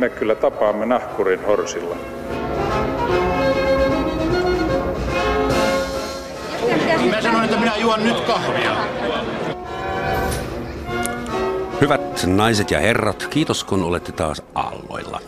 me 0.00 0.08
kyllä 0.08 0.34
tapaamme 0.34 0.86
nahkurin 0.86 1.46
horsilla. 1.46 1.96
Mä 7.10 7.22
sanoin, 7.22 7.44
että 7.44 7.56
minä 7.56 7.76
juon 7.76 8.04
nyt 8.04 8.20
kahvia. 8.20 8.76
Hyvät 11.80 12.26
naiset 12.26 12.70
ja 12.70 12.80
herrat, 12.80 13.26
kiitos 13.30 13.64
kun 13.64 13.82
olette 13.82 14.12
taas 14.12 14.42
aalloilla. 14.54 15.20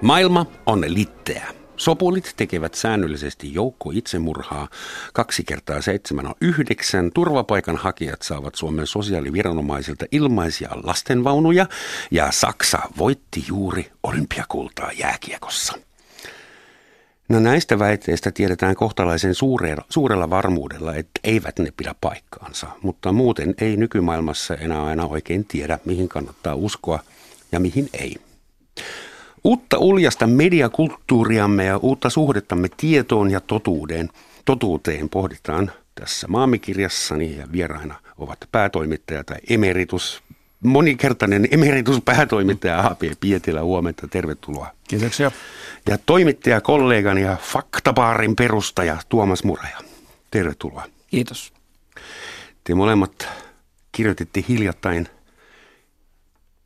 Maailma 0.00 0.46
on 0.66 0.84
litteä. 0.86 1.46
Sopulit 1.76 2.34
tekevät 2.36 2.74
säännöllisesti 2.74 3.54
joukko 3.54 3.90
itsemurhaa. 3.94 4.68
Kaksi 5.12 5.44
kertaa 5.44 5.80
seitsemän 5.80 6.26
on 6.26 6.34
yhdeksän. 6.40 7.10
Turvapaikanhakijat 7.14 8.22
saavat 8.22 8.54
Suomen 8.54 8.86
sosiaaliviranomaisilta 8.86 10.06
ilmaisia 10.12 10.70
lastenvaunuja. 10.82 11.66
Ja 12.10 12.32
Saksa 12.32 12.78
voitti 12.98 13.44
juuri 13.48 13.90
olympiakultaa 14.02 14.92
jääkiekossa. 14.92 15.78
No 17.28 17.40
näistä 17.40 17.78
väitteistä 17.78 18.30
tiedetään 18.30 18.74
kohtalaisen 18.74 19.34
suurella, 19.34 19.84
suurella 19.88 20.30
varmuudella, 20.30 20.94
että 20.94 21.20
eivät 21.24 21.58
ne 21.58 21.72
pidä 21.76 21.94
paikkaansa, 22.00 22.66
mutta 22.82 23.12
muuten 23.12 23.54
ei 23.60 23.76
nykymaailmassa 23.76 24.54
enää 24.54 24.84
aina 24.84 25.06
oikein 25.06 25.44
tiedä, 25.44 25.78
mihin 25.84 26.08
kannattaa 26.08 26.54
uskoa 26.54 26.98
ja 27.52 27.60
mihin 27.60 27.88
ei. 27.92 28.16
Uutta 29.44 29.78
uljasta 29.78 30.26
mediakulttuuriamme 30.26 31.64
ja 31.64 31.76
uutta 31.76 32.10
suhdettamme 32.10 32.68
tietoon 32.76 33.30
ja 33.30 33.40
totuuden, 33.40 34.10
totuuteen 34.44 35.08
pohditaan 35.08 35.72
tässä 35.94 36.28
maamikirjassani 36.28 37.36
ja 37.36 37.46
vieraina 37.52 37.94
ovat 38.18 38.38
päätoimittaja 38.52 39.24
tai 39.24 39.36
emeritus, 39.48 40.22
monikertainen 40.60 41.48
emeritus-päätoimittaja 41.50 42.80
A.P. 42.80 43.00
Pietilä. 43.20 43.62
Huomenta, 43.62 44.08
tervetuloa. 44.08 44.70
Kiitoksia. 44.88 45.30
Ja 45.88 45.98
toimittaja, 46.06 46.60
kollegani 46.60 47.22
ja 47.22 47.36
Faktabaarin 47.36 48.36
perustaja 48.36 48.96
Tuomas 49.08 49.44
Muraja. 49.44 49.78
Tervetuloa. 50.30 50.84
Kiitos. 51.06 51.52
Te 52.64 52.74
molemmat 52.74 53.28
kirjoititte 53.92 54.44
hiljattain 54.48 55.08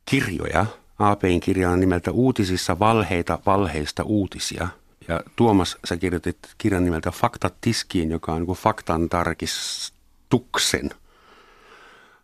kirjoja. 0.05 0.65
APin 1.01 1.39
kirja 1.39 1.69
on 1.69 1.79
nimeltä 1.79 2.11
Uutisissa 2.11 2.79
valheita 2.79 3.39
valheista 3.45 4.03
uutisia. 4.03 4.67
Ja 5.07 5.21
Tuomas, 5.35 5.77
sä 5.85 5.97
kirjoitit 5.97 6.37
kirjan 6.57 6.83
nimeltä 6.83 7.11
Faktat 7.11 7.53
tiskiin, 7.61 8.11
joka 8.11 8.33
on 8.33 8.41
niin 8.41 8.57
faktan 8.57 9.09
tarkistuksen 9.09 10.89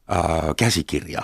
ää, 0.07 0.53
käsikirja. 0.57 1.21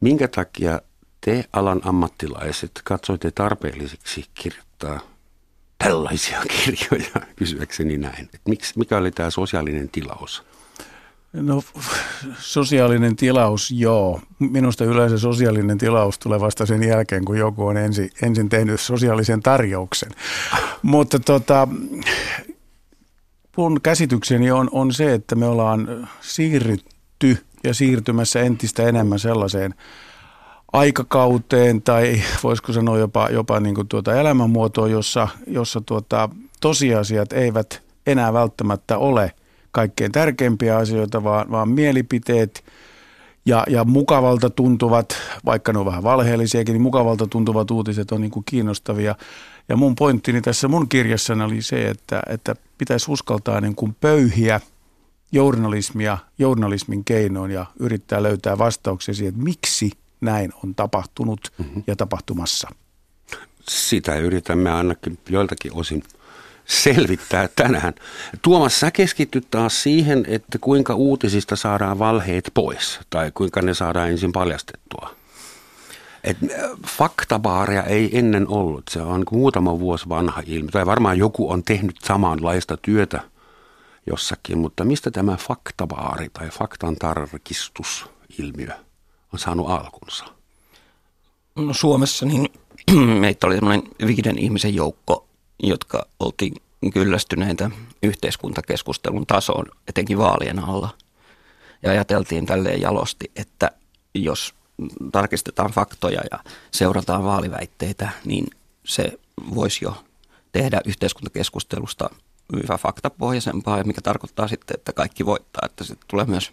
Minkä 0.00 0.28
takia 0.28 0.80
te 1.20 1.44
alan 1.52 1.80
ammattilaiset 1.84 2.80
katsoitte 2.84 3.30
tarpeelliseksi 3.30 4.24
kirjoittaa 4.34 5.00
tällaisia 5.78 6.42
kirjoja, 6.64 7.26
kysyäkseni 7.36 7.98
näin? 7.98 8.28
Et 8.34 8.40
miksi, 8.48 8.78
mikä 8.78 8.96
oli 8.96 9.10
tämä 9.10 9.30
sosiaalinen 9.30 9.88
tilaus? 9.88 10.44
No 11.32 11.62
sosiaalinen 12.38 13.16
tilaus, 13.16 13.70
joo. 13.70 14.20
Minusta 14.38 14.84
yleensä 14.84 15.18
sosiaalinen 15.18 15.78
tilaus 15.78 16.18
tulee 16.18 16.40
vasta 16.40 16.66
sen 16.66 16.82
jälkeen, 16.82 17.24
kun 17.24 17.38
joku 17.38 17.66
on 17.66 17.76
ensin, 17.76 18.10
ensin 18.22 18.48
tehnyt 18.48 18.80
sosiaalisen 18.80 19.42
tarjouksen. 19.42 20.10
Mutta 20.82 21.18
tota, 21.18 21.68
mun 23.56 23.80
käsitykseni 23.82 24.50
on, 24.50 24.68
on 24.72 24.92
se, 24.92 25.14
että 25.14 25.34
me 25.34 25.46
ollaan 25.46 26.08
siirrytty 26.20 27.38
ja 27.64 27.74
siirtymässä 27.74 28.40
entistä 28.40 28.82
enemmän 28.82 29.18
sellaiseen 29.18 29.74
aikakauteen 30.72 31.82
tai 31.82 32.22
voisiko 32.42 32.72
sanoa 32.72 32.98
jopa, 32.98 33.28
jopa 33.30 33.60
niin 33.60 33.74
kuin 33.74 33.88
tuota 33.88 34.20
elämänmuotoa, 34.20 34.88
jossa, 34.88 35.28
jossa 35.46 35.80
tuota, 35.80 36.28
tosiasiat 36.60 37.32
eivät 37.32 37.82
enää 38.06 38.32
välttämättä 38.32 38.98
ole 38.98 39.32
kaikkein 39.76 40.12
tärkeimpiä 40.12 40.76
asioita, 40.76 41.24
vaan, 41.24 41.50
vaan 41.50 41.68
mielipiteet 41.68 42.64
ja, 43.46 43.64
ja 43.68 43.84
mukavalta 43.84 44.50
tuntuvat, 44.50 45.16
vaikka 45.44 45.72
ne 45.72 45.78
on 45.78 45.86
vähän 45.86 46.02
valheellisiakin, 46.02 46.72
niin 46.72 46.82
mukavalta 46.82 47.26
tuntuvat 47.26 47.70
uutiset 47.70 48.12
on 48.12 48.20
niin 48.20 48.30
kuin 48.30 48.44
kiinnostavia. 48.44 49.14
Ja 49.68 49.76
mun 49.76 49.94
pointtini 49.94 50.40
tässä 50.40 50.68
mun 50.68 50.88
kirjassani 50.88 51.44
oli 51.44 51.62
se, 51.62 51.88
että, 51.88 52.22
että 52.28 52.56
pitäisi 52.78 53.10
uskaltaa 53.10 53.60
niin 53.60 53.74
kuin 53.74 53.96
pöyhiä 54.00 54.60
journalismia 55.32 56.18
journalismin 56.38 57.04
keinoin 57.04 57.50
ja 57.50 57.66
yrittää 57.80 58.22
löytää 58.22 58.58
vastauksia 58.58 59.14
siihen, 59.14 59.28
että 59.34 59.44
miksi– 59.44 59.90
näin 60.20 60.52
on 60.64 60.74
tapahtunut 60.74 61.52
mm-hmm. 61.58 61.82
ja 61.86 61.96
tapahtumassa. 61.96 62.68
Sitä 63.68 64.16
yritämme 64.16 64.72
ainakin 64.72 65.18
joiltakin 65.28 65.72
osin 65.74 66.02
selvittää 66.66 67.48
tänään. 67.56 67.94
Tuomas, 68.42 68.80
sä 68.80 68.90
keskityt 68.90 69.46
taas 69.50 69.82
siihen, 69.82 70.24
että 70.28 70.58
kuinka 70.58 70.94
uutisista 70.94 71.56
saadaan 71.56 71.98
valheet 71.98 72.50
pois 72.54 73.00
tai 73.10 73.30
kuinka 73.34 73.62
ne 73.62 73.74
saadaan 73.74 74.10
ensin 74.10 74.32
paljastettua. 74.32 75.16
Et 76.24 76.36
äh, 76.42 76.70
faktabaaria 76.86 77.82
ei 77.82 78.18
ennen 78.18 78.48
ollut. 78.48 78.84
Se 78.90 79.02
on 79.02 79.24
muutama 79.30 79.78
vuosi 79.78 80.08
vanha 80.08 80.42
ilmiö. 80.46 80.70
Tai 80.70 80.86
varmaan 80.86 81.18
joku 81.18 81.50
on 81.50 81.62
tehnyt 81.62 81.96
samanlaista 82.04 82.76
työtä 82.76 83.20
jossakin, 84.06 84.58
mutta 84.58 84.84
mistä 84.84 85.10
tämä 85.10 85.36
faktabaari 85.36 86.28
tai 86.28 86.48
faktan 86.48 86.96
tarkistusilmiö 86.96 88.72
on 89.32 89.38
saanut 89.38 89.70
alkunsa? 89.70 90.24
No 91.56 91.74
Suomessa 91.74 92.26
niin 92.26 92.48
meitä 93.20 93.46
oli 93.46 93.54
semmoinen 93.54 93.82
viiden 94.06 94.38
ihmisen 94.38 94.74
joukko, 94.74 95.25
jotka 95.62 96.06
oltiin 96.20 96.54
kyllästyneitä 96.92 97.70
yhteiskuntakeskustelun 98.02 99.26
tasoon, 99.26 99.66
etenkin 99.88 100.18
vaalien 100.18 100.58
alla. 100.58 100.88
Ja 101.82 101.90
ajateltiin 101.90 102.46
tälleen 102.46 102.80
jalosti, 102.80 103.30
että 103.36 103.70
jos 104.14 104.54
tarkistetaan 105.12 105.70
faktoja 105.70 106.20
ja 106.30 106.38
seurataan 106.70 107.24
vaaliväitteitä, 107.24 108.08
niin 108.24 108.46
se 108.84 109.18
voisi 109.54 109.84
jo 109.84 110.04
tehdä 110.52 110.80
yhteiskuntakeskustelusta 110.84 112.10
hyvä 112.52 112.78
faktapohjaisempaa, 112.78 113.84
mikä 113.84 114.00
tarkoittaa 114.00 114.48
sitten, 114.48 114.74
että 114.74 114.92
kaikki 114.92 115.26
voittaa, 115.26 115.62
että 115.66 115.84
se 115.84 115.94
tulee 116.08 116.24
myös 116.24 116.52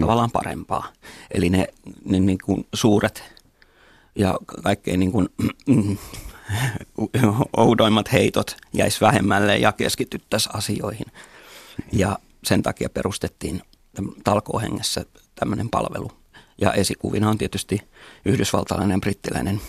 tavallaan 0.00 0.30
parempaa. 0.30 0.92
Eli 1.30 1.50
ne, 1.50 1.68
ne 2.04 2.20
niin 2.20 2.38
kuin 2.44 2.66
suuret 2.74 3.24
ja 4.16 4.38
kaikkein 4.62 5.00
niin 5.00 5.12
kuin, 5.12 5.28
oudoimmat 7.56 8.12
heitot 8.12 8.56
jäisi 8.72 9.00
vähemmälle 9.00 9.56
ja 9.56 9.72
keskityttäisiin 9.72 10.56
asioihin. 10.56 11.06
Ja 11.92 12.18
sen 12.44 12.62
takia 12.62 12.88
perustettiin 12.88 13.62
talkoohengessä 14.24 15.04
tämmöinen 15.34 15.68
palvelu. 15.70 16.12
Ja 16.60 16.72
esikuvina 16.72 17.30
on 17.30 17.38
tietysti 17.38 17.80
yhdysvaltalainen 18.24 19.00
brittiläinen 19.00 19.60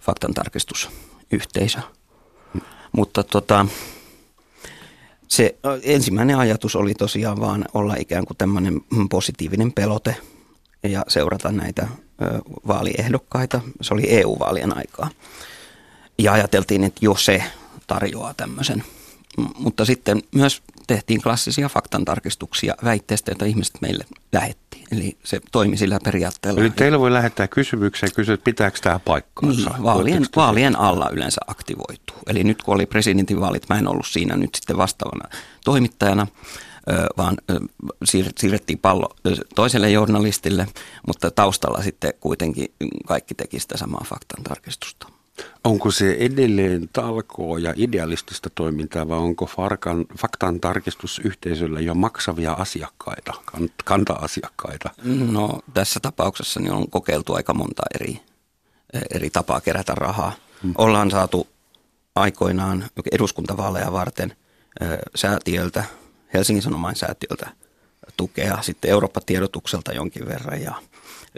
faktantarkistusyhteisö. 0.00 1.78
Mutta 2.92 3.22
tota, 3.22 3.66
se 5.28 5.56
ensimmäinen 5.82 6.38
ajatus 6.38 6.76
oli 6.76 6.94
tosiaan 6.94 7.40
vaan 7.40 7.64
olla 7.74 7.94
ikään 7.98 8.24
kuin 8.24 8.36
tämmöinen 8.36 8.80
positiivinen 9.10 9.72
pelote 9.72 10.16
ja 10.82 11.04
seurata 11.08 11.52
näitä 11.52 11.88
vaaliehdokkaita. 12.68 13.60
Se 13.80 13.94
oli 13.94 14.06
EU-vaalien 14.08 14.76
aikaa. 14.76 15.10
Ja 16.18 16.32
ajateltiin, 16.32 16.84
että 16.84 16.98
jo 17.04 17.14
se 17.14 17.44
tarjoaa 17.86 18.34
tämmöisen. 18.34 18.84
Mutta 19.58 19.84
sitten 19.84 20.22
myös 20.34 20.62
tehtiin 20.86 21.22
klassisia 21.22 21.68
faktantarkistuksia 21.68 22.74
väitteistä, 22.84 23.30
joita 23.30 23.44
ihmiset 23.44 23.74
meille 23.80 24.04
lähetti. 24.32 24.84
Eli 24.92 25.16
se 25.24 25.40
toimi 25.52 25.76
sillä 25.76 25.98
periaatteella. 26.04 26.60
Eli 26.60 26.70
teillä 26.70 26.98
voi 26.98 27.12
lähettää 27.12 27.48
kysymyksiä 27.48 28.06
ja 28.06 28.14
kysyä, 28.14 28.34
että 28.34 28.44
pitääkö 28.44 28.78
tämä 28.82 28.98
paikkaansa? 28.98 29.70
Niin, 29.70 29.82
vaalien, 29.82 30.26
vaalien 30.36 30.78
alla 30.78 31.10
yleensä 31.12 31.40
aktivoituu. 31.46 32.16
Eli 32.26 32.44
nyt 32.44 32.62
kun 32.62 32.74
oli 32.74 32.86
presidentinvaalit, 32.86 33.68
mä 33.68 33.78
en 33.78 33.88
ollut 33.88 34.06
siinä 34.06 34.36
nyt 34.36 34.54
sitten 34.54 34.76
vastaavana 34.76 35.28
toimittajana, 35.64 36.26
vaan 37.16 37.36
siirrettiin 38.38 38.78
pallo 38.78 39.16
toiselle 39.54 39.90
journalistille, 39.90 40.68
mutta 41.06 41.30
taustalla 41.30 41.82
sitten 41.82 42.12
kuitenkin 42.20 42.74
kaikki 43.06 43.34
teki 43.34 43.60
sitä 43.60 43.76
samaa 43.76 44.04
faktantarkistusta. 44.08 45.08
Onko 45.64 45.90
se 45.90 46.16
edelleen 46.18 46.88
talkoa 46.92 47.58
ja 47.58 47.74
idealistista 47.76 48.50
toimintaa 48.54 49.08
vai 49.08 49.18
onko 49.18 49.46
Farkan, 49.46 50.06
faktan 50.18 50.60
tarkistusyhteisöllä 50.60 51.80
jo 51.80 51.94
maksavia 51.94 52.52
asiakkaita, 52.52 53.32
kanta-asiakkaita? 53.84 54.90
No 55.30 55.60
tässä 55.74 56.00
tapauksessa 56.00 56.60
niin 56.60 56.72
on 56.72 56.90
kokeiltu 56.90 57.34
aika 57.34 57.54
monta 57.54 57.82
eri, 57.94 58.20
eri 59.14 59.30
tapaa 59.30 59.60
kerätä 59.60 59.94
rahaa. 59.94 60.32
Hmm. 60.62 60.74
Ollaan 60.78 61.10
saatu 61.10 61.46
aikoinaan 62.14 62.84
eduskuntavaaleja 63.12 63.92
varten 63.92 64.36
säätiöltä, 65.14 65.84
Helsingin 66.34 66.62
Sanomain 66.62 66.96
säätiöltä 66.96 67.50
tukea, 68.16 68.62
sitten 68.62 68.90
Eurooppa-tiedotukselta 68.90 69.92
jonkin 69.92 70.26
verran 70.26 70.62
ja, 70.62 70.74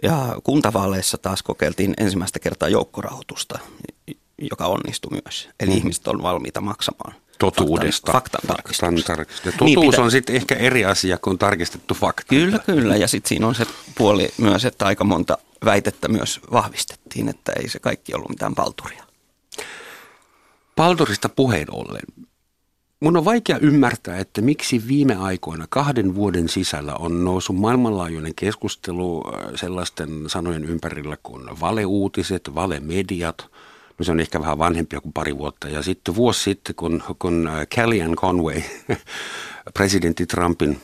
ja 0.02 0.36
kuntavaaleissa 0.44 1.18
taas 1.18 1.42
kokeiltiin 1.42 1.94
ensimmäistä 1.98 2.38
kertaa 2.38 2.68
joukkorahoitusta, 2.68 3.58
joka 4.50 4.66
onnistui 4.66 5.20
myös. 5.24 5.48
Eli 5.60 5.70
mm. 5.70 5.76
ihmiset 5.76 6.08
on 6.08 6.22
valmiita 6.22 6.60
maksamaan 6.60 7.14
totuudesta. 7.38 8.12
Faktan, 8.12 8.40
faktan 8.48 8.94
tarkistus. 9.06 9.54
Totuus 9.54 9.94
niin, 9.94 10.00
on 10.00 10.10
sitten 10.10 10.36
ehkä 10.36 10.54
eri 10.54 10.84
asia 10.84 11.18
kuin 11.18 11.38
tarkistettu 11.38 11.94
fakta. 11.94 12.28
Kyllä, 12.28 12.58
kyllä. 12.58 12.96
Ja 12.96 13.08
sitten 13.08 13.28
siinä 13.28 13.46
on 13.46 13.54
se 13.54 13.66
puoli 13.98 14.28
myös, 14.38 14.64
että 14.64 14.86
aika 14.86 15.04
monta 15.04 15.38
väitettä 15.64 16.08
myös 16.08 16.40
vahvistettiin, 16.52 17.28
että 17.28 17.52
ei 17.60 17.68
se 17.68 17.78
kaikki 17.78 18.14
ollut 18.14 18.28
mitään 18.28 18.54
palturia. 18.54 19.04
Palturista 20.76 21.28
puheen 21.28 21.66
ollen. 21.70 22.26
Mun 23.00 23.16
on 23.16 23.24
vaikea 23.24 23.58
ymmärtää, 23.58 24.18
että 24.18 24.40
miksi 24.40 24.88
viime 24.88 25.14
aikoina 25.14 25.66
kahden 25.68 26.14
vuoden 26.14 26.48
sisällä 26.48 26.94
on 26.94 27.24
noussut 27.24 27.56
maailmanlaajuinen 27.56 28.34
keskustelu 28.34 29.22
äh, 29.26 29.50
sellaisten 29.54 30.24
sanojen 30.26 30.64
ympärillä 30.64 31.16
kuin 31.22 31.60
valeuutiset, 31.60 32.54
valemediat– 32.54 33.46
No 33.98 34.04
se 34.04 34.12
on 34.12 34.20
ehkä 34.20 34.40
vähän 34.40 34.58
vanhempia 34.58 35.00
kuin 35.00 35.12
pari 35.12 35.38
vuotta. 35.38 35.68
Ja 35.68 35.82
sitten 35.82 36.14
vuosi 36.14 36.42
sitten, 36.42 36.74
kun, 36.74 37.02
kun 37.18 37.48
äh, 37.48 37.66
Kellyanne 37.68 38.16
Conway, 38.16 38.62
presidentti 39.74 40.26
Trumpin 40.26 40.80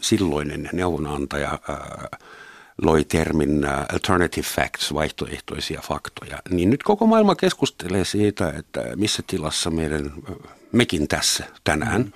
silloinen 0.00 0.70
neuvonantaja, 0.72 1.58
äh, 1.70 2.20
loi 2.82 3.04
termin 3.04 3.66
alternative 3.92 4.46
facts, 4.46 4.94
vaihtoehtoisia 4.94 5.80
faktoja, 5.80 6.38
niin 6.50 6.70
nyt 6.70 6.82
koko 6.82 7.06
maailma 7.06 7.34
keskustelee 7.34 8.04
siitä, 8.04 8.50
että 8.50 8.96
missä 8.96 9.22
tilassa 9.26 9.70
meidän, 9.70 10.12
mekin 10.72 11.08
tässä 11.08 11.44
tänään. 11.64 12.12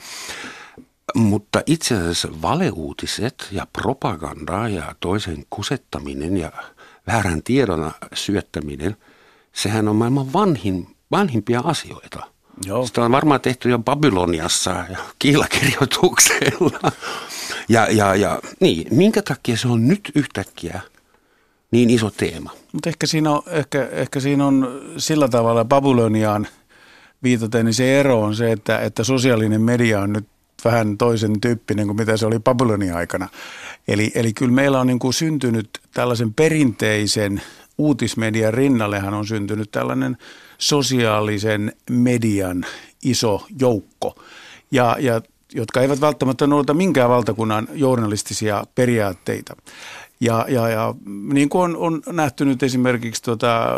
Mutta 1.14 1.62
itse 1.66 1.96
asiassa 1.96 2.28
valeuutiset 2.42 3.48
ja 3.52 3.66
propaganda 3.72 4.68
ja 4.68 4.94
toisen 5.00 5.44
kusettaminen 5.50 6.36
ja 6.36 6.52
väärän 7.06 7.42
tiedon 7.42 7.92
syöttäminen– 8.14 8.96
sehän 9.56 9.88
on 9.88 9.96
maailman 9.96 10.32
vanhin, 10.32 10.86
vanhimpia 11.10 11.60
asioita. 11.64 12.26
Joo. 12.66 12.86
Sitä 12.86 13.04
on 13.04 13.12
varmaan 13.12 13.40
tehty 13.40 13.70
jo 13.70 13.78
Babyloniassa 13.78 14.70
ja 14.70 14.98
kiilakirjoituksella. 15.18 16.92
Ja, 17.68 17.86
ja, 17.90 18.14
ja 18.14 18.40
niin, 18.60 18.86
minkä 18.90 19.22
takia 19.22 19.56
se 19.56 19.68
on 19.68 19.88
nyt 19.88 20.12
yhtäkkiä 20.14 20.80
niin 21.70 21.90
iso 21.90 22.10
teema? 22.10 22.50
Mutta 22.72 22.88
ehkä 22.88 23.06
siinä, 23.06 23.30
on, 23.30 23.42
ehkä, 23.46 23.88
ehkä 23.92 24.20
siinä 24.20 24.46
on 24.46 24.80
sillä 24.96 25.28
tavalla 25.28 25.64
Babyloniaan 25.64 26.46
viitaten, 27.26 27.64
niin 27.64 27.74
se 27.74 28.00
ero 28.00 28.20
on 28.20 28.36
se, 28.36 28.52
että, 28.52 28.78
että 28.78 29.04
sosiaalinen 29.04 29.60
media 29.60 30.00
on 30.00 30.12
nyt 30.12 30.26
vähän 30.64 30.98
toisen 30.98 31.40
tyyppinen 31.40 31.86
kuin 31.86 31.96
mitä 31.96 32.16
se 32.16 32.26
oli 32.26 32.38
Babylonia 32.38 32.96
aikana. 32.96 33.28
Eli, 33.88 34.12
eli 34.14 34.32
kyllä 34.32 34.52
meillä 34.52 34.80
on 34.80 34.86
niin 34.86 34.98
kuin 34.98 35.14
syntynyt 35.14 35.68
tällaisen 35.94 36.34
perinteisen 36.34 37.42
uutismedian 37.78 38.54
rinnallehan 38.54 39.14
on 39.14 39.26
syntynyt 39.26 39.70
tällainen 39.70 40.16
sosiaalisen 40.58 41.72
median 41.90 42.66
iso 43.04 43.46
joukko, 43.60 44.22
ja, 44.70 44.96
ja, 45.00 45.20
jotka 45.54 45.80
eivät 45.80 46.00
välttämättä 46.00 46.46
noudata 46.46 46.74
minkään 46.74 47.10
valtakunnan 47.10 47.68
journalistisia 47.72 48.64
periaatteita. 48.74 49.56
Ja, 50.20 50.46
ja, 50.48 50.68
ja 50.68 50.94
niin 51.32 51.48
kuin 51.48 51.62
on, 51.62 51.76
on 51.76 52.02
nähty 52.16 52.44
nyt 52.44 52.62
esimerkiksi 52.62 53.22
tuota, 53.22 53.68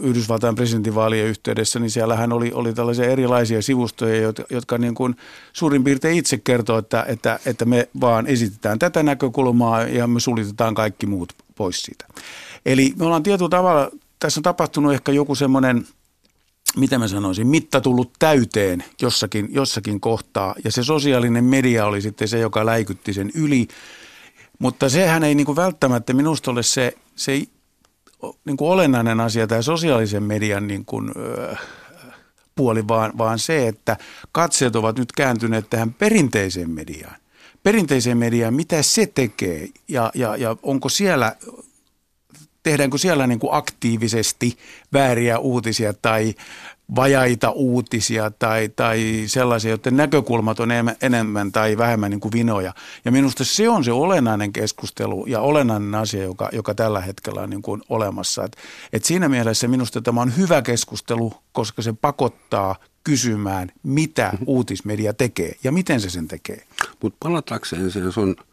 Yhdysvaltain 0.00 0.54
presidentinvaalien 0.54 1.26
yhteydessä, 1.26 1.78
niin 1.78 1.90
siellähän 1.90 2.32
oli, 2.32 2.52
oli 2.52 2.74
tällaisia 2.74 3.04
erilaisia 3.04 3.62
sivustoja, 3.62 4.20
jotka, 4.20 4.44
jotka 4.50 4.78
niin 4.78 4.94
kuin 4.94 5.16
suurin 5.52 5.84
piirtein 5.84 6.18
itse 6.18 6.38
kertoo, 6.38 6.78
että, 6.78 7.04
että, 7.08 7.38
että 7.46 7.64
me 7.64 7.88
vaan 8.00 8.26
esitetään 8.26 8.78
tätä 8.78 9.02
näkökulmaa 9.02 9.82
ja 9.82 10.06
me 10.06 10.20
sulitetaan 10.20 10.74
kaikki 10.74 11.06
muut 11.06 11.32
pois 11.54 11.82
siitä. 11.82 12.06
Eli 12.66 12.94
me 12.98 13.04
ollaan 13.04 13.22
tietyllä 13.22 13.48
tavalla, 13.48 13.90
tässä 14.18 14.38
on 14.38 14.42
tapahtunut 14.42 14.92
ehkä 14.92 15.12
joku 15.12 15.34
semmoinen, 15.34 15.86
miten 16.76 17.00
mä 17.00 17.08
sanoisin, 17.08 17.46
mitta 17.46 17.80
tullut 17.80 18.12
täyteen 18.18 18.84
jossakin, 19.02 19.48
jossakin 19.50 20.00
kohtaa. 20.00 20.54
Ja 20.64 20.72
se 20.72 20.84
sosiaalinen 20.84 21.44
media 21.44 21.86
oli 21.86 22.02
sitten 22.02 22.28
se, 22.28 22.38
joka 22.38 22.66
läikytti 22.66 23.12
sen 23.12 23.30
yli. 23.34 23.68
Mutta 24.58 24.88
sehän 24.88 25.24
ei 25.24 25.34
niin 25.34 25.46
kuin 25.46 25.56
välttämättä 25.56 26.12
minusta 26.12 26.50
ole 26.50 26.62
se, 26.62 26.92
se 27.16 27.32
niin 28.44 28.56
kuin 28.56 28.70
olennainen 28.70 29.20
asia, 29.20 29.46
tämä 29.46 29.62
sosiaalisen 29.62 30.22
median 30.22 30.66
niin 30.66 30.84
kuin, 30.84 31.12
ö, 31.16 31.56
puoli, 32.54 32.88
vaan, 32.88 33.18
vaan 33.18 33.38
se, 33.38 33.68
että 33.68 33.96
katseet 34.32 34.76
ovat 34.76 34.98
nyt 34.98 35.12
kääntyneet 35.12 35.70
tähän 35.70 35.94
perinteiseen 35.94 36.70
mediaan. 36.70 37.16
Perinteiseen 37.62 38.18
mediaan, 38.18 38.54
mitä 38.54 38.82
se 38.82 39.06
tekee 39.06 39.68
ja, 39.88 40.10
ja, 40.14 40.36
ja 40.36 40.56
onko 40.62 40.88
siellä 40.88 41.36
tehdäänkö 42.62 42.98
siellä 42.98 43.26
niin 43.26 43.38
kuin 43.38 43.54
aktiivisesti 43.54 44.58
vääriä 44.92 45.38
uutisia 45.38 45.92
tai 45.92 46.34
vajaita 46.94 47.50
uutisia 47.50 48.30
tai, 48.30 48.68
tai 48.68 49.24
sellaisia, 49.26 49.70
joiden 49.70 49.96
näkökulmat 49.96 50.60
on 50.60 50.68
enemmän 51.02 51.52
tai 51.52 51.78
vähemmän 51.78 52.10
niin 52.10 52.20
kuin 52.20 52.32
vinoja. 52.32 52.72
Ja 53.04 53.12
minusta 53.12 53.44
se 53.44 53.68
on 53.68 53.84
se 53.84 53.92
olennainen 53.92 54.52
keskustelu 54.52 55.26
ja 55.26 55.40
olennainen 55.40 55.94
asia, 55.94 56.22
joka, 56.22 56.48
joka 56.52 56.74
tällä 56.74 57.00
hetkellä 57.00 57.40
on 57.40 57.50
niin 57.50 57.62
kuin 57.62 57.82
olemassa. 57.88 58.44
Et, 58.44 58.56
et 58.92 59.04
siinä 59.04 59.28
mielessä 59.28 59.68
minusta 59.68 60.00
tämä 60.00 60.20
on 60.20 60.36
hyvä 60.36 60.62
keskustelu, 60.62 61.32
koska 61.52 61.82
se 61.82 61.92
pakottaa 61.92 62.76
kysymään, 63.04 63.72
mitä 63.82 64.32
uutismedia 64.46 65.14
tekee 65.14 65.52
ja 65.64 65.72
miten 65.72 66.00
se 66.00 66.10
sen 66.10 66.28
tekee. 66.28 66.66
Mutta 67.02 67.16
palatakseen 67.20 67.90
sen 67.90 68.12
sun– 68.12 68.36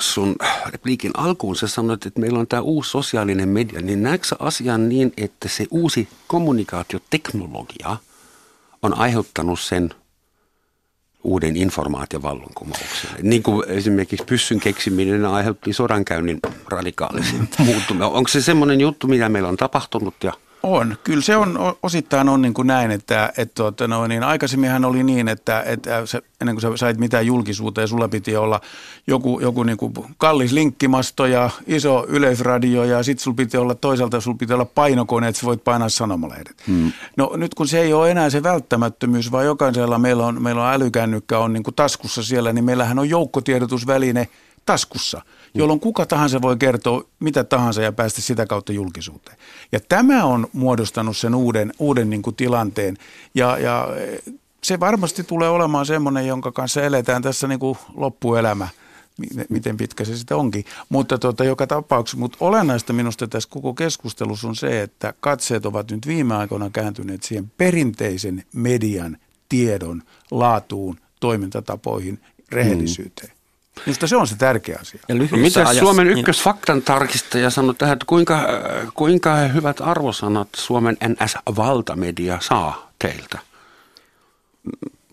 sun 0.00 0.36
repliikin 0.66 1.10
alkuun 1.14 1.56
sä 1.56 1.66
sanoit, 1.66 2.06
että 2.06 2.20
meillä 2.20 2.38
on 2.38 2.46
tämä 2.46 2.62
uusi 2.62 2.90
sosiaalinen 2.90 3.48
media, 3.48 3.80
niin 3.80 4.02
näetkö 4.02 4.36
asian 4.38 4.88
niin, 4.88 5.12
että 5.16 5.48
se 5.48 5.66
uusi 5.70 6.08
kommunikaatioteknologia 6.26 7.96
on 8.82 8.98
aiheuttanut 8.98 9.60
sen 9.60 9.90
uuden 11.24 11.56
informaatiovallankumouksen? 11.56 13.10
Niin 13.22 13.42
kuin 13.42 13.68
esimerkiksi 13.68 14.26
pyssyn 14.26 14.60
keksiminen 14.60 15.24
aiheutti 15.24 15.72
sodankäynnin 15.72 16.40
radikaalisen 16.68 17.48
muuttuminen. 17.66 18.08
Onko 18.08 18.28
se 18.28 18.40
semmoinen 18.40 18.80
juttu, 18.80 19.06
mitä 19.06 19.28
meillä 19.28 19.48
on 19.48 19.56
tapahtunut 19.56 20.14
ja– 20.24 20.32
on. 20.62 20.96
Kyllä 21.04 21.22
se 21.22 21.36
on 21.36 21.76
osittain 21.82 22.28
on 22.28 22.42
niin 22.42 22.54
kuin 22.54 22.66
näin, 22.66 22.90
että, 22.90 23.32
että 23.36 23.54
tuota, 23.54 23.88
no, 23.88 24.06
niin 24.06 24.22
aikaisemminhan 24.22 24.84
oli 24.84 25.02
niin, 25.02 25.28
että, 25.28 25.62
että 25.66 26.06
se, 26.06 26.22
ennen 26.40 26.54
kuin 26.54 26.62
sä 26.62 26.76
sait 26.76 26.98
mitään 26.98 27.26
julkisuuteen, 27.26 27.88
sulla 27.88 28.08
piti 28.08 28.36
olla 28.36 28.60
joku, 29.06 29.40
joku 29.40 29.62
niin 29.62 29.76
kuin 29.76 29.92
kallis 30.18 30.52
linkkimasto 30.52 31.26
ja 31.26 31.50
iso 31.66 32.06
yleisradio 32.08 32.84
ja 32.84 33.02
sitten 33.02 33.22
sulla 33.22 33.34
piti 33.34 33.56
olla 33.56 33.74
toisaalta 33.74 34.20
sulla 34.20 34.36
piti 34.36 34.52
olla 34.52 34.64
painokone, 34.64 35.28
että 35.28 35.40
sä 35.40 35.46
voit 35.46 35.64
painaa 35.64 35.88
sanomalehdet. 35.88 36.62
Hmm. 36.66 36.92
No 37.16 37.32
nyt 37.36 37.54
kun 37.54 37.68
se 37.68 37.80
ei 37.80 37.92
ole 37.92 38.10
enää 38.10 38.30
se 38.30 38.42
välttämättömyys, 38.42 39.32
vaan 39.32 39.44
jokaisella 39.44 39.98
meillä 39.98 40.26
on, 40.26 40.42
meillä 40.42 40.62
on 40.68 40.74
älykännykkä 40.74 41.38
on 41.38 41.52
niin 41.52 41.62
kuin 41.62 41.74
taskussa 41.74 42.22
siellä, 42.22 42.52
niin 42.52 42.64
meillähän 42.64 42.98
on 42.98 43.08
joukkotiedotusväline– 43.08 44.28
taskussa, 44.66 45.22
jolloin 45.54 45.80
kuka 45.80 46.06
tahansa 46.06 46.42
voi 46.42 46.56
kertoa 46.56 47.04
mitä 47.20 47.44
tahansa 47.44 47.82
ja 47.82 47.92
päästä 47.92 48.20
sitä 48.20 48.46
kautta 48.46 48.72
julkisuuteen. 48.72 49.36
Ja 49.72 49.80
tämä 49.88 50.24
on 50.24 50.48
muodostanut 50.52 51.16
sen 51.16 51.34
uuden, 51.34 51.72
uuden 51.78 52.10
niin 52.10 52.22
kuin 52.22 52.36
tilanteen 52.36 52.96
ja, 53.34 53.58
ja 53.58 53.88
se 54.62 54.80
varmasti 54.80 55.24
tulee 55.24 55.48
olemaan 55.48 55.86
semmoinen, 55.86 56.26
jonka 56.26 56.52
kanssa 56.52 56.82
eletään 56.82 57.22
tässä 57.22 57.48
niin 57.48 57.60
kuin 57.60 57.78
loppuelämä 57.94 58.68
miten 59.48 59.76
pitkä 59.76 60.04
se 60.04 60.16
sitten 60.16 60.36
onkin. 60.36 60.64
Mutta 60.88 61.18
tota, 61.18 61.44
joka 61.44 61.66
tapauksessa, 61.66 62.18
mutta 62.18 62.38
olennaista 62.40 62.92
minusta 62.92 63.28
tässä 63.28 63.48
koko 63.52 63.74
keskustelussa 63.74 64.48
on 64.48 64.56
se, 64.56 64.82
että 64.82 65.14
katseet 65.20 65.66
ovat 65.66 65.90
nyt 65.90 66.06
viime 66.06 66.34
aikoina 66.34 66.70
kääntyneet 66.70 67.22
siihen 67.22 67.52
perinteisen 67.56 68.44
median 68.54 69.16
tiedon 69.48 70.02
laatuun, 70.30 71.00
toimintatapoihin, 71.20 72.20
rehellisyyteen. 72.52 73.28
Mm. 73.28 73.39
Minusta 73.86 74.06
se 74.06 74.16
on 74.16 74.26
se 74.26 74.36
tärkeä 74.36 74.78
asia. 74.80 75.00
Ja 75.08 75.14
Mitä 75.14 75.60
ajassa, 75.60 75.80
Suomen 75.80 76.06
niin- 76.06 76.18
ykkösfaktan 76.18 76.82
tarkistaja 76.82 77.50
sanoi 77.50 77.74
tähän, 77.74 77.92
että 77.92 78.06
kuinka, 78.06 78.46
kuinka 78.94 79.36
hyvät 79.36 79.80
arvosanat 79.80 80.48
Suomen 80.56 80.96
NS-valtamedia 81.08 82.38
saa 82.40 82.90
teiltä? 82.98 83.38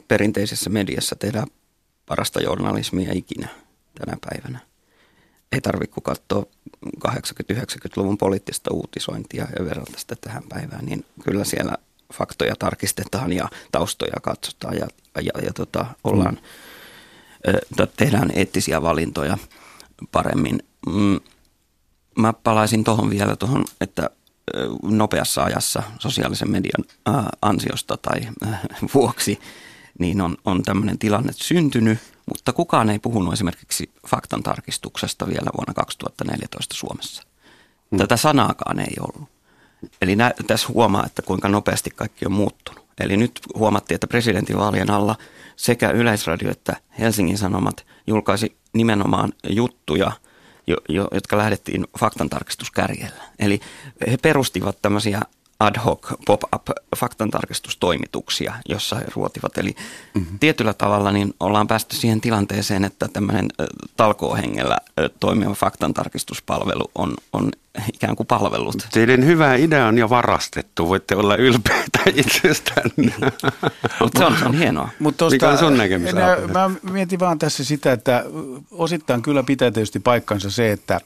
Perinteisessä 0.08 0.70
mediassa 0.70 1.16
tehdään 1.16 1.48
parasta 2.06 2.42
journalismia 2.42 3.12
ikinä 3.14 3.48
tänä 4.00 4.18
päivänä. 4.30 4.60
Ei 5.52 5.62
tarvitse 5.62 5.94
kun 5.94 6.04
katsoa 6.04 6.46
80-90-luvun 7.08 8.18
poliittista 8.18 8.74
uutisointia 8.74 9.48
ja 9.60 9.66
verrata 9.66 9.98
sitä 9.98 10.16
tähän 10.22 10.44
päivään, 10.50 10.86
niin 10.86 11.06
kyllä 11.24 11.44
siellä 11.44 11.78
faktoja 12.14 12.56
tarkistetaan 12.60 13.34
ja 13.34 13.50
taustoja 13.72 14.20
katsotaan 14.22 14.76
ja, 14.76 14.88
ja, 15.16 15.42
ja 15.46 15.54
tota, 15.54 15.86
ollaan 16.04 16.34
mm 16.34 16.42
tehdään 17.98 18.32
eettisiä 18.36 18.82
valintoja 18.82 19.38
paremmin. 20.12 20.60
Mm, 20.88 21.20
mä 22.18 22.34
palaisin 22.34 22.84
tuohon 22.84 23.10
vielä 23.10 23.36
tuohon, 23.36 23.66
että 23.82 24.10
nopeassa 24.84 25.44
ajassa 25.44 25.84
sosiaalisen 26.00 26.52
median 26.52 26.84
ansiosta 27.42 27.98
tai 27.98 28.22
vuoksi, 28.94 29.40
niin 30.00 30.22
on, 30.22 30.38
on 30.46 30.64
tämmöinen 30.64 30.98
tilanne 30.98 31.34
syntynyt, 31.36 32.00
mutta 32.26 32.54
kukaan 32.54 32.90
ei 32.90 33.00
puhunut 33.00 33.34
esimerkiksi 33.34 33.92
faktan 34.08 34.44
tarkistuksesta 34.44 35.28
vielä 35.28 35.50
vuonna 35.58 35.74
2014 35.74 36.76
Suomessa. 36.76 37.24
Hmm. 37.92 37.98
Tätä 37.98 38.18
sanaakaan 38.18 38.80
ei 38.80 38.96
ollut. 39.00 39.30
Eli 40.02 40.16
nä, 40.16 40.34
tässä 40.48 40.68
huomaa, 40.68 41.06
että 41.06 41.22
kuinka 41.22 41.50
nopeasti 41.50 41.90
kaikki 41.90 42.26
on 42.26 42.32
muuttunut. 42.32 42.86
Eli 43.00 43.18
nyt 43.18 43.40
huomattiin, 43.56 43.96
että 43.96 44.08
presidentinvaalien 44.08 44.92
alla 44.92 45.16
sekä 45.58 45.90
Yleisradio 45.90 46.52
että 46.52 46.76
Helsingin 47.00 47.38
Sanomat 47.38 47.86
julkaisi 48.08 48.58
nimenomaan 48.74 49.34
juttuja, 49.50 50.12
jo, 50.68 50.78
jo, 50.90 51.08
jotka 51.12 51.38
lähdettiin 51.38 51.88
faktantarkistuskärjellä. 52.00 53.24
Eli 53.40 53.60
he 54.12 54.18
perustivat 54.18 54.78
tämmöisiä 54.82 55.22
ad 55.60 55.80
hoc 55.86 56.14
pop-up 56.26 56.70
faktantarkistustoimituksia, 56.98 58.54
jossa 58.70 58.96
he 58.96 59.06
ruotivat. 59.16 59.58
Eli 59.58 59.76
mm-hmm. 60.14 60.40
tietyllä 60.40 60.74
tavalla 60.74 61.12
niin 61.12 61.34
ollaan 61.40 61.68
päästy 61.68 61.96
siihen 61.96 62.22
tilanteeseen, 62.22 62.84
että 62.84 63.08
tämmöinen 63.08 63.48
talkoohengellä 63.96 64.78
toimiva 65.20 65.54
faktantarkistuspalvelu 65.54 66.92
on, 66.96 67.14
on 67.34 67.52
ikään 67.94 68.16
kuin 68.16 68.28
palvellut. 68.28 68.88
Teidän 68.94 69.26
hyvä 69.26 69.56
idea 69.56 69.88
on 69.88 69.98
jo 69.98 70.10
varastettu, 70.10 70.90
voitte 70.90 71.16
olla 71.16 71.36
ylpeitä 71.36 72.00
itsestänne. 72.16 73.14
Mutta 74.02 74.20
se 74.20 74.26
on, 74.26 74.38
se 74.40 74.46
on 74.46 74.56
hienoa. 74.56 74.90
Mut 75.00 75.18
tosta, 75.18 75.36
Mikä 75.36 75.50
on 75.50 75.58
sun 75.58 75.78
näkemys? 75.78 76.14
Mä, 76.14 76.38
mä 76.54 76.72
mietin 76.92 77.20
vaan 77.20 77.40
tässä 77.40 77.64
sitä, 77.64 77.92
että 77.92 78.26
osittain 78.72 79.22
kyllä 79.22 79.44
pitää 79.44 79.72
tietysti 79.72 80.00
paikkansa 80.00 80.52
se, 80.52 80.72
että, 80.72 81.02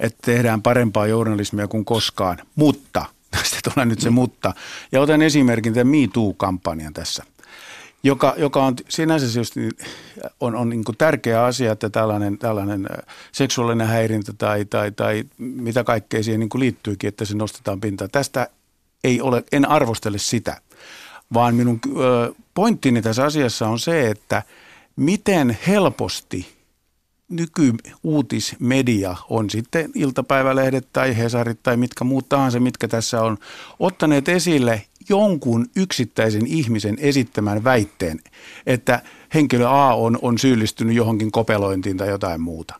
että 0.00 0.18
tehdään 0.22 0.62
parempaa 0.62 1.06
journalismia 1.06 1.68
kuin 1.68 1.84
koskaan, 1.84 2.38
mutta– 2.56 3.04
sitten 3.42 3.72
tulee 3.72 3.86
nyt 3.86 4.00
se 4.00 4.10
mutta. 4.10 4.54
Ja 4.92 5.00
otan 5.00 5.22
esimerkin 5.22 5.74
tämän 5.74 5.86
Me 5.86 6.08
Too-kampanjan 6.12 6.92
tässä, 6.92 7.24
joka, 8.02 8.34
joka 8.36 8.64
on 8.64 8.74
sinänsä 8.88 9.38
just, 9.38 9.54
on, 10.40 10.54
on 10.54 10.68
niin 10.68 10.84
tärkeä 10.98 11.44
asia, 11.44 11.72
että 11.72 11.90
tällainen, 11.90 12.38
tällainen 12.38 12.86
seksuaalinen 13.32 13.86
häirintä 13.86 14.32
tai, 14.38 14.64
tai, 14.64 14.92
tai 14.92 15.24
mitä 15.38 15.84
kaikkea 15.84 16.22
siihen 16.22 16.40
niin 16.40 16.50
liittyykin, 16.54 17.08
että 17.08 17.24
se 17.24 17.36
nostetaan 17.36 17.80
pintaan. 17.80 18.10
Tästä 18.10 18.48
ei 19.04 19.20
ole, 19.20 19.44
en 19.52 19.68
arvostele 19.68 20.18
sitä, 20.18 20.60
vaan 21.34 21.54
minun 21.54 21.80
pointtini 22.54 23.02
tässä 23.02 23.24
asiassa 23.24 23.68
on 23.68 23.78
se, 23.78 24.10
että 24.10 24.42
miten 24.96 25.58
helposti– 25.66 26.46
nykyuutismedia 27.28 29.16
on 29.28 29.50
sitten 29.50 29.90
iltapäivälehdet 29.94 30.88
tai 30.92 31.16
Hesarit 31.16 31.62
tai 31.62 31.76
mitkä 31.76 32.04
muut 32.04 32.28
tahansa, 32.28 32.60
mitkä 32.60 32.88
tässä 32.88 33.22
on 33.22 33.38
ottaneet 33.78 34.28
esille 34.28 34.82
jonkun 35.08 35.66
yksittäisen 35.76 36.46
ihmisen 36.46 36.96
esittämän 37.00 37.64
väitteen, 37.64 38.20
että 38.66 39.02
henkilö 39.34 39.68
A 39.68 39.94
on, 39.94 40.18
on 40.22 40.38
syyllistynyt 40.38 40.96
johonkin 40.96 41.32
kopelointiin 41.32 41.96
tai 41.96 42.08
jotain 42.08 42.40
muuta. 42.40 42.74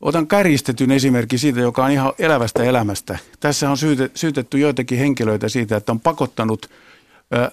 Otan 0.00 0.26
kärjistetyn 0.26 0.90
esimerkki 0.90 1.38
siitä, 1.38 1.60
joka 1.60 1.84
on 1.84 1.90
ihan 1.90 2.12
elävästä 2.18 2.64
elämästä. 2.64 3.18
Tässä 3.40 3.70
on 3.70 3.76
syytetty 4.14 4.58
joitakin 4.58 4.98
henkilöitä 4.98 5.48
siitä, 5.48 5.76
että 5.76 5.92
on 5.92 6.00
pakottanut 6.00 6.70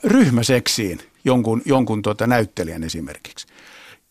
ryhmäseksiin 0.04 1.00
jonkun, 1.26 1.62
jonkun 1.66 2.02
tuota 2.02 2.28
näyttelijän 2.28 2.84
esimerkiksi. 2.84 3.48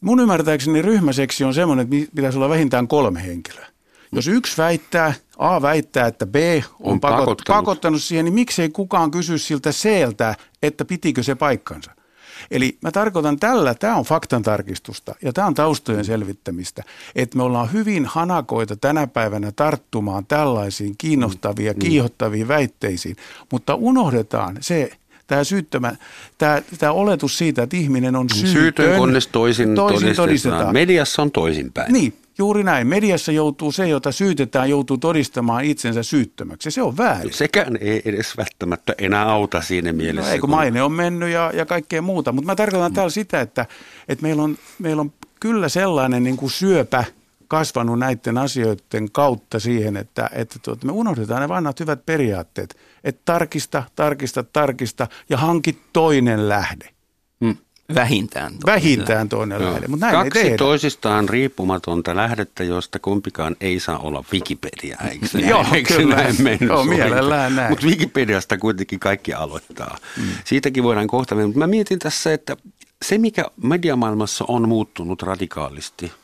Mun 0.02 0.20
ymmärtääkseni 0.20 0.82
ryhmäseksi 0.82 1.44
on 1.44 1.54
semmoinen, 1.54 1.88
että 1.92 2.12
pitäisi 2.14 2.38
olla 2.38 2.48
vähintään 2.48 2.88
kolme 2.88 3.22
henkilöä. 3.22 3.66
Jos 4.12 4.28
yksi 4.28 4.56
väittää, 4.58 5.14
A 5.38 5.62
väittää, 5.62 6.06
että 6.06 6.26
B 6.26 6.34
on, 6.80 6.92
on 6.92 7.00
pakottanut. 7.00 7.42
pakottanut 7.46 8.02
siihen, 8.02 8.24
niin 8.24 8.34
miksei 8.34 8.68
kukaan 8.68 9.10
kysy 9.10 9.38
siltä 9.38 9.70
Cltä, 9.70 10.34
että 10.62 10.84
pitikö 10.84 11.22
se 11.22 11.34
paikkansa. 11.34 11.90
Eli 12.50 12.78
mä 12.80 12.90
tarkoitan 12.90 13.38
tällä, 13.38 13.74
tämä 13.74 13.96
on 13.96 14.04
faktantarkistusta 14.04 15.14
ja 15.22 15.32
tämä 15.32 15.46
on 15.46 15.54
taustojen 15.54 16.04
selvittämistä, 16.04 16.82
että 17.14 17.36
me 17.36 17.42
ollaan 17.42 17.72
hyvin 17.72 18.06
hanakoita 18.06 18.76
tänä 18.76 19.06
päivänä 19.06 19.52
tarttumaan 19.52 20.26
tällaisiin 20.26 20.94
kiinnostavia, 20.98 21.72
mm. 21.72 21.78
kiihottaviin 21.78 22.48
väitteisiin, 22.48 23.16
mutta 23.52 23.74
unohdetaan 23.74 24.58
se, 24.60 24.90
tämä 25.26 25.44
syyttömä, 25.44 25.96
tämä, 26.38 26.62
tämä 26.78 26.92
oletus 26.92 27.38
siitä, 27.38 27.62
että 27.62 27.76
ihminen 27.76 28.16
on 28.16 28.30
syytön. 28.30 28.52
Syytön, 28.52 28.96
kunnes 28.96 29.26
toisin, 29.26 29.74
toisin 29.74 30.16
todistetaan. 30.16 30.72
Mediassa 30.72 31.22
on 31.22 31.30
toisinpäin. 31.30 31.92
Niin, 31.92 32.16
juuri 32.38 32.64
näin. 32.64 32.86
Mediassa 32.86 33.32
joutuu 33.32 33.72
se, 33.72 33.88
jota 33.88 34.12
syytetään, 34.12 34.70
joutuu 34.70 34.98
todistamaan 34.98 35.64
itsensä 35.64 36.02
syyttömäksi. 36.02 36.70
Se 36.70 36.82
on 36.82 36.96
väärin. 36.96 37.32
Sekään 37.32 37.78
ei 37.80 38.02
edes 38.04 38.36
välttämättä 38.36 38.94
enää 38.98 39.30
auta 39.30 39.60
siinä 39.60 39.92
mielessä. 39.92 40.30
No 40.30 40.34
ei, 40.34 40.38
kun, 40.38 40.50
kun 40.50 40.56
maine 40.56 40.82
on 40.82 40.92
mennyt 40.92 41.28
ja, 41.28 41.50
ja 41.54 41.66
kaikkea 41.66 42.02
muuta. 42.02 42.32
Mutta 42.32 42.46
mä 42.46 42.56
tarkoitan 42.56 42.90
mm. 42.90 42.94
täällä 42.94 43.10
sitä, 43.10 43.40
että, 43.40 43.66
että 44.08 44.22
meillä, 44.22 44.42
on, 44.42 44.58
meillä 44.78 45.00
on 45.00 45.12
kyllä 45.40 45.68
sellainen 45.68 46.24
niin 46.24 46.36
kuin 46.36 46.50
syöpä– 46.50 47.04
kasvanut 47.52 47.98
näiden 47.98 48.38
asioiden 48.38 49.10
kautta 49.12 49.60
siihen, 49.60 49.96
että, 49.96 50.30
että 50.32 50.58
tuota, 50.62 50.86
me 50.86 50.92
unohdetaan 50.92 51.42
ne 51.42 51.48
vanhat 51.48 51.80
hyvät 51.80 52.06
periaatteet. 52.06 52.76
Että 53.04 53.22
tarkista, 53.24 53.82
tarkista, 53.96 54.42
tarkista 54.42 55.06
ja 55.28 55.36
hanki 55.36 55.78
toinen 55.92 56.48
lähde. 56.48 56.88
Hmm. 57.44 57.56
Vähintään 57.94 58.52
toinen 58.52 58.66
Vähintään 58.66 59.28
toinen 59.28 59.58
lähde. 59.58 59.72
lähde. 59.72 59.88
Mutta 59.88 60.06
näin 60.06 60.18
Kaksi 60.18 60.38
ei 60.38 60.56
toisistaan 60.56 61.28
riippumatonta 61.28 62.16
lähdettä, 62.16 62.64
josta 62.64 62.98
kumpikaan 62.98 63.56
ei 63.60 63.80
saa 63.80 63.98
olla 63.98 64.24
Wikipedia, 64.32 64.98
eikö 65.10 65.28
se 65.28 65.38
Joo, 65.50 65.66
eikö 65.72 65.96
kyllä. 65.96 66.16
näin 66.16 66.42
mennyt? 66.42 66.68
Joo, 66.68 66.84
mielellään 66.84 67.56
näin. 67.56 67.70
Mutta 67.70 67.86
Wikipediasta 67.86 68.58
kuitenkin 68.58 69.00
kaikki 69.00 69.34
aloittaa. 69.34 69.98
Hmm. 70.16 70.26
Siitäkin 70.44 70.82
voidaan 70.84 71.06
kohta 71.06 71.34
mennä. 71.34 71.54
Mä 71.56 71.66
mietin 71.66 71.98
tässä, 71.98 72.32
että 72.32 72.56
se 73.04 73.18
mikä 73.18 73.44
mediamaailmassa 73.62 74.44
on 74.48 74.68
muuttunut 74.68 75.22
radikaalisti– 75.22 76.12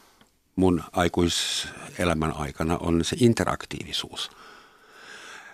mun 0.58 0.82
aikuiselämän 0.92 2.32
aikana 2.36 2.78
on 2.78 3.04
se 3.04 3.16
interaktiivisuus. 3.20 4.30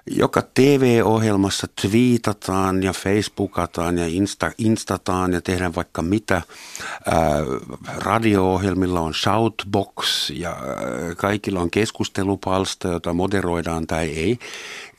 Joka 0.07 0.43
TV-ohjelmassa 0.55 1.67
twiitataan 1.83 2.83
ja 2.83 2.93
facebookataan 2.93 3.99
ja 3.99 4.07
insta, 4.07 4.53
instataan 4.59 5.33
ja 5.33 5.41
tehdään 5.41 5.75
vaikka 5.75 6.03
mitä. 6.03 6.43
Ää, 7.07 7.23
radio-ohjelmilla 7.97 9.01
on 9.01 9.15
shoutbox 9.15 10.31
ja 10.31 10.57
kaikilla 11.17 11.61
on 11.61 11.71
keskustelupalsta, 11.71 12.89
jota 12.89 13.13
moderoidaan 13.13 13.87
tai 13.87 14.09
ei. 14.11 14.39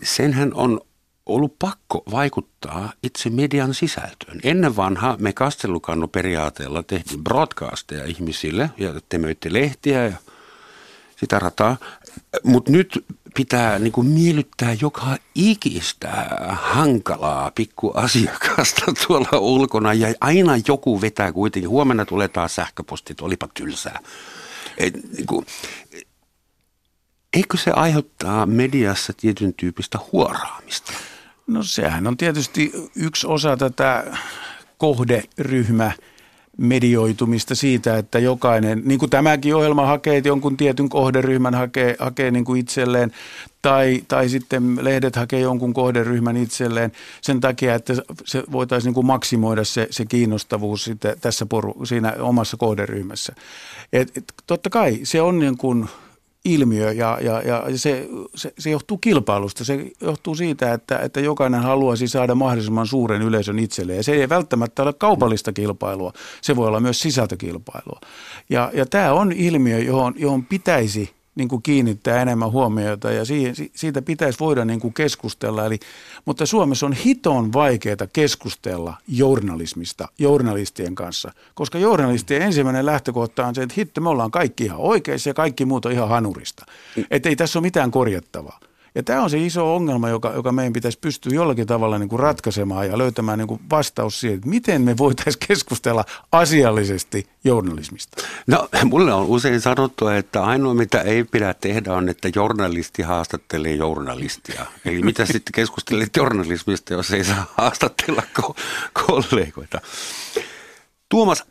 Senhän 0.04 0.54
on 0.54 0.82
ollut 1.26 1.60
pakko 1.60 2.04
vaikuttaa 2.12 2.94
itse 3.04 3.30
median 3.30 3.74
sisältöön. 3.74 4.40
Ennen 4.44 4.76
vanha 4.76 5.18
me 5.20 5.34
periaatteella 6.08 6.84
tehtiin 6.84 7.24
broadcasteja 7.24 8.06
ihmisille 8.06 8.70
ja 8.78 8.94
te 9.10 9.18
möitte 9.18 9.54
lehtiä 9.54 10.06
ja 10.06 10.18
sitä 11.16 11.40
rataa. 11.40 11.78
Mutta 12.44 12.72
nyt 12.72 13.06
pitää 13.36 13.80
niinku 13.80 14.04
miellyttää 14.04 14.76
joka 14.82 15.18
ikistä 15.36 16.28
hankalaa 16.52 17.52
pikkuasiakasta 17.52 18.86
tuolla 19.08 19.40
ulkona 19.40 19.94
ja 19.94 20.14
aina 20.22 20.52
joku 20.68 21.02
vetää 21.02 21.32
kuitenkin. 21.32 21.70
Huomenna 21.70 22.06
tulee 22.06 22.28
taas 22.28 22.56
sähköpostit, 22.56 23.22
olipa 23.22 23.48
tylsää. 23.54 24.00
Et, 24.78 24.94
niinku, 25.18 25.46
eikö 27.34 27.58
se 27.58 27.72
aiheuttaa 27.72 28.46
mediassa 28.46 29.14
tietyn 29.14 29.54
tyyppistä 29.54 30.00
huoraamista? 30.12 30.94
No 31.48 31.64
sehän 31.64 32.08
on 32.08 32.18
tietysti 32.18 32.72
yksi 32.96 33.28
osa 33.28 33.58
tätä 33.58 34.18
kohderyhmä 34.78 35.92
medioitumista 36.58 37.56
siitä, 37.56 37.98
että 37.98 38.20
jokainen, 38.20 38.82
niin 38.86 39.00
kuin 39.00 39.10
tämäkin 39.10 39.56
ohjelma 39.56 39.86
hakee, 39.86 40.18
että 40.18 40.28
jonkun 40.28 40.58
tietyn 40.58 40.90
kohderyhmän 40.90 41.56
hakee, 41.56 41.96
hakee 42.00 42.32
niin 42.32 42.46
kuin 42.46 42.60
itselleen, 42.60 43.12
tai, 43.62 44.04
tai 44.08 44.30
sitten 44.30 44.78
lehdet 44.82 45.16
hakee 45.16 45.40
jonkun 45.40 45.74
kohderyhmän 45.74 46.38
itselleen 46.38 46.92
sen 47.22 47.40
takia, 47.40 47.76
että 47.76 47.94
se 48.26 48.44
voitaisiin 48.52 48.88
niin 48.90 48.94
kuin 48.94 49.06
maksimoida 49.06 49.64
se, 49.64 49.88
se 49.92 50.06
kiinnostavuus 50.06 50.84
sitten 50.84 51.16
tässä 51.22 51.46
poru, 51.46 51.86
siinä 51.86 52.14
omassa 52.20 52.58
kohderyhmässä. 52.58 53.34
Et, 53.94 54.18
et, 54.18 54.34
totta 54.48 54.70
kai 54.70 55.00
se 55.04 55.22
on 55.22 55.40
niin 55.40 55.58
kuin 55.58 55.90
ilmiö 56.46 56.92
ja, 56.92 57.18
ja, 57.22 57.42
ja 57.42 57.64
se, 57.76 58.08
se, 58.36 58.54
se 58.60 58.70
johtuu 58.70 58.98
kilpailusta. 58.98 59.66
Se 59.66 59.92
johtuu 60.02 60.36
siitä, 60.36 60.74
että, 60.74 61.00
että 61.00 61.20
jokainen 61.20 61.62
haluaisi 61.62 62.08
saada 62.08 62.36
mahdollisimman 62.36 62.88
suuren 62.88 63.22
yleisön 63.22 63.60
itselleen. 63.60 63.98
Ja 63.98 64.04
se 64.04 64.12
ei 64.12 64.30
välttämättä 64.30 64.84
ole 64.84 64.94
kaupallista 64.94 65.54
kilpailua, 65.54 66.14
se 66.42 66.56
voi 66.56 66.68
olla 66.68 66.80
myös 66.80 67.00
sisältökilpailua. 67.00 68.00
Ja, 68.50 68.72
ja 68.74 68.86
tämä 68.86 69.14
on 69.14 69.32
ilmiö, 69.32 69.80
johon, 69.80 70.14
johon 70.18 70.46
pitäisi 70.46 71.15
niin 71.36 71.48
kuin 71.48 71.62
kiinnittää 71.62 72.22
enemmän 72.22 72.52
huomiota 72.52 73.12
ja 73.12 73.26
siihen, 73.26 73.56
siitä 73.74 74.02
pitäisi 74.02 74.40
voida 74.40 74.66
niin 74.66 74.80
kuin 74.80 74.94
keskustella. 74.94 75.66
Eli, 75.66 75.80
mutta 76.26 76.46
Suomessa 76.46 76.86
on 76.86 76.94
hiton 76.94 77.54
vaikeaa 77.54 78.08
keskustella 78.14 78.98
journalismista 79.08 80.08
journalistien 80.20 80.96
kanssa, 80.96 81.32
koska 81.56 81.78
journalistien 81.78 82.42
ensimmäinen 82.42 82.86
lähtökohta 82.86 83.48
on 83.48 83.56
se, 83.56 83.64
että 83.64 83.76
hitto 83.78 84.02
me 84.02 84.10
ollaan 84.10 84.32
kaikki 84.32 84.64
ihan 84.64 84.80
oikeissa 84.80 85.30
ja 85.30 85.34
kaikki 85.34 85.66
muut 85.66 85.86
on 85.86 85.92
ihan 85.92 86.10
hanurista. 86.10 86.66
Että 87.12 87.30
ei 87.30 87.36
tässä 87.36 87.60
ole 87.60 87.66
mitään 87.66 87.92
korjattavaa. 87.92 88.60
Ja 88.96 89.04
tämä 89.04 89.24
on 89.24 89.30
se 89.30 89.46
iso 89.46 89.76
ongelma, 89.76 90.10
joka, 90.10 90.32
joka 90.36 90.52
meidän 90.52 90.74
pitäisi 90.74 91.00
pystyä 91.00 91.34
jollakin 91.34 91.68
tavalla 91.68 92.00
niin 92.00 92.10
kuin 92.10 92.20
ratkaisemaan 92.20 92.88
ja 92.88 92.98
löytämään 92.98 93.40
niin 93.40 93.48
kuin 93.48 93.62
vastaus 93.70 94.20
siihen, 94.20 94.38
että 94.38 94.50
miten 94.50 94.82
me 94.82 94.98
voitaisiin 94.98 95.46
keskustella 95.48 96.06
asiallisesti 96.32 97.28
journalismista. 97.44 98.24
No, 98.48 98.70
mulle 98.86 99.14
on 99.14 99.26
usein 99.26 99.62
sanottu, 99.62 100.08
että 100.08 100.44
ainoa 100.44 100.74
mitä 100.74 101.02
ei 101.02 101.24
pidä 101.24 101.54
tehdä 101.54 101.94
on, 101.94 102.10
että 102.10 102.30
journalisti 102.36 103.02
haastattelee 103.02 103.76
journalistia. 103.76 104.66
Eli 104.86 105.02
mitä 105.02 105.26
sitten 105.36 105.54
keskustelet 105.54 106.16
journalismista, 106.16 106.94
jos 106.94 107.12
ei 107.12 107.24
saa 107.24 107.54
haastatella 107.58 108.24
ko- 108.40 108.56
kollegoita. 109.06 109.82
Tuomas, 111.10 111.44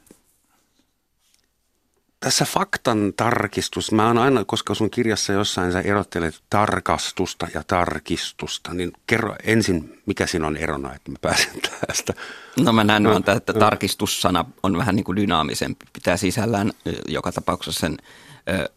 tässä 2.24 2.44
faktan 2.44 3.12
tarkistus, 3.16 3.92
mä 3.92 4.06
oon 4.06 4.18
aina, 4.18 4.44
koska 4.44 4.74
sun 4.74 4.90
kirjassa 4.90 5.32
jossain 5.32 5.72
sä 5.72 5.80
erottelet 5.80 6.42
tarkastusta 6.50 7.46
ja 7.54 7.62
tarkistusta, 7.66 8.74
niin 8.74 8.92
kerro 9.06 9.36
ensin, 9.42 10.02
mikä 10.06 10.26
siinä 10.26 10.46
on 10.46 10.56
erona, 10.56 10.94
että 10.94 11.10
mä 11.10 11.16
pääsen 11.20 11.60
tästä. 11.86 12.12
No 12.60 12.72
mä 12.72 12.84
näen 12.84 13.02
no, 13.02 13.16
että 13.16 13.52
no. 13.52 13.58
tarkistussana 13.58 14.44
on 14.62 14.78
vähän 14.78 14.96
niin 14.96 15.04
kuin 15.04 15.16
dynaamisempi, 15.16 15.86
pitää 15.92 16.16
sisällään 16.16 16.72
joka 17.08 17.32
tapauksessa 17.32 17.80
sen, 17.80 17.96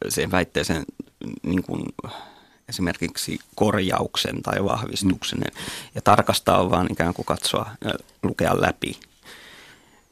sen 0.10 0.32
väitteeseen 0.32 0.86
niin 1.44 1.64
kuin 1.64 1.86
esimerkiksi 2.70 3.40
korjauksen 3.56 4.42
tai 4.42 4.64
vahvistuksen. 4.64 5.40
Mm. 5.40 5.62
Ja 5.96 6.02
tarkastaa 6.02 6.62
on 6.62 6.72
vaan 6.72 6.88
ikään 6.92 7.14
kuin 7.14 7.26
katsoa 7.26 7.70
lukea 8.24 8.62
läpi 8.62 9.00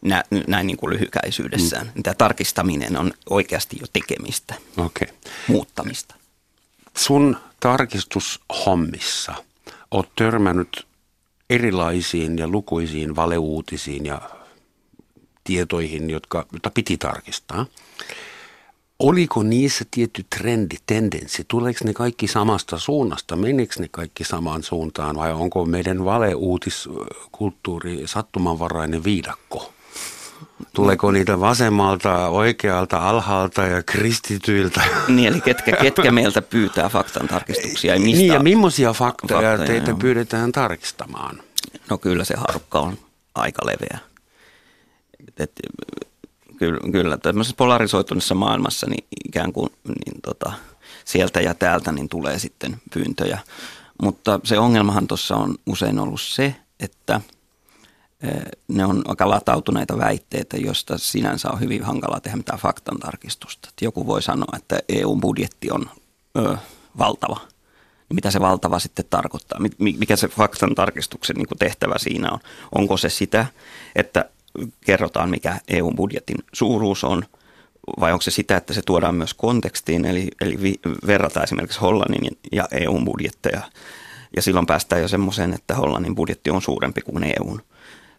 nä, 0.05 0.23
näin 0.47 0.67
niin 0.67 0.77
kuin 0.77 0.93
lyhykäisyydessään. 0.93 1.91
Mm. 1.95 2.03
Tämä 2.03 2.13
tarkistaminen 2.13 2.97
on 2.97 3.13
oikeasti 3.29 3.77
jo 3.81 3.87
tekemistä, 3.93 4.55
okay. 4.77 5.07
muuttamista. 5.47 6.15
Sun 6.97 7.37
tarkistushommissa 7.59 9.35
oot 9.91 10.15
törmännyt 10.15 10.87
erilaisiin 11.49 12.37
ja 12.37 12.47
lukuisiin 12.47 13.15
valeuutisiin 13.15 14.05
ja 14.05 14.21
tietoihin, 15.43 16.09
jotka, 16.09 16.45
jotka 16.53 16.69
piti 16.69 16.97
tarkistaa. 16.97 17.65
Oliko 18.99 19.43
niissä 19.43 19.85
tietty 19.91 20.25
trendi, 20.37 20.75
tendenssi? 20.85 21.45
Tuleeko 21.47 21.79
ne 21.83 21.93
kaikki 21.93 22.27
samasta 22.27 22.79
suunnasta? 22.79 23.35
Menikö 23.35 23.75
ne 23.79 23.87
kaikki 23.91 24.23
samaan 24.23 24.63
suuntaan 24.63 25.15
vai 25.15 25.33
onko 25.33 25.65
meidän 25.65 26.05
valeuutiskulttuuri 26.05 28.01
sattumanvarainen 28.05 29.03
viidakko? 29.03 29.74
Tuleeko 30.75 31.11
niitä 31.11 31.39
vasemmalta, 31.39 32.27
oikealta, 32.27 33.09
alhaalta 33.09 33.61
ja 33.61 33.83
kristityiltä? 33.83 34.81
Niin, 35.07 35.27
eli 35.27 35.41
ketkä, 35.41 35.71
ketkä 35.71 36.11
meiltä 36.11 36.41
pyytää 36.41 36.89
faktan 36.89 37.27
tarkistuksia 37.27 37.93
ja 37.93 37.99
mistä? 37.99 38.17
Niin, 38.17 38.33
ja 38.33 38.39
millaisia 38.39 38.93
faktoja, 38.93 39.49
faktoja 39.49 39.67
teitä 39.67 39.91
joo. 39.91 39.97
pyydetään 39.97 40.51
tarkistamaan? 40.51 41.41
No 41.89 41.97
kyllä 41.97 42.23
se 42.23 42.35
harukka 42.37 42.79
on 42.79 42.97
aika 43.35 43.65
leveä. 43.65 43.99
Et, 45.27 45.39
et, 45.39 45.51
kyllä, 46.57 46.79
kyllä 46.91 47.17
tämmöisessä 47.17 47.55
polarisoituneessa 47.57 48.35
maailmassa 48.35 48.87
niin 48.89 49.05
ikään 49.27 49.53
kuin 49.53 49.69
niin 49.87 50.21
tota, 50.21 50.53
sieltä 51.05 51.41
ja 51.41 51.53
täältä 51.53 51.91
niin 51.91 52.09
tulee 52.09 52.39
sitten 52.39 52.77
pyyntöjä. 52.93 53.39
Mutta 54.01 54.39
se 54.43 54.59
ongelmahan 54.59 55.07
tuossa 55.07 55.35
on 55.35 55.55
usein 55.65 55.99
ollut 55.99 56.21
se, 56.21 56.55
että– 56.79 57.21
ne 58.67 58.85
on 58.85 59.01
aika 59.05 59.29
latautuneita 59.29 59.97
väitteitä, 59.97 60.57
joista 60.57 60.97
sinänsä 60.97 61.51
on 61.51 61.59
hyvin 61.59 61.83
hankala 61.83 62.19
tehdä 62.19 62.37
mitään 62.37 62.59
faktan 62.59 62.99
tarkistusta. 62.99 63.69
joku 63.81 64.07
voi 64.07 64.21
sanoa, 64.21 64.57
että 64.57 64.79
EU-budjetti 64.89 65.71
on 65.71 65.89
ö, 66.37 66.57
valtava. 66.97 67.39
Mitä 68.13 68.31
se 68.31 68.39
valtava 68.39 68.79
sitten 68.79 69.05
tarkoittaa? 69.09 69.59
Mikä 69.79 70.15
se 70.15 70.27
faktan 70.27 70.75
tarkistuksen 70.75 71.35
niin 71.35 71.47
tehtävä 71.59 71.95
siinä 71.97 72.31
on? 72.31 72.39
Onko 72.75 72.97
se 72.97 73.09
sitä, 73.09 73.45
että 73.95 74.29
kerrotaan, 74.85 75.29
mikä 75.29 75.59
EU-budjetin 75.67 76.37
suuruus 76.53 77.03
on, 77.03 77.23
vai 77.99 78.11
onko 78.11 78.21
se 78.21 78.31
sitä, 78.31 78.57
että 78.57 78.73
se 78.73 78.81
tuodaan 78.81 79.15
myös 79.15 79.33
kontekstiin, 79.33 80.05
eli, 80.05 80.27
eli 80.41 80.79
verrataan 81.07 81.43
esimerkiksi 81.43 81.79
Hollannin 81.79 82.37
ja 82.51 82.67
EU-budjetteja, 82.71 83.61
ja 84.35 84.41
silloin 84.41 84.65
päästään 84.65 85.01
jo 85.01 85.07
semmoiseen, 85.07 85.53
että 85.53 85.75
Hollannin 85.75 86.15
budjetti 86.15 86.49
on 86.49 86.61
suurempi 86.61 87.01
kuin 87.01 87.23
EUn 87.23 87.61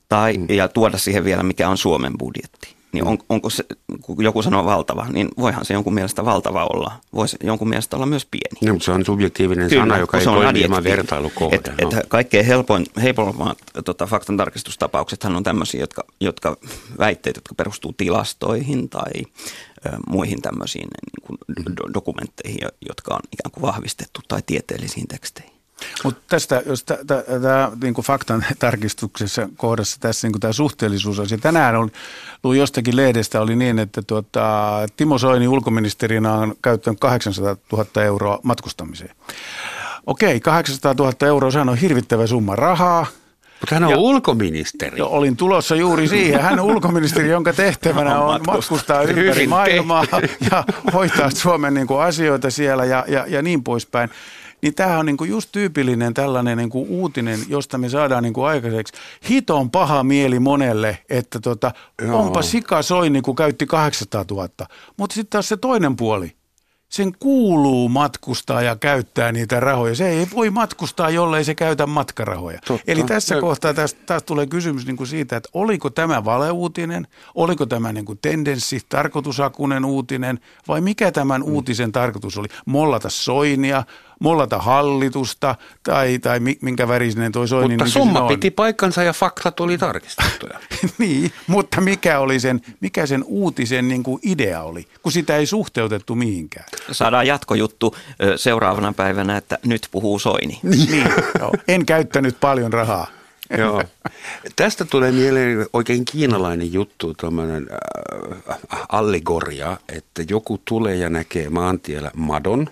tai, 0.09 0.38
mm. 0.38 0.47
ja 0.49 0.69
tuoda 0.69 0.99
siihen 0.99 1.25
vielä, 1.25 1.42
mikä 1.42 1.69
on 1.69 1.79
Suomen 1.79 2.12
budjetti. 2.19 2.77
Niin 2.92 3.07
on, 3.07 3.19
onko 3.29 3.51
se, 3.51 3.64
kun 4.03 4.25
joku 4.25 4.42
sanoo 4.42 4.64
valtava, 4.64 5.07
niin 5.12 5.29
voihan 5.38 5.64
se 5.64 5.75
jonkun 5.75 5.95
mielestä 5.95 6.25
valtava 6.25 6.66
olla. 6.73 6.92
Voisi 7.14 7.37
jonkun 7.42 7.69
mielestä 7.69 7.97
olla 7.97 8.07
myös 8.07 8.27
pieni. 8.31 8.66
No, 8.66 8.73
mutta 8.73 8.85
se 8.85 8.92
on 8.92 9.05
subjektiivinen 9.05 9.69
Kyllä, 9.69 9.83
sana, 9.83 9.99
joka 9.99 10.19
ei 10.19 10.25
toimi 10.25 10.61
ilman 10.61 10.85
vertailukohde. 10.85 11.57
Et, 11.57 11.66
no. 11.83 11.90
et 11.99 12.07
kaikkein 12.09 12.47
helpoin, 12.47 12.87
helpoimmat 13.03 13.59
tota, 13.85 14.07
faktantarkistustapauksethan 14.07 15.37
on 15.37 15.42
tämmöisiä, 15.42 15.81
jotka, 15.81 16.05
jotka 16.21 16.57
väitteet, 16.99 17.37
jotka 17.37 17.55
perustuu 17.55 17.92
tilastoihin 17.97 18.88
tai 18.88 19.12
ö, 19.87 19.90
muihin 20.09 20.42
tämmöisiin 20.42 20.88
niin 21.07 21.27
kuin 21.27 21.38
do, 21.77 21.95
dokumentteihin, 21.95 22.59
jotka 22.88 23.14
on 23.14 23.21
ikään 23.33 23.51
kuin 23.53 23.62
vahvistettu 23.62 24.21
tai 24.29 24.40
tieteellisiin 24.47 25.09
teksteihin. 25.09 25.56
Mutta 26.04 26.20
tästä, 26.28 26.62
jos 26.66 26.84
tämä 26.84 27.72
niinku 27.82 28.02
faktan 28.02 28.44
tarkistuksessa 28.58 29.48
kohdassa 29.56 29.96
tässä 30.00 30.26
niinku 30.26 30.38
tämä 30.38 30.52
suhteellisuus 30.52 31.18
on, 31.18 31.26
tänään 31.40 31.76
on, 31.76 31.90
luin 32.44 32.58
jostakin 32.58 32.96
lehdestä 32.96 33.40
oli 33.40 33.56
niin, 33.56 33.78
että 33.78 34.02
tuota, 34.02 34.72
Timo 34.96 35.18
Soini 35.18 35.48
ulkoministerinä 35.48 36.32
on 36.32 36.54
käyttänyt 36.62 37.00
800 37.00 37.56
000 37.72 38.02
euroa 38.02 38.38
matkustamiseen. 38.42 39.16
Okei, 40.06 40.40
800 40.40 40.94
000 40.98 41.26
euroa, 41.26 41.50
sehän 41.50 41.68
on 41.68 41.78
hirvittävä 41.78 42.26
summa 42.26 42.56
rahaa. 42.56 43.06
Mutta 43.60 43.74
hän 43.74 43.84
on 43.84 43.90
ja, 43.90 43.98
ulkoministeri. 43.98 44.98
Jo, 44.98 45.06
olin 45.06 45.36
tulossa 45.36 45.76
juuri 45.76 46.08
siihen. 46.08 46.42
Hän 46.42 46.60
on 46.60 46.66
ulkoministeri, 46.66 47.28
jonka 47.28 47.52
tehtävänä 47.52 48.20
on 48.20 48.40
matkustaa 48.46 49.02
ympäri 49.02 49.46
maailmaa 49.46 50.04
ja 50.50 50.64
hoitaa 50.92 51.30
Suomen 51.30 51.74
niin 51.74 51.86
kuin 51.86 52.00
asioita 52.00 52.50
siellä 52.50 52.84
ja, 52.84 53.04
ja, 53.08 53.24
ja 53.28 53.42
niin 53.42 53.64
poispäin. 53.64 54.10
Niin 54.62 54.75
tämä 54.75 54.99
on 54.99 55.07
niinku 55.07 55.25
just 55.25 55.49
tyypillinen 55.53 56.14
tällainen 56.14 56.59
niinku 56.59 56.87
uutinen, 56.88 57.40
josta 57.49 57.79
me 57.79 57.88
saadaan 57.88 58.23
niinku 58.23 58.42
aikaiseksi 58.42 58.95
hiton 59.29 59.71
paha 59.71 60.05
mieli 60.05 60.40
monelle, 60.40 60.99
että 61.09 61.40
tota, 61.40 61.73
onpa 62.12 62.42
Sika 62.42 62.83
Soini, 62.83 63.23
kun 63.23 63.37
käytti 63.37 63.66
800 63.66 64.25
000. 64.31 64.49
Mutta 64.97 65.14
sitten 65.14 65.31
taas 65.31 65.49
se 65.49 65.57
toinen 65.57 65.97
puoli 65.97 66.37
sen 66.88 67.12
kuuluu 67.19 67.88
matkustaa 67.88 68.62
ja 68.62 68.77
käyttää 68.77 69.33
niitä 69.33 69.61
rahoja. 69.61 69.95
Se 69.95 70.09
ei 70.09 70.27
voi 70.35 70.51
matkustaa, 70.51 71.11
jollei 71.11 71.45
se 71.45 71.55
käytä 71.55 71.87
matkarahoja. 71.87 72.59
Totta. 72.66 72.85
Eli 72.92 73.03
tässä 73.03 73.35
ja... 73.35 73.40
kohtaa 73.40 73.75
tästä, 73.75 74.01
taas 74.07 74.23
tulee 74.23 74.47
kysymys 74.47 74.87
niin 74.87 74.97
kuin 74.97 75.07
siitä, 75.07 75.37
että 75.37 75.49
oliko 75.53 75.90
tämä 75.90 76.25
valeuutinen, 76.25 77.07
oliko 77.35 77.66
tämä 77.66 77.92
niin 77.92 78.05
kuin 78.05 78.19
tendenssi, 78.23 78.81
tarkoitusakunen 78.88 79.85
uutinen 79.85 80.40
vai 80.69 80.81
mikä 80.81 81.12
tämän 81.12 81.40
mm. 81.40 81.47
uutisen 81.47 81.92
tarkoitus 81.92 82.38
oli? 82.38 82.49
Mollata 82.66 83.11
soinia, 83.11 83.85
mollata 84.20 84.59
hallitusta 84.59 85.55
tai, 85.83 86.18
tai 86.18 86.40
minkä 86.61 86.88
värinen 86.88 87.33
toi 87.33 87.48
Soini. 87.48 87.68
Mutta 87.68 87.85
niin 87.85 87.92
summa 87.92 88.20
on. 88.20 88.29
piti 88.29 88.50
paikkansa 88.50 89.02
ja 89.02 89.12
faktat 89.12 89.61
oli 89.61 89.79
tarkistettuja. 89.79 90.59
niin, 90.98 91.33
mutta 91.46 91.81
mikä 91.81 92.18
oli 92.18 92.40
sen, 92.40 92.61
mikä 92.81 93.07
sen 93.07 93.24
uutisen 93.26 93.88
niin 93.88 94.02
kuin 94.02 94.20
idea 94.22 94.62
oli, 94.62 94.87
kun 95.02 95.12
sitä 95.12 95.37
ei 95.37 95.46
suhteutettu 95.46 96.14
mihinkään? 96.14 96.66
Saadaan 96.92 97.26
jatkojuttu 97.26 97.96
seuraavana 98.37 98.92
päivänä, 98.92 99.37
että 99.37 99.59
nyt 99.64 99.88
puhuu 99.90 100.18
Soini. 100.18 100.59
niin, 100.90 101.12
joo. 101.38 101.52
En 101.68 101.87
käyttänyt 101.87 102.40
paljon 102.40 102.72
rahaa. 102.72 103.07
Joo. 103.59 103.83
Tästä 104.57 104.85
tulee 104.85 105.12
mieleen 105.12 105.66
oikein 105.72 106.05
kiinalainen 106.05 106.72
juttu, 106.72 107.14
tuommoinen 107.14 107.66
äh, 108.52 108.59
allegoria, 108.88 109.76
että 109.88 110.22
joku 110.29 110.61
tulee 110.64 110.96
ja 110.96 111.11
näkee 111.11 111.50
maantiellä 111.50 112.11
madon 112.16 112.70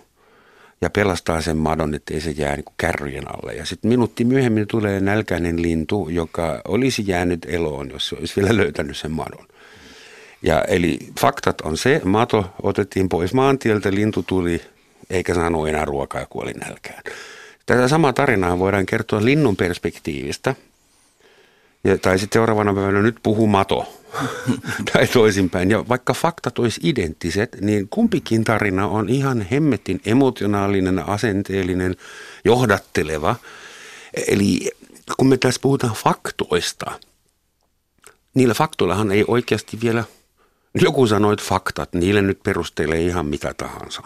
ja 0.80 0.90
pelastaa 0.90 1.40
sen 1.40 1.56
madon, 1.56 1.94
ettei 1.94 2.20
se 2.20 2.30
jää 2.30 2.56
niin 2.56 2.64
kärryjen 2.76 3.24
alle. 3.36 3.54
Ja 3.54 3.66
sitten 3.66 3.88
minuutti 3.88 4.24
myöhemmin 4.24 4.66
tulee 4.66 5.00
nälkäinen 5.00 5.62
lintu, 5.62 6.08
joka 6.08 6.62
olisi 6.68 7.04
jäänyt 7.06 7.46
eloon, 7.48 7.90
jos 7.90 8.08
se 8.08 8.16
olisi 8.18 8.36
vielä 8.36 8.56
löytänyt 8.56 8.96
sen 8.96 9.10
madon. 9.10 9.46
Ja 10.42 10.62
eli 10.62 10.98
faktat 11.20 11.60
on 11.60 11.76
se, 11.76 12.00
mato 12.04 12.54
otettiin 12.62 13.08
pois 13.08 13.34
maantieltä, 13.34 13.94
lintu 13.94 14.22
tuli 14.22 14.60
eikä 15.10 15.34
saanut 15.34 15.68
enää 15.68 15.84
ruokaa 15.84 16.20
ja 16.20 16.26
kuoli 16.30 16.52
nälkään. 16.52 17.02
Tätä 17.66 17.88
samaa 17.88 18.12
tarinaa 18.12 18.58
voidaan 18.58 18.86
kertoa 18.86 19.24
linnun 19.24 19.56
perspektiivistä. 19.56 20.54
Ja, 21.84 21.98
tai 21.98 22.18
sitten 22.18 22.40
seuraavana 22.40 22.74
päivänä 22.74 23.02
nyt 23.02 23.16
puhuu 23.22 23.46
mato. 23.46 24.03
tai 24.92 25.06
toisinpäin. 25.06 25.70
Ja 25.70 25.88
vaikka 25.88 26.14
faktat 26.14 26.58
olisi 26.58 26.80
identtiset, 26.82 27.56
niin 27.60 27.88
kumpikin 27.88 28.44
tarina 28.44 28.88
on 28.88 29.08
ihan 29.08 29.46
hemmetin 29.50 30.00
emotionaalinen, 30.06 31.08
asenteellinen, 31.08 31.96
johdatteleva. 32.44 33.36
Eli 34.28 34.70
kun 35.16 35.28
me 35.28 35.36
tässä 35.36 35.60
puhutaan 35.60 35.94
faktoista, 35.94 37.00
niillä 38.34 38.54
faktoillahan 38.54 39.12
ei 39.12 39.24
oikeasti 39.28 39.78
vielä, 39.82 40.04
joku 40.74 41.06
sanoi, 41.06 41.36
faktat, 41.42 41.94
niille 41.94 42.22
nyt 42.22 42.42
perustelee 42.42 43.00
ihan 43.00 43.26
mitä 43.26 43.54
tahansa. 43.54 44.02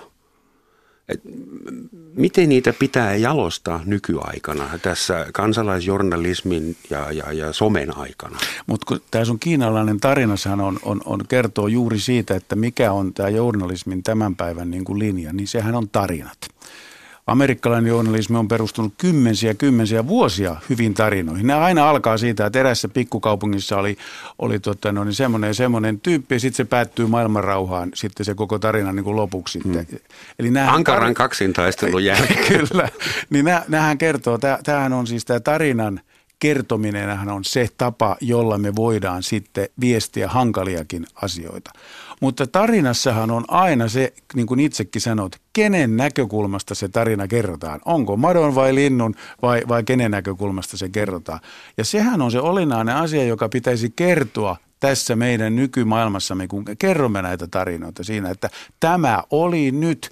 Miten 2.15 2.49
niitä 2.49 2.73
pitää 2.73 3.17
jalostaa 3.17 3.81
nykyaikana 3.85 4.79
tässä 4.83 5.27
kansalaisjournalismin 5.33 6.77
ja, 6.91 7.13
ja, 7.13 7.33
ja 7.33 7.53
somen 7.53 7.97
aikana? 7.97 8.39
Mutta 8.67 9.01
tämä 9.11 9.25
sun 9.25 9.39
kiinalainen 9.39 10.01
tarinassahan 10.01 10.61
on, 10.61 10.79
on, 10.83 11.01
on, 11.05 11.21
kertoo 11.29 11.69
juuri 11.69 12.01
siitä, 12.01 12.37
että 12.37 12.57
mikä 12.57 12.93
on 12.93 13.15
tämä 13.15 13.29
journalismin 13.29 14.03
tämän 14.03 14.37
päivän 14.37 14.71
niin 14.71 14.85
kuin 14.85 14.99
linja, 14.99 15.33
niin 15.33 15.49
sehän 15.49 15.75
on 15.75 15.89
tarinat 15.89 16.39
amerikkalainen 17.29 17.89
journalismi 17.89 18.37
on 18.37 18.49
perustunut 18.49 18.95
kymmensiä 18.99 19.55
kymmensiä 19.55 20.07
vuosia 20.07 20.57
hyvin 20.69 20.95
tarinoihin. 20.95 21.47
Ne 21.47 21.55
aina 21.55 21.91
alkaa 21.91 22.19
siitä, 22.19 22.47
että 22.47 22.61
erässä 22.61 22.89
pikkukaupungissa 22.89 23.77
oli, 23.77 23.97
oli 24.39 24.59
tota, 24.59 24.93
no, 24.93 25.05
niin 25.05 25.15
semmoinen 25.15 25.55
semmoinen 25.55 26.01
tyyppi 26.01 26.35
ja 26.35 26.41
sitten 26.41 26.57
se 26.57 26.65
päättyy 26.65 27.07
maailmanrauhaan 27.07 27.91
sitten 27.95 28.27
se 28.27 28.35
koko 28.35 28.59
tarina 28.59 28.93
niin 28.93 29.05
kuin 29.05 29.17
lopuksi. 29.17 29.61
Hmm. 29.65 29.87
Eli 30.39 30.53
Ankaran 30.67 31.13
tar- 31.13 31.15
kaksintaistelun 31.15 32.05
jälkeen. 32.05 32.45
Kyllä. 32.69 32.89
Niin 33.31 33.45
nämähän 33.45 33.99
kertoo, 33.99 34.39
tämähän 34.65 34.93
on 34.93 35.07
siis 35.07 35.25
tämä 35.25 35.41
tarinan 35.41 36.01
kertominen 36.39 37.29
on 37.29 37.45
se 37.45 37.69
tapa, 37.79 38.17
jolla 38.21 38.59
me 38.59 38.77
voidaan 38.77 39.23
sitten 39.23 39.69
viestiä 39.81 40.29
hankaliakin 40.29 41.07
asioita. 41.15 41.71
Mutta 42.21 42.47
tarinassahan 42.47 43.31
on 43.31 43.45
aina 43.49 43.89
se, 43.89 44.13
niin 44.35 44.47
kuin 44.47 44.61
itsekin 44.61 45.03
sanot, 45.03 45.37
kenen 45.53 45.97
näkökulmasta 45.97 46.75
se 46.75 46.89
tarina 46.89 47.29
kerrotaan. 47.29 47.81
Onko 47.85 48.17
madon 48.17 48.55
vai 48.55 48.75
linnun 48.75 49.15
vai, 49.43 49.63
vai 49.69 49.85
kenen 49.85 50.11
näkökulmasta 50.11 50.77
se 50.77 50.89
kerrotaan. 50.89 51.41
Ja 51.77 51.85
sehän 51.85 52.23
on 52.23 52.31
se 52.31 52.41
olennainen 52.41 52.97
asia, 52.97 53.25
joka 53.25 53.49
pitäisi 53.49 53.93
kertoa 53.97 54.57
tässä 54.81 55.17
meidän 55.17 55.57
nykymaailmassamme, 55.57 56.47
kun 56.47 56.65
kerromme 56.79 57.23
näitä 57.23 57.47
tarinoita 57.47 58.05
siinä, 58.05 58.31
että 58.31 58.51
tämä 58.81 59.23
oli 59.31 59.71
nyt 59.71 60.11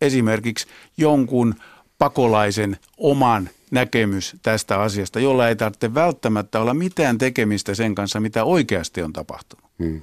esimerkiksi 0.00 0.66
jonkun 0.96 1.54
pakolaisen 1.98 2.76
oman 2.98 3.50
näkemys 3.70 4.36
tästä 4.42 4.80
asiasta, 4.80 5.20
jolla 5.20 5.48
ei 5.48 5.56
tarvitse 5.56 5.94
välttämättä 5.94 6.60
olla 6.60 6.74
mitään 6.74 7.18
tekemistä 7.18 7.74
sen 7.74 7.94
kanssa, 7.94 8.20
mitä 8.20 8.44
oikeasti 8.44 9.02
on 9.02 9.12
tapahtunut. 9.12 9.70
Hmm. 9.78 10.02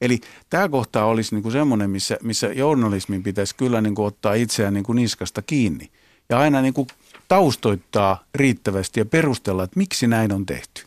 Eli 0.00 0.20
tämä 0.50 0.68
kohta 0.68 1.04
olisi 1.04 1.34
niin 1.34 1.42
kuin 1.42 1.52
semmoinen, 1.52 1.90
missä, 1.90 2.18
missä 2.22 2.46
journalismin 2.46 3.22
pitäisi 3.22 3.54
kyllä 3.54 3.80
niin 3.80 3.94
kuin 3.94 4.06
ottaa 4.06 4.34
itseään 4.34 4.74
niin 4.74 4.84
kuin 4.84 4.96
niskasta 4.96 5.42
kiinni 5.42 5.90
ja 6.28 6.38
aina 6.38 6.62
niin 6.62 6.74
kuin 6.74 6.86
taustoittaa 7.28 8.24
riittävästi 8.34 9.00
ja 9.00 9.06
perustella, 9.06 9.64
että 9.64 9.78
miksi 9.78 10.06
näin 10.06 10.32
on 10.32 10.46
tehty. 10.46 10.82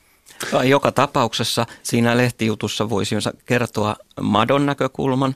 Joka 0.63 0.91
tapauksessa 0.91 1.65
siinä 1.83 2.17
lehtijutussa 2.17 2.89
voisi 2.89 3.15
kertoa 3.45 3.95
madon 4.21 4.65
näkökulman 4.65 5.35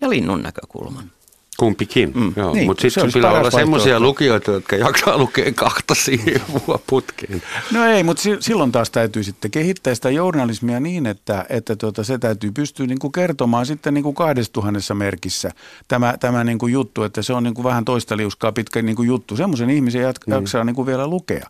ja 0.00 0.10
linnun 0.10 0.42
näkökulman. 0.42 1.10
Kumpikin, 1.56 2.12
mm. 2.14 2.32
joo. 2.36 2.54
Niin, 2.54 2.66
Mutta 2.66 2.80
sitten 2.80 3.12
pitää 3.12 3.32
olla 3.32 3.50
semmoisia 3.50 4.00
lukijoita, 4.00 4.50
jotka 4.50 4.76
jaksaa 4.76 5.18
lukea 5.18 5.52
kahta 5.52 5.94
sivua 5.94 6.78
putkeen. 6.86 7.42
No 7.72 7.86
ei, 7.86 8.02
mutta 8.02 8.22
silloin 8.40 8.72
taas 8.72 8.90
täytyy 8.90 9.22
sitten 9.22 9.50
kehittää 9.50 9.94
sitä 9.94 10.10
journalismia 10.10 10.80
niin, 10.80 11.06
että, 11.06 11.46
että 11.48 11.76
tuota, 11.76 12.04
se 12.04 12.18
täytyy 12.18 12.52
pystyä 12.52 12.86
niin 12.86 12.98
kuin 12.98 13.12
kertomaan 13.12 13.66
sitten 13.66 13.94
niin 13.94 14.04
kuin 14.04 14.16
tuhannessa 14.52 14.94
merkissä 14.94 15.50
tämä, 15.88 16.14
tämä 16.20 16.44
niin 16.44 16.58
kuin 16.58 16.72
juttu, 16.72 17.02
että 17.02 17.22
se 17.22 17.32
on 17.32 17.42
niin 17.42 17.54
kuin 17.54 17.64
vähän 17.64 17.84
toista 17.84 18.16
liuskaa 18.16 18.52
pitkä 18.52 18.82
niin 18.82 18.96
kuin 18.96 19.08
juttu. 19.08 19.36
Semmoisen 19.36 19.70
ihmisen 19.70 20.02
jat- 20.02 20.26
mm. 20.26 20.32
jaksaa 20.32 20.64
niin 20.64 20.76
kuin 20.76 20.86
vielä 20.86 21.06
lukea. 21.06 21.46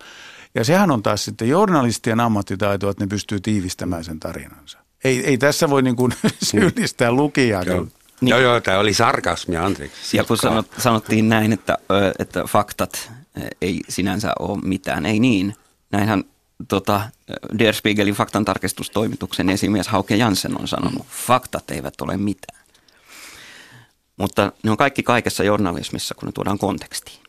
Ja 0.55 0.65
sehän 0.65 0.91
on 0.91 1.03
taas 1.03 1.25
sitten 1.25 1.49
journalistien 1.49 2.21
ammattitaito, 2.21 2.91
että 2.91 3.05
ne 3.05 3.09
pystyy 3.09 3.41
tiivistämään 3.41 4.05
sen 4.05 4.21
tarinansa. 4.21 4.79
Ei, 5.05 5.27
ei 5.27 5.39
tässä 5.39 5.71
voi 5.71 5.83
niin 5.89 5.97
kuin 5.97 6.13
syyllistää 6.43 7.13
lukijaa. 7.13 7.63
Joo. 7.63 7.87
Niin. 8.21 8.31
Joo, 8.31 8.41
joo, 8.41 8.61
tämä 8.61 8.79
oli 8.79 8.95
sarkasmia, 8.95 9.65
anteeksi. 9.65 10.17
Ja 10.17 10.25
kun 10.25 10.37
sanot, 10.37 10.67
sanottiin 10.79 11.29
näin, 11.29 11.53
että, 11.53 11.79
että 12.19 12.45
faktat 12.49 13.11
ei 13.61 13.81
sinänsä 13.89 14.33
ole 14.39 14.59
mitään, 14.65 15.07
ei 15.07 15.21
niin. 15.21 15.55
Näinhän 15.93 16.25
tota, 16.69 17.01
Der 17.59 17.75
Spiegelin 17.75 18.15
faktantarkistustoimituksen 18.15 19.51
esimies 19.51 19.89
Hauke 19.89 20.17
Jansen 20.17 20.61
on 20.61 20.69
sanonut, 20.69 21.07
faktat 21.07 21.71
eivät 21.71 22.01
ole 22.01 22.17
mitään. 22.17 22.65
Mutta 24.17 24.53
ne 24.63 24.71
on 24.71 24.77
kaikki 24.77 25.03
kaikessa 25.03 25.45
journalismissa, 25.45 26.15
kun 26.15 26.27
ne 26.27 26.33
tuodaan 26.33 26.59
kontekstiin. 26.59 27.21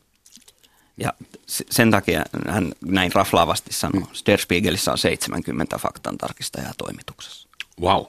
Ja 0.97 1.13
sen 1.47 1.91
takia 1.91 2.23
hän 2.47 2.71
näin 2.85 3.11
raflaavasti 3.13 3.73
sanoo, 3.73 4.07
Der 4.25 4.39
Spiegelissä 4.39 4.91
on 4.91 4.97
70 4.97 5.77
faktantarkistajaa 5.77 6.73
toimituksessa. 6.77 7.49
Wow. 7.81 8.05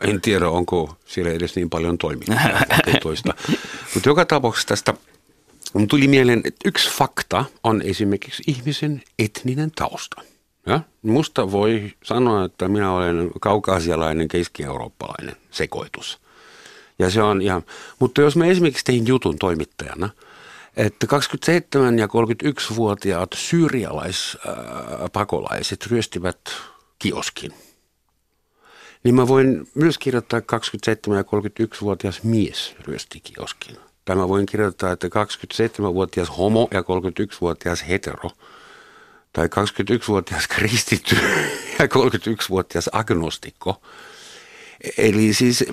En 0.00 0.20
tiedä, 0.20 0.48
onko 0.48 0.96
siellä 1.04 1.30
edes 1.30 1.56
niin 1.56 1.70
paljon 1.70 1.98
toimittajia. 1.98 2.60
Mutta 3.94 4.08
joka 4.08 4.24
tapauksessa 4.24 4.68
tästä 4.68 4.94
tuli 5.88 6.08
mieleen, 6.08 6.40
että 6.44 6.68
yksi 6.68 6.90
fakta 6.90 7.44
on 7.64 7.82
esimerkiksi 7.82 8.42
ihmisen 8.46 9.02
etninen 9.18 9.70
tausta. 9.70 10.22
Ja? 10.66 10.80
Musta 11.02 11.52
voi 11.52 11.92
sanoa, 12.04 12.44
että 12.44 12.68
minä 12.68 12.92
olen 12.92 13.30
kaukaasialainen 13.40 14.28
keski-eurooppalainen 14.28 15.36
sekoitus. 15.50 16.18
Ja 16.98 17.10
se 17.10 17.22
on 17.22 17.42
ihan, 17.42 17.62
mutta 17.98 18.20
jos 18.20 18.36
mä 18.36 18.46
esimerkiksi 18.46 18.84
tein 18.84 19.06
jutun 19.06 19.38
toimittajana, 19.38 20.10
että 20.76 21.06
27- 21.06 21.10
ja 21.98 22.06
31-vuotiaat 22.06 23.30
syyrialaispakolaiset 23.34 25.86
ryöstivät 25.86 26.40
kioskin– 26.98 27.52
niin 29.04 29.14
mä 29.14 29.28
voin 29.28 29.68
myös 29.74 29.98
kirjoittaa 29.98 30.40
27- 30.40 30.42
ja 31.14 31.22
31-vuotias 31.22 32.22
mies 32.22 32.74
ryösti 32.80 33.20
kioskin. 33.20 33.76
Tai 34.04 34.16
mä 34.16 34.28
voin 34.28 34.46
kirjoittaa, 34.46 34.92
että 34.92 35.06
27-vuotias 35.06 36.38
homo 36.38 36.68
ja 36.70 36.80
31-vuotias 36.80 37.88
hetero. 37.88 38.30
Tai 39.32 39.46
21-vuotias 39.46 40.48
kristitty 40.48 41.16
ja 41.78 41.86
31-vuotias 41.86 42.90
agnostikko. 42.92 43.82
Eli 44.98 45.34
siis 45.34 45.64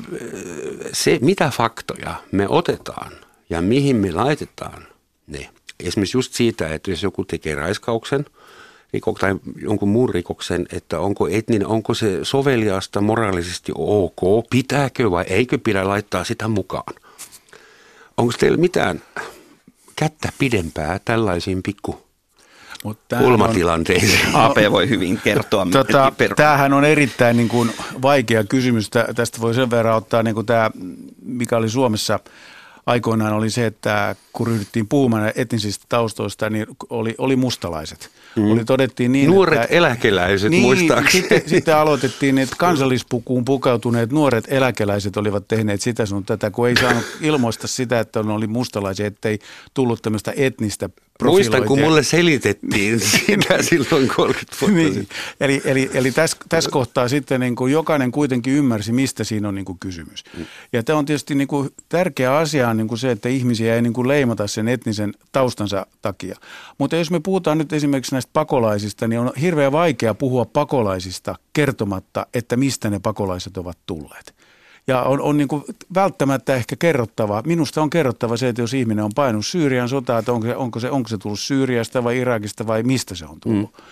se, 0.94 1.20
mitä 1.22 1.52
faktoja 1.58 2.16
me 2.32 2.48
otetaan 2.50 3.12
ja 3.50 3.62
mihin 3.62 3.96
me 3.96 4.12
laitetaan 4.12 4.88
ne. 5.28 5.50
Esimerkiksi 5.80 6.18
just 6.18 6.34
siitä, 6.34 6.68
että 6.68 6.92
jos 6.92 7.04
joku 7.04 7.26
tekee 7.26 7.56
raiskauksen– 7.56 8.26
rikok, 8.94 9.20
tai 9.20 9.36
jonkun 9.62 9.90
muun 9.90 10.10
rikoksen, 10.10 10.66
että 10.72 11.00
onko 11.00 11.28
etninen, 11.28 11.68
onko 11.68 11.94
se 11.94 12.20
soveliasta 12.24 13.02
moraalisesti 13.02 13.72
ok, 13.76 14.50
pitääkö 14.50 15.12
vai 15.12 15.26
eikö 15.28 15.58
pidä 15.58 15.88
laittaa 15.88 16.24
sitä 16.24 16.48
mukaan. 16.48 16.94
Onko 18.18 18.34
teillä 18.40 18.58
mitään 18.58 19.02
kättä 19.96 20.30
pidempää 20.40 21.00
tällaisiin 21.06 21.64
pikku 21.64 22.12
mutta 22.84 23.18
kulmatilanteisiin. 23.18 24.20
AP 24.34 24.58
voi 24.72 24.90
hyvin 24.90 25.20
kertoa. 25.24 25.68
Tota, 25.72 26.14
tämähän 26.36 26.74
on 26.74 26.86
erittäin 26.86 27.38
niin 27.38 27.50
kuin, 27.50 27.72
vaikea 28.02 28.44
kysymys. 28.44 28.90
Tästä 29.16 29.42
voi 29.42 29.54
sen 29.54 29.70
verran 29.72 29.96
ottaa 29.96 30.24
niin 30.24 30.36
kuin 30.36 30.46
tämä, 30.46 30.72
mikä 31.26 31.58
oli 31.58 31.70
Suomessa– 31.70 32.20
aikoinaan 32.86 33.34
oli 33.34 33.50
se, 33.50 33.66
että 33.66 34.16
kun 34.34 34.48
ryhdyttiin 34.48 34.88
puhumaan 34.88 35.32
etnisistä 35.36 35.86
taustoista, 35.90 36.50
niin 36.50 36.66
oli, 36.90 37.16
oli 37.18 37.36
mustalaiset. 37.36 38.10
Mm. 38.36 38.52
Oli 38.52 38.66
todettiin 38.66 39.12
niin, 39.12 39.30
Nuoret 39.30 39.62
että, 39.62 39.76
eläkeläiset 39.76 40.50
niin, 40.50 40.64
muistaakseni. 40.64 41.22
Sitten, 41.22 41.42
sitten 41.50 41.78
aloitettiin, 41.78 42.38
että 42.38 42.56
kansallispukuun 42.60 43.46
pukeutuneet 43.46 44.12
nuoret 44.12 44.46
eläkeläiset 44.48 45.18
olivat 45.18 45.48
tehneet 45.48 45.82
sitä 45.82 46.06
sun 46.06 46.26
tätä, 46.26 46.52
kun 46.52 46.68
ei 46.68 46.76
saanut 46.76 47.04
ilmoista 47.22 47.68
sitä, 47.68 48.00
että 48.00 48.20
oli 48.20 48.48
mustalaisia, 48.48 49.08
ettei 49.08 49.40
tullut 49.74 50.02
tämmöistä 50.02 50.34
etnistä 50.36 50.90
Muistan, 51.26 51.64
kun 51.64 51.80
mulle 51.80 52.04
selitettiin 52.04 53.00
sitä 53.10 53.62
silloin 53.62 54.08
30 54.08 54.56
vuotta 54.62 54.78
niin. 54.78 55.08
Eli, 55.40 55.62
eli, 55.66 55.90
eli 55.94 56.12
tässä 56.12 56.38
täs 56.50 56.68
kohtaa 56.68 57.08
sitten 57.08 57.40
niin 57.40 57.56
kuin 57.56 57.74
jokainen 57.74 58.12
kuitenkin 58.12 58.54
ymmärsi, 58.54 58.92
mistä 58.92 59.24
siinä 59.24 59.48
on 59.48 59.56
niin 59.56 59.66
kuin 59.66 59.80
kysymys. 59.80 60.24
Mm. 60.38 60.46
Ja 60.74 60.84
tämä 60.84 61.00
on 61.00 61.06
tietysti 61.06 61.36
niin 61.36 61.48
kuin 61.48 61.70
tärkeä 61.90 62.38
asia 62.38 62.70
on 62.70 62.78
niin 62.78 62.88
kuin 62.88 63.00
se, 63.00 63.12
että 63.12 63.30
ihmisiä 63.30 63.76
ei 63.76 63.82
niin 63.82 63.94
kuin 63.94 64.08
leimata 64.08 64.48
sen 64.48 64.68
etnisen 64.68 65.14
taustansa 65.32 65.86
takia. 66.02 66.36
Mutta 66.78 66.96
jos 66.96 67.12
me 67.12 67.20
puhutaan 67.20 67.58
nyt 67.58 67.74
esimerkiksi 67.74 68.16
näistä 68.16 68.30
pakolaisista, 68.34 69.08
niin 69.08 69.20
on 69.20 69.32
hirveän 69.42 69.72
vaikea 69.72 70.14
puhua 70.14 70.46
pakolaisista 70.46 71.36
kertomatta, 71.54 72.26
että 72.34 72.58
mistä 72.58 72.90
ne 72.90 73.00
pakolaiset 73.00 73.58
ovat 73.58 73.78
tulleet. 73.86 74.34
Ja 74.92 75.02
on, 75.02 75.22
on 75.22 75.38
niin 75.38 75.48
kuin 75.48 75.64
välttämättä 75.94 76.56
ehkä 76.56 76.76
kerrottava, 76.80 77.44
minusta 77.46 77.82
on 77.82 77.90
kerrottava 77.90 78.38
se, 78.38 78.50
että 78.50 78.62
jos 78.62 78.74
ihminen 78.74 79.06
on 79.06 79.12
painut 79.16 79.46
Syyrian 79.46 79.90
sotaa, 79.90 80.20
että 80.20 80.34
onko 80.34 80.48
se, 80.48 80.56
onko 80.56 80.80
se, 80.80 80.90
onko 80.90 81.10
se 81.10 81.18
tullut 81.18 81.40
Syyriasta 81.40 82.04
vai 82.04 82.18
Irakista 82.18 82.68
vai 82.68 82.84
mistä 82.84 83.16
se 83.16 83.26
on 83.26 83.40
tullut. 83.40 83.74
Mm. 83.78 83.84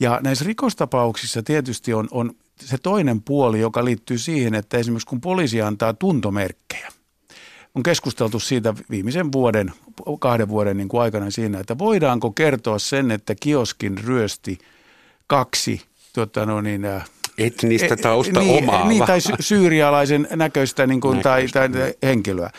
Ja 0.00 0.20
näissä 0.22 0.44
rikostapauksissa 0.44 1.42
tietysti 1.42 1.94
on, 1.94 2.08
on 2.10 2.32
se 2.60 2.78
toinen 2.78 3.22
puoli, 3.22 3.60
joka 3.60 3.84
liittyy 3.84 4.18
siihen, 4.18 4.54
että 4.54 4.78
esimerkiksi 4.78 5.06
kun 5.06 5.20
poliisi 5.20 5.62
antaa 5.62 5.94
tuntomerkkejä, 5.94 6.88
on 7.74 7.82
keskusteltu 7.82 8.40
siitä 8.40 8.74
viimeisen 8.90 9.32
vuoden, 9.32 9.72
kahden 10.20 10.48
vuoden 10.48 10.76
niin 10.76 10.88
kuin 10.88 11.02
aikana 11.02 11.30
siinä, 11.30 11.60
että 11.60 11.78
voidaanko 11.78 12.30
kertoa 12.30 12.78
sen, 12.78 13.10
että 13.10 13.34
kioskin 13.40 13.98
ryösti 13.98 14.58
kaksi 15.26 15.80
tuota, 16.12 16.46
no 16.46 16.60
niin, 16.60 16.82
etnistä 17.40 17.96
tausta 17.96 18.40
niin, 18.40 18.64
omaa. 18.64 18.88
Niin, 18.88 19.06
tai 19.06 19.18
syyrialaisen 19.40 20.28
näköistä 20.30 20.86
niin 20.86 21.00
kuin, 21.00 21.20
tai, 21.20 21.48
tai 21.48 21.68
henkilöä. 22.02 22.50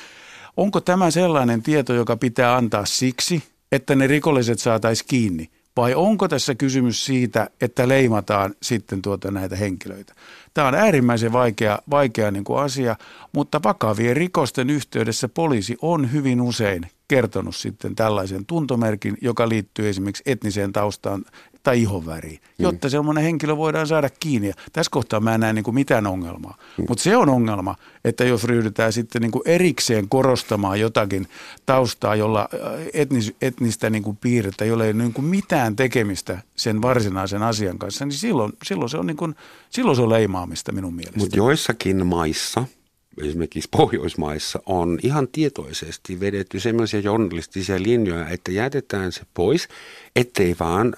onko 0.58 0.82
tämä 0.82 1.12
sellainen 1.12 1.64
tieto, 1.64 1.94
joka 1.94 2.18
pitää 2.18 2.56
antaa 2.56 2.86
siksi, 2.86 3.44
että 3.72 3.96
ne 3.96 4.08
rikolliset 4.08 4.60
saataisiin 4.60 5.08
kiinni? 5.10 5.50
Vai 5.78 5.96
onko 5.96 6.28
tässä 6.28 6.56
kysymys 6.56 7.06
siitä, 7.06 7.50
että 7.62 7.88
leimataan 7.88 8.56
sitten 8.62 9.02
tuota 9.02 9.32
näitä 9.32 9.56
henkilöitä? 9.56 10.14
Tämä 10.54 10.68
on 10.68 10.76
äärimmäisen 10.76 11.34
vaikea, 11.34 11.80
vaikea 11.90 12.32
niin 12.32 12.44
kuin 12.44 12.60
asia, 12.60 12.96
mutta 13.32 13.64
vakavien 13.64 14.16
rikosten 14.18 14.70
yhteydessä 14.70 15.30
poliisi 15.30 15.78
on 15.82 16.12
hyvin 16.12 16.42
usein 16.42 16.88
kertonut 17.08 17.56
sitten 17.56 17.96
tällaisen 17.96 18.46
tuntomerkin, 18.46 19.18
joka 19.22 19.50
liittyy 19.50 19.90
esimerkiksi 19.90 20.24
etniseen 20.26 20.74
taustaan 20.74 21.26
tai 21.64 21.82
ihonväriin, 21.82 22.40
mm. 22.42 22.64
jotta 22.64 22.88
mm. 22.88 22.92
semmoinen 22.92 23.24
henkilö 23.24 23.58
voidaan 23.58 23.88
saada 23.88 24.10
kiinni. 24.20 24.48
Ja 24.48 24.54
tässä 24.74 24.90
kohtaa 24.90 25.20
mä 25.20 25.34
en 25.34 25.40
näe 25.40 25.54
niin 25.54 25.64
kuin 25.64 25.76
mitään 25.76 26.08
ongelmaa. 26.08 26.58
Mm. 26.78 26.86
Mutta 26.90 27.04
se 27.04 27.18
on 27.18 27.30
ongelma, 27.30 27.76
että 28.06 28.24
jos 28.24 28.44
ryhdytään 28.44 28.94
sitten 28.94 29.22
niin 29.22 29.32
kuin 29.32 29.42
erikseen 29.46 30.10
korostamaan 30.10 30.80
jotakin 30.80 31.28
taustaa, 31.66 32.16
jolla 32.16 32.50
äh, 32.54 32.60
etnis, 32.94 33.34
etnistä 33.42 33.90
niin 33.90 34.04
kuin 34.04 34.18
piirrettä, 34.18 34.66
jolla 34.66 34.86
ei 34.86 34.94
niin 34.94 35.14
kuin 35.14 35.26
mitään 35.26 35.76
tekemistä 35.76 36.42
sen 36.56 36.82
varsinaisen 36.82 37.44
asian 37.44 37.78
kanssa, 37.78 38.06
niin 38.06 38.18
silloin, 38.18 38.54
silloin, 38.64 38.90
se, 38.90 38.98
on 38.98 39.08
niin 39.08 39.18
kuin, 39.18 39.36
silloin 39.70 39.96
se 39.96 40.02
on 40.02 40.10
leimaamista 40.10 40.72
minun 40.72 40.94
mielestäni. 40.94 41.24
Mutta 41.24 41.38
joissakin 41.38 42.06
maissa– 42.06 42.66
esimerkiksi 43.18 43.70
Pohjoismaissa 43.72 44.60
on 44.66 45.00
ihan 45.04 45.28
tietoisesti 45.32 46.20
vedetty 46.20 46.60
sellaisia 46.60 47.00
journalistisia 47.00 47.84
linjoja, 47.84 48.30
että 48.30 48.52
jätetään 48.52 49.12
se 49.12 49.22
pois, 49.34 49.68
ettei 50.16 50.56
vaan 50.60 50.96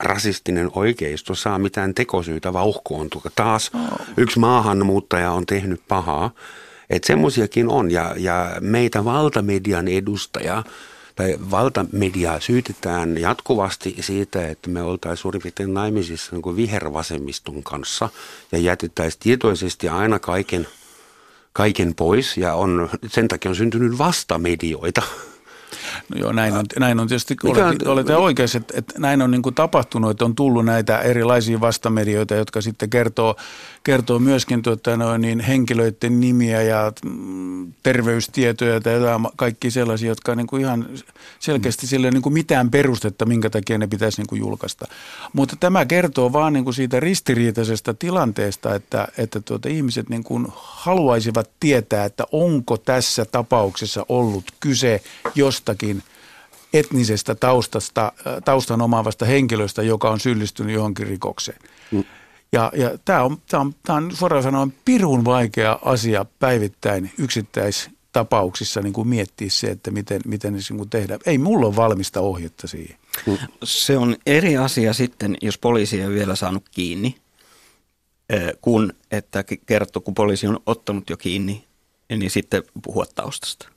rasistinen 0.00 0.70
oikeisto 0.74 1.34
saa 1.34 1.58
mitään 1.58 1.94
tekosyytä 1.94 2.52
vauhkoontua. 2.52 3.22
Taas 3.36 3.70
yksi 4.16 4.38
maahanmuuttaja 4.38 5.32
on 5.32 5.46
tehnyt 5.46 5.80
pahaa. 5.88 6.30
Että 6.90 7.06
semmoisiakin 7.06 7.68
on 7.68 7.90
ja, 7.90 8.14
ja 8.16 8.56
meitä 8.60 9.04
valtamedian 9.04 9.88
edustaja 9.88 10.62
tai 11.16 11.36
valtamediaa 11.50 12.40
syytetään 12.40 13.18
jatkuvasti 13.18 13.96
siitä, 14.00 14.48
että 14.48 14.70
me 14.70 14.82
oltaisiin 14.82 15.22
suurin 15.22 15.42
piirtein 15.42 15.74
naimisissa 15.74 16.32
niin 16.32 16.42
kuin 16.42 16.56
vihervasemmiston 16.56 17.62
kanssa 17.62 18.08
ja 18.52 18.58
jätettäisiin 18.58 19.20
tietoisesti 19.22 19.88
aina 19.88 20.18
kaiken, 20.18 20.68
kaiken 21.52 21.94
pois 21.94 22.36
ja 22.36 22.54
on, 22.54 22.88
sen 23.06 23.28
takia 23.28 23.48
on 23.48 23.56
syntynyt 23.56 23.98
vastamedioita. 23.98 25.02
No 26.08 26.20
joo, 26.20 26.32
näin 26.32 26.54
on, 26.54 26.64
näin 26.78 27.00
on 27.00 27.08
tietysti, 27.08 27.36
Mikä 27.44 27.66
olette, 27.66 27.88
olette 27.88 28.16
oikeassa, 28.16 28.58
että, 28.58 28.74
että 28.76 28.94
näin 28.98 29.22
on 29.22 29.30
niin 29.30 29.42
kuin 29.42 29.54
tapahtunut, 29.54 30.10
että 30.10 30.24
on 30.24 30.34
tullut 30.34 30.64
näitä 30.64 30.98
erilaisia 30.98 31.60
vastamedioita, 31.60 32.34
jotka 32.34 32.60
sitten 32.60 32.90
kertoo, 32.90 33.36
kertoo 33.84 34.18
myöskin 34.18 34.62
tuota, 34.62 34.96
no, 34.96 35.16
niin 35.16 35.40
henkilöiden 35.40 36.20
nimiä 36.20 36.62
ja 36.62 36.92
mm, 37.04 37.72
terveystietoja 37.82 38.74
ja 38.74 39.20
kaikki 39.36 39.70
sellaisia, 39.70 40.08
jotka 40.08 40.32
on 40.32 40.38
niin 40.38 40.46
kuin 40.46 40.62
ihan 40.62 40.88
selkeästi 41.38 41.86
sille 41.86 42.10
niin 42.10 42.22
kuin 42.22 42.32
mitään 42.32 42.70
perustetta, 42.70 43.26
minkä 43.26 43.50
takia 43.50 43.78
ne 43.78 43.86
pitäisi 43.86 44.20
niin 44.20 44.26
kuin 44.26 44.38
julkaista. 44.38 44.86
Mutta 45.32 45.56
tämä 45.60 45.86
kertoo 45.86 46.32
vaan 46.32 46.52
niin 46.52 46.64
kuin 46.64 46.74
siitä 46.74 47.00
ristiriitaisesta 47.00 47.94
tilanteesta, 47.94 48.74
että, 48.74 49.08
että 49.18 49.40
tuota, 49.40 49.68
ihmiset 49.68 50.08
niin 50.08 50.24
kuin 50.24 50.46
haluaisivat 50.54 51.50
tietää, 51.60 52.04
että 52.04 52.24
onko 52.32 52.76
tässä 52.76 53.24
tapauksessa 53.24 54.06
ollut 54.08 54.44
kyse 54.60 55.00
jostakin 55.64 56.02
etnisestä 56.72 57.34
taustasta, 57.34 58.12
taustan 58.44 58.82
omaavasta 58.82 59.24
henkilöstä, 59.24 59.82
joka 59.82 60.10
on 60.10 60.20
syyllistynyt 60.20 60.74
johonkin 60.74 61.06
rikokseen. 61.06 61.58
Mm. 61.90 62.04
Ja, 62.52 62.72
ja 62.76 62.98
tämä 63.04 63.22
on, 63.22 63.38
tää 63.48 63.60
on, 63.60 63.74
tää 63.82 63.96
on 63.96 64.16
suoraan 64.16 64.42
sanoen 64.42 64.74
pirun 64.84 65.24
vaikea 65.24 65.78
asia 65.84 66.26
päivittäin 66.38 67.12
yksittäistapauksissa 67.18 68.80
niin 68.80 68.92
kuin 68.92 69.08
miettiä 69.08 69.50
se, 69.50 69.66
että 69.66 69.90
miten, 69.90 70.20
miten 70.26 70.62
se 70.62 70.74
niin 70.74 70.90
tehdään. 70.90 71.20
Ei 71.26 71.38
mulla 71.38 71.66
ole 71.66 71.76
valmista 71.76 72.20
ohjetta 72.20 72.66
siihen. 72.66 72.96
Se 73.64 73.98
on 73.98 74.16
eri 74.26 74.56
asia 74.56 74.92
sitten, 74.92 75.36
jos 75.42 75.58
poliisi 75.58 76.00
ei 76.00 76.08
vielä 76.08 76.36
saanut 76.36 76.68
kiinni, 76.70 77.16
kun 78.60 78.92
että 79.10 79.44
kertoo, 79.66 80.02
kun 80.02 80.14
poliisi 80.14 80.46
on 80.46 80.60
ottanut 80.66 81.10
jo 81.10 81.16
kiinni, 81.16 81.64
niin 82.16 82.30
sitten 82.30 82.62
puhua 82.82 83.04
taustasta. 83.14 83.73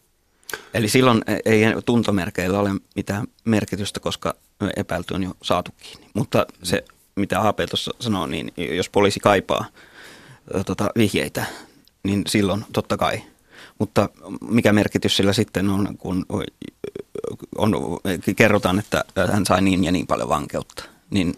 Eli 0.73 0.88
silloin 0.89 1.21
ei 1.45 1.62
tuntomerkeillä 1.86 2.60
ole 2.60 2.69
mitään 2.95 3.27
merkitystä, 3.45 3.99
koska 3.99 4.36
epäilty 4.77 5.13
on 5.13 5.23
jo 5.23 5.31
saatu 5.43 5.71
kiinni. 5.77 6.07
Mutta 6.13 6.45
se 6.63 6.83
mitä 7.15 7.47
AP 7.47 7.60
tuossa 7.69 7.91
sanoo, 7.99 8.27
niin 8.27 8.51
jos 8.57 8.89
poliisi 8.89 9.19
kaipaa 9.19 9.65
tota, 10.65 10.89
vihjeitä, 10.97 11.45
niin 12.03 12.23
silloin 12.27 12.65
totta 12.73 12.97
kai. 12.97 13.21
Mutta 13.79 14.10
mikä 14.49 14.73
merkitys 14.73 15.17
sillä 15.17 15.33
sitten 15.33 15.69
on, 15.69 15.97
kun 15.97 16.25
on, 17.57 17.73
kerrotaan, 18.36 18.79
että 18.79 19.03
hän 19.31 19.45
sai 19.45 19.62
niin 19.62 19.83
ja 19.83 19.91
niin 19.91 20.07
paljon 20.07 20.29
vankeutta, 20.29 20.83
niin 21.10 21.36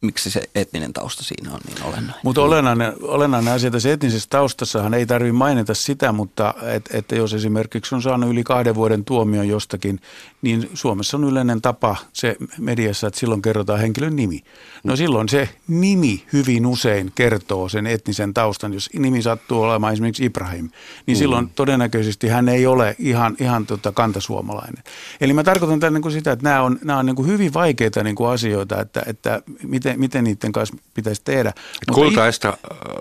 miksi 0.00 0.30
se 0.30 0.42
etninen 0.54 0.92
tausta 0.92 1.24
siinä 1.24 1.52
on 1.52 1.60
niin 1.66 1.82
olennainen. 1.82 2.14
Mutta 2.22 2.42
olennainen, 2.42 2.92
olennainen 3.02 3.54
asia 3.54 3.70
tässä 3.70 3.92
etnisessä 3.92 4.26
taustassahan 4.30 4.94
ei 4.94 5.06
tarvitse 5.06 5.32
mainita 5.32 5.74
sitä, 5.74 6.12
mutta 6.12 6.54
et, 6.62 6.88
että 6.92 7.16
jos 7.16 7.34
esimerkiksi 7.34 7.94
on 7.94 8.02
saanut 8.02 8.30
yli 8.30 8.44
kahden 8.44 8.74
vuoden 8.74 9.04
tuomion 9.04 9.48
jostakin, 9.48 10.00
niin 10.42 10.70
Suomessa 10.74 11.16
on 11.16 11.24
yleinen 11.24 11.62
tapa 11.62 11.96
se 12.12 12.36
mediassa, 12.58 13.06
että 13.06 13.20
silloin 13.20 13.42
kerrotaan 13.42 13.80
henkilön 13.80 14.16
nimi. 14.16 14.40
No 14.84 14.96
silloin 14.96 15.28
se 15.28 15.48
nimi 15.68 16.24
hyvin 16.32 16.66
usein 16.66 17.12
kertoo 17.14 17.68
sen 17.68 17.86
etnisen 17.86 18.34
taustan. 18.34 18.74
Jos 18.74 18.90
nimi 18.98 19.22
sattuu 19.22 19.62
olemaan 19.62 19.92
esimerkiksi 19.92 20.24
Ibrahim, 20.24 20.68
niin 21.06 21.16
mm. 21.16 21.18
silloin 21.18 21.50
todennäköisesti 21.54 22.28
hän 22.28 22.48
ei 22.48 22.66
ole 22.66 22.96
ihan, 22.98 23.36
ihan 23.40 23.66
tota 23.66 23.92
kantasuomalainen. 23.92 24.82
Eli 25.20 25.32
mä 25.32 25.44
tarkoitan 25.44 25.80
tämän 25.80 25.94
niin 25.94 26.02
kuin 26.02 26.12
sitä, 26.12 26.32
että 26.32 26.44
nämä 26.44 26.62
on, 26.62 26.78
nämä 26.84 26.98
on 26.98 27.06
niin 27.06 27.16
kuin 27.16 27.28
hyvin 27.28 27.54
vaikeita 27.54 28.04
niin 28.04 28.16
kuin 28.16 28.30
asioita, 28.30 28.80
että, 28.80 29.02
että 29.06 29.42
miten, 29.62 29.89
miten 29.96 30.24
niiden 30.24 30.52
kanssa 30.52 30.76
pitäisi 30.94 31.22
tehdä. 31.24 31.52
Kultaista 31.94 32.56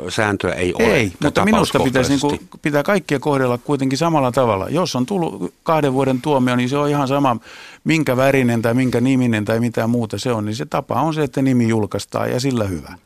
i- 0.08 0.12
sääntöä 0.12 0.54
ei 0.54 0.74
ole. 0.74 0.96
Ei, 0.96 1.12
mutta 1.24 1.46
minusta 1.46 1.80
pitäisi 1.80 2.10
niin 2.10 2.20
kuin, 2.20 2.50
pitää 2.62 2.84
kaikkia 2.84 3.20
kohdella 3.20 3.58
kuitenkin 3.58 3.98
samalla 3.98 4.32
tavalla. 4.32 4.70
Jos 4.70 4.96
on 4.96 5.06
tullut 5.06 5.54
kahden 5.64 5.94
vuoden 5.94 6.22
tuomio, 6.22 6.56
niin 6.56 6.70
se 6.70 6.78
on 6.78 6.90
ihan 6.90 7.08
sama 7.08 7.38
minkä 7.84 8.18
värinen 8.18 8.62
tai 8.62 8.74
minkä 8.74 9.02
niminen 9.02 9.46
tai 9.46 9.60
mitä 9.60 9.88
muuta 9.88 10.18
se 10.18 10.32
on, 10.32 10.46
niin 10.46 10.56
se 10.56 10.66
tapa 10.66 11.02
on 11.02 11.14
se, 11.14 11.24
että 11.24 11.42
nimi 11.42 11.68
julkaistaan 11.68 12.32
ja 12.32 12.40
sillä 12.40 12.64
hyvä. 12.64 12.98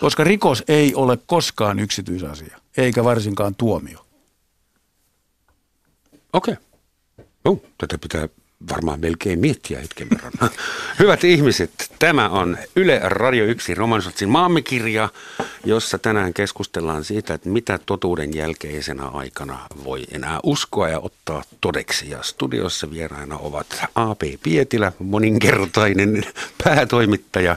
Koska 0.00 0.24
rikos 0.24 0.64
ei 0.68 0.94
ole 0.94 1.18
koskaan 1.26 1.78
yksityisasia, 1.78 2.58
eikä 2.76 3.04
varsinkaan 3.04 3.54
tuomio. 3.54 4.06
Okei. 6.32 6.54
Okay. 6.54 6.64
Oh, 7.44 7.62
tätä 7.78 7.98
pitää 7.98 8.28
varmaan 8.68 9.00
melkein 9.00 9.38
miettiä 9.38 9.80
hetken 9.80 10.10
verran. 10.10 10.32
Hyvät 10.98 11.24
ihmiset, 11.24 11.70
tämä 11.98 12.28
on 12.28 12.58
Yle 12.76 13.00
Radio 13.04 13.44
1 13.44 13.74
Romansotsin 13.74 14.28
maamikirja, 14.28 15.08
jossa 15.64 15.98
tänään 15.98 16.34
keskustellaan 16.34 17.04
siitä, 17.04 17.34
että 17.34 17.48
mitä 17.48 17.78
totuuden 17.86 18.34
jälkeisenä 18.34 19.06
aikana 19.06 19.66
voi 19.84 20.04
enää 20.12 20.40
uskoa 20.42 20.88
ja 20.88 21.00
ottaa 21.00 21.42
todeksi. 21.60 22.10
Ja 22.10 22.22
studiossa 22.22 22.90
vieraina 22.90 23.38
ovat 23.38 23.66
A.P. 23.94 24.22
Pietilä, 24.42 24.92
moninkertainen 24.98 26.24
päätoimittaja 26.64 27.56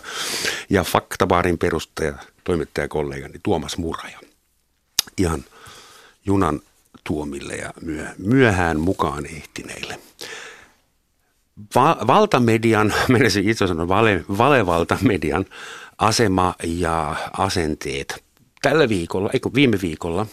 ja 0.70 0.84
Faktabaarin 0.84 1.58
perustaja, 1.58 2.14
toimittajakollegani 2.44 3.40
Tuomas 3.44 3.78
Muraja. 3.78 4.20
Ihan 5.18 5.46
junan 6.26 6.62
tuomille 7.04 7.56
ja 7.56 7.74
myöhään 8.18 8.80
mukaan 8.80 9.26
ehtineille 9.26 10.00
va- 11.76 11.98
valtamedian, 12.08 12.94
menisin 13.10 13.50
itse 13.50 13.68
sanoa 13.68 13.88
vale, 13.88 14.26
valevaltamedian 14.38 15.46
asema 15.98 16.56
ja 16.64 17.16
asenteet. 17.38 18.24
Tällä 18.62 18.90
viikolla, 18.90 19.30
eikö 19.34 19.50
viime 19.56 19.78
viikolla, 19.82 20.26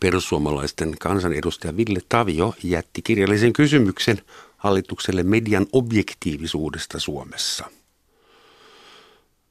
perussuomalaisten 0.00 0.98
kansanedustaja 0.98 1.76
Ville 1.76 2.00
Tavio 2.08 2.54
jätti 2.62 3.02
kirjallisen 3.02 3.52
kysymyksen 3.52 4.22
hallitukselle 4.56 5.22
median 5.22 5.66
objektiivisuudesta 5.72 6.98
Suomessa. 6.98 7.64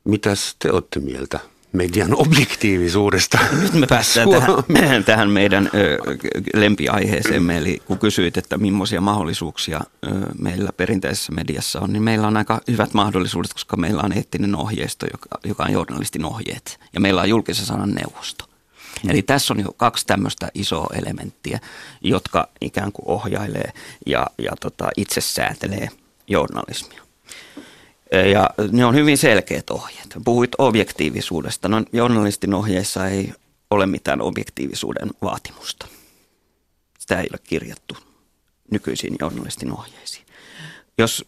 Mitäs 0.04 0.56
te 0.60 0.72
olette 0.72 1.00
mieltä 1.00 1.40
median 1.72 2.16
objektiivisuudesta. 2.16 3.40
Nyt 3.62 3.74
me 3.74 3.88
päästään 3.88 4.28
tähän, 4.74 5.04
tähän 5.04 5.30
meidän 5.30 5.70
ö, 5.74 5.98
lempiaiheeseen, 6.54 7.50
eli 7.50 7.82
kun 7.86 8.00
kysyit, 8.00 8.38
että 8.38 8.58
millaisia 8.58 9.02
mahdollisuuksia 9.02 9.80
ö, 9.80 10.10
meillä 10.40 10.72
perinteisessä 10.78 11.32
mediassa 11.32 11.80
on, 11.80 11.94
niin 11.94 12.04
meillä 12.04 12.28
on 12.28 12.38
aika 12.38 12.62
hyvät 12.68 12.94
mahdollisuudet, 12.94 13.54
koska 13.54 13.78
meillä 13.78 14.02
on 14.02 14.12
eettinen 14.12 14.56
ohjeisto, 14.56 15.06
joka, 15.12 15.40
joka 15.44 15.64
on 15.64 15.72
journalistin 15.72 16.26
ohjeet, 16.26 16.80
ja 16.94 17.00
meillä 17.00 17.22
on 17.22 17.30
julkisen 17.30 17.66
sanan 17.66 17.92
neuvosto. 17.92 18.46
Hmm. 19.04 19.10
Eli 19.10 19.22
tässä 19.22 19.54
on 19.54 19.60
jo 19.60 19.74
kaksi 19.78 20.08
tämmöistä 20.08 20.50
isoa 20.54 20.88
elementtiä, 20.94 21.60
jotka 22.02 22.48
ikään 22.62 22.92
kuin 22.92 23.08
ohjailee 23.08 23.74
ja, 24.06 24.28
ja 24.38 24.52
tota, 24.60 24.90
itse 24.98 25.22
säätelee 25.22 25.90
journalismia. 26.28 27.09
Ja 28.32 28.50
ne 28.72 28.86
on 28.86 28.96
hyvin 28.96 29.18
selkeät 29.18 29.70
ohjeet. 29.70 30.08
Puhuit 30.26 30.52
objektiivisuudesta. 30.58 31.68
No, 31.68 31.84
journalistin 31.94 32.54
ohjeissa 32.54 33.08
ei 33.08 33.34
ole 33.70 33.86
mitään 33.86 34.22
objektiivisuuden 34.22 35.10
vaatimusta. 35.22 35.88
Sitä 37.00 37.20
ei 37.20 37.28
ole 37.32 37.40
kirjattu 37.44 37.98
nykyisiin 38.72 39.16
journalistin 39.20 39.72
ohjeisiin. 39.72 40.26
Jos 40.98 41.26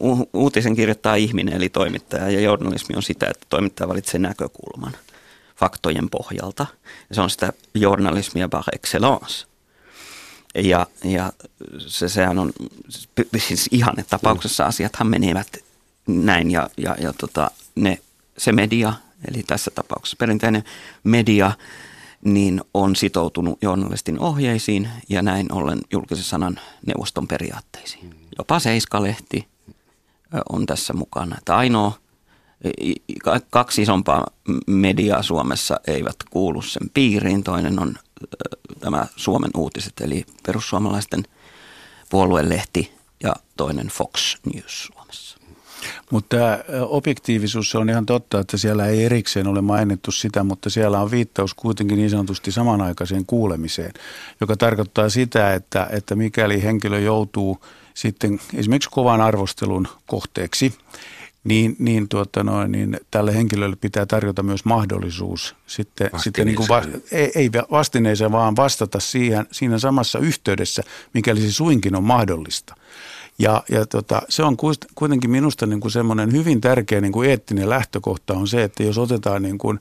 u- 0.00 0.30
uutisen 0.32 0.76
kirjoittaa 0.76 1.14
ihminen 1.14 1.54
eli 1.54 1.68
toimittaja 1.68 2.30
ja 2.30 2.40
journalismi 2.40 2.96
on 2.96 3.02
sitä, 3.02 3.26
että 3.30 3.46
toimittaja 3.48 3.88
valitsee 3.88 4.18
näkökulman 4.18 4.92
faktojen 5.56 6.10
pohjalta. 6.10 6.66
Ja 7.08 7.14
se 7.14 7.20
on 7.20 7.30
sitä 7.30 7.52
journalismia 7.74 8.48
par 8.48 8.64
excellence. 8.72 9.46
Ja, 10.54 10.86
ja 11.04 11.32
se, 11.78 12.08
sehän 12.08 12.38
on 12.38 12.52
siis 13.38 13.68
ihanne 13.70 14.04
tapauksessa 14.10 14.66
asiathan 14.66 15.06
menevät 15.06 15.65
näin 16.06 16.50
ja, 16.50 16.70
ja, 16.76 16.96
ja 17.00 17.12
tota, 17.12 17.50
ne, 17.74 17.98
se 18.38 18.52
media, 18.52 18.92
eli 19.28 19.42
tässä 19.42 19.70
tapauksessa 19.70 20.16
perinteinen 20.20 20.64
media, 21.04 21.52
niin 22.24 22.60
on 22.74 22.96
sitoutunut 22.96 23.58
journalistin 23.62 24.20
ohjeisiin 24.20 24.88
ja 25.08 25.22
näin 25.22 25.52
ollen 25.52 25.80
julkisen 25.92 26.24
sanan 26.24 26.60
neuvoston 26.86 27.28
periaatteisiin. 27.28 28.14
Jopa 28.38 28.58
Seiskalehti 28.58 29.48
on 30.48 30.66
tässä 30.66 30.92
mukana. 30.92 31.36
Että 31.38 31.56
ainoa 31.56 31.92
kaksi 33.50 33.82
isompaa 33.82 34.26
mediaa 34.66 35.22
Suomessa 35.22 35.80
eivät 35.86 36.16
kuulu 36.30 36.62
sen 36.62 36.90
piiriin. 36.94 37.44
Toinen 37.44 37.78
on 37.78 37.94
tämä 38.80 39.06
Suomen 39.16 39.50
uutiset, 39.56 40.00
eli 40.00 40.24
perussuomalaisten 40.46 41.24
puoluelehti 42.10 42.92
ja 43.22 43.34
toinen 43.56 43.88
Fox 43.88 44.36
News. 44.54 44.92
Mutta 46.10 46.36
tämä 46.36 46.58
objektiivisuus 46.88 47.74
on 47.74 47.90
ihan 47.90 48.06
totta, 48.06 48.40
että 48.40 48.56
siellä 48.56 48.86
ei 48.86 49.04
erikseen 49.04 49.46
ole 49.46 49.60
mainittu 49.60 50.10
sitä, 50.10 50.44
mutta 50.44 50.70
siellä 50.70 51.00
on 51.00 51.10
viittaus 51.10 51.54
kuitenkin 51.54 51.98
niin 51.98 52.10
sanotusti 52.10 52.52
samanaikaiseen 52.52 53.26
kuulemiseen, 53.26 53.92
joka 54.40 54.56
tarkoittaa 54.56 55.08
sitä, 55.08 55.54
että, 55.54 55.88
että 55.90 56.14
mikäli 56.14 56.62
henkilö 56.62 57.00
joutuu 57.00 57.60
sitten 57.94 58.40
esimerkiksi 58.54 58.90
kovan 58.90 59.20
arvostelun 59.20 59.88
kohteeksi, 60.06 60.72
niin, 61.44 61.76
niin, 61.78 62.08
tuota 62.08 62.44
noin, 62.44 62.72
niin 62.72 63.00
tälle 63.10 63.34
henkilölle 63.34 63.76
pitää 63.76 64.06
tarjota 64.06 64.42
myös 64.42 64.64
mahdollisuus 64.64 65.56
sitten, 65.66 66.10
sitten 66.16 66.46
niin 66.46 66.56
kuin 66.56 66.68
va, 66.68 66.82
ei, 67.12 67.32
ei 67.34 67.50
vastineeseen, 67.70 68.32
vaan 68.32 68.56
vastata 68.56 69.00
siihen, 69.00 69.46
siinä 69.52 69.78
samassa 69.78 70.18
yhteydessä, 70.18 70.82
mikäli 71.14 71.40
se 71.40 71.52
suinkin 71.52 71.96
on 71.96 72.04
mahdollista. 72.04 72.74
Ja, 73.38 73.62
ja 73.68 73.86
tota, 73.86 74.22
se 74.28 74.42
on 74.42 74.56
kuitenkin 74.94 75.30
minusta 75.30 75.66
niin 75.66 75.80
kuin 75.80 75.92
semmoinen 75.92 76.32
hyvin 76.32 76.60
tärkeä 76.60 77.00
niin 77.00 77.12
kuin 77.12 77.30
eettinen 77.30 77.68
lähtökohta 77.68 78.34
on 78.34 78.48
se, 78.48 78.62
että 78.62 78.82
jos 78.82 78.98
otetaan 78.98 79.42
niin 79.42 79.58
kuin 79.58 79.80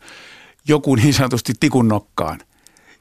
joku 0.67 0.95
niin 0.95 1.13
sanotusti 1.13 1.53
tikun 1.59 1.87
nokkaan 1.87 2.39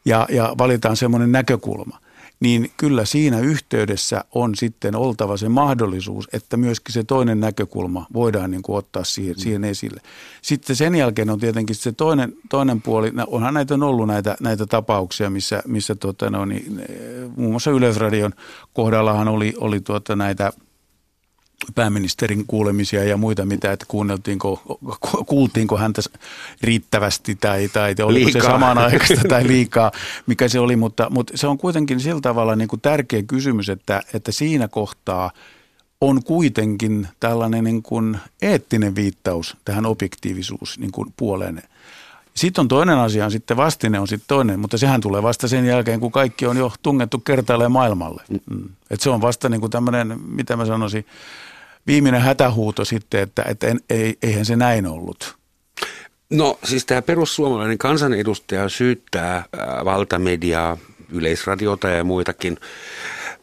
ja, 0.05 0.27
ja 0.31 0.55
valitaan 0.59 0.97
semmoinen 0.97 1.33
näkökulma, 1.33 1.99
niin 2.40 2.70
kyllä 2.77 3.05
siinä 3.05 3.40
yhteydessä 3.40 4.25
on 4.35 4.55
sitten 4.55 4.97
oltava 4.97 5.37
se 5.37 5.49
mahdollisuus, 5.49 6.29
että 6.33 6.57
myöskin 6.57 6.92
se 6.92 7.05
toinen 7.05 7.40
näkökulma 7.40 8.07
voidaan 8.12 8.51
niin 8.51 8.62
kuin 8.62 8.77
ottaa 8.77 9.05
siihen, 9.05 9.38
siihen 9.38 9.64
esille. 9.64 10.01
Sitten 10.42 10.77
sen 10.77 10.94
jälkeen 10.94 11.31
on 11.31 11.40
tietenkin 11.40 11.77
se 11.77 11.92
toinen, 11.92 12.33
toinen 12.51 12.83
puoli, 12.83 13.12
onhan 13.27 13.55
näitä 13.55 13.75
on 13.75 13.83
ollut 13.83 14.07
näitä, 14.07 14.37
näitä 14.40 14.66
tapauksia, 14.66 15.31
missä, 15.31 15.62
missä 15.66 15.94
tuota, 15.94 16.31
no, 16.31 16.44
niin, 16.44 16.81
muun 17.37 17.51
muassa 17.51 17.70
Yleisradion 17.70 18.33
kohdallahan 18.73 19.29
oli, 19.29 19.55
oli 19.59 19.81
tuota, 19.81 20.16
näitä– 20.16 20.53
pääministerin 21.74 22.44
kuulemisia 22.46 23.05
ja 23.05 23.16
muita, 23.16 23.46
mitä, 23.46 23.72
että 23.72 23.87
kuunneltiinko, 23.88 24.79
kuultiinko 25.27 25.77
häntä 25.77 26.03
riittävästi 26.62 27.35
tai, 27.35 27.68
tai 27.68 27.94
oliko 28.03 28.24
liikaa. 28.24 28.42
se 28.42 28.48
samanaikaista 28.48 29.29
tai 29.29 29.46
liikaa, 29.46 29.92
mikä 30.27 30.48
se 30.48 30.61
oli, 30.61 30.77
mutta, 30.77 31.11
mutta 31.11 31.37
se 31.37 31.46
on 31.46 31.59
kuitenkin 31.59 32.00
sillä 32.00 32.20
tavalla 32.20 32.57
niin 32.57 32.68
kuin 32.68 32.81
tärkeä 32.81 33.22
kysymys, 33.22 33.68
että, 33.68 34.03
että 34.14 34.33
siinä 34.33 34.68
kohtaa 34.68 35.31
on 36.00 36.24
kuitenkin 36.24 37.09
tällainen 37.20 37.64
niin 37.64 37.83
kuin 37.83 38.18
eettinen 38.42 38.94
viittaus 38.94 39.57
tähän 39.64 39.87
objektiivisuus 39.87 40.79
niin 40.79 40.92
kuin 40.92 41.12
puoleen. 41.16 41.62
Sitten 42.35 42.62
on 42.62 42.68
toinen 42.68 42.98
asia, 42.98 43.31
sitten 43.31 43.57
vastine 43.57 44.00
on 44.00 44.09
sitten 44.09 44.29
toinen, 44.29 44.61
mutta 44.61 44.79
sehän 44.79 45.00
tulee 45.00 45.22
vasta 45.22 45.48
sen 45.48 45.66
jälkeen, 45.66 46.00
kun 46.00 46.12
kaikki 46.12 46.46
on 46.46 46.57
jo 46.57 46.72
tungettu 46.83 47.18
kertaalleen 47.18 47.72
maailmalle. 47.72 48.22
Mm. 48.50 48.68
Et 48.90 49.00
se 49.00 49.11
on 49.11 49.20
vasta 49.20 49.48
niin 49.48 49.61
kuin 49.61 49.70
tämmöinen, 49.70 50.20
mitä 50.29 50.57
mä 50.57 50.66
sanoisin, 50.66 51.07
viimeinen 51.87 52.20
hätähuuto 52.20 52.85
sitten, 52.85 53.20
että, 53.20 53.42
että 53.49 53.66
en, 53.66 53.81
ei, 53.90 54.18
eihän 54.23 54.44
se 54.44 54.57
näin 54.57 54.87
ollut. 54.87 55.37
No 56.31 56.59
siis 56.64 56.87
tämä 56.87 57.03
perussuomalainen 57.03 57.79
kansanedustaja 57.79 58.68
syyttää 58.68 59.44
valtamediaa, 59.85 60.77
yleisradiota 61.12 61.88
ja 61.88 62.05
muitakin 62.05 62.59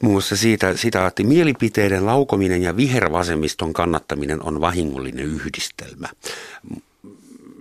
muun 0.01 0.13
muassa 0.13 0.35
siitä 0.35 0.77
sitaatti, 0.77 1.23
mielipiteiden 1.23 2.05
laukominen 2.05 2.63
ja 2.63 2.77
vihervasemmiston 2.77 3.73
kannattaminen 3.73 4.43
on 4.43 4.61
vahingollinen 4.61 5.25
yhdistelmä. 5.25 6.07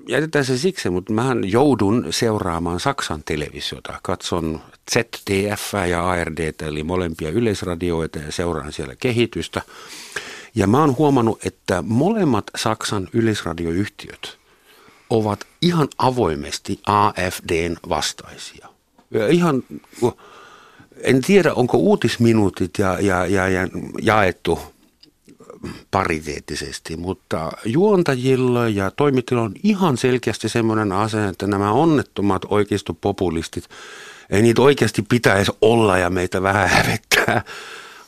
Jätetään 0.08 0.44
se 0.44 0.58
siksi, 0.58 0.90
mutta 0.90 1.12
mähän 1.12 1.50
joudun 1.50 2.06
seuraamaan 2.10 2.80
Saksan 2.80 3.22
televisiota. 3.24 4.00
Katson 4.02 4.60
ZDF 4.92 5.72
ja 5.90 6.08
ARD, 6.08 6.54
eli 6.62 6.82
molempia 6.82 7.30
yleisradioita 7.30 8.18
ja 8.18 8.32
seuraan 8.32 8.72
siellä 8.72 8.94
kehitystä. 8.96 9.62
Ja 10.54 10.66
mä 10.66 10.80
oon 10.80 10.96
huomannut, 10.96 11.46
että 11.46 11.82
molemmat 11.82 12.44
Saksan 12.56 13.08
yleisradioyhtiöt 13.12 14.38
ovat 15.10 15.46
ihan 15.62 15.88
avoimesti 15.98 16.80
AFDn 16.86 17.76
vastaisia. 17.88 18.68
Ja 19.10 19.28
ihan, 19.28 19.62
en 21.02 21.20
tiedä 21.22 21.54
onko 21.54 21.76
uutisminuutit 21.76 22.70
ja, 22.78 23.00
ja, 23.00 23.26
ja, 23.26 23.48
ja 23.48 23.68
jaettu 24.02 24.58
pariteettisesti, 25.90 26.96
mutta 26.96 27.52
juontajilla 27.64 28.68
ja 28.68 28.90
toimittajilla 28.90 29.44
on 29.44 29.54
ihan 29.62 29.96
selkeästi 29.96 30.48
semmoinen 30.48 30.92
asenne, 30.92 31.28
että 31.28 31.46
nämä 31.46 31.72
onnettomat 31.72 32.42
oikeistopopulistit, 32.48 33.64
ei 34.30 34.42
niitä 34.42 34.62
oikeasti 34.62 35.02
pitäisi 35.02 35.52
olla 35.60 35.98
ja 35.98 36.10
meitä 36.10 36.42
vähän 36.42 36.68
hävettää. 36.68 37.42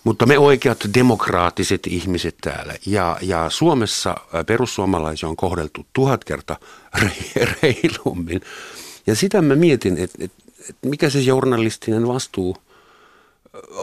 Mutta 0.05 0.27
me 0.27 0.39
oikeat 0.39 0.85
demokraattiset 0.95 1.87
ihmiset 1.87 2.37
täällä 2.41 2.75
ja, 2.87 3.19
ja 3.21 3.51
Suomessa 3.51 4.17
perussuomalaisia 4.47 5.29
on 5.29 5.37
kohdeltu 5.37 5.87
tuhat 5.93 6.25
kertaa 6.25 6.57
reilummin. 7.63 8.41
Ja 9.07 9.17
sitä 9.17 9.43
mä 9.43 9.57
mietin, 9.57 9.99
että, 9.99 10.25
että, 10.25 10.43
että 10.71 10.89
mikä 10.89 11.11
se 11.11 11.21
journalistinen 11.21 12.09
vastuu 12.09 12.57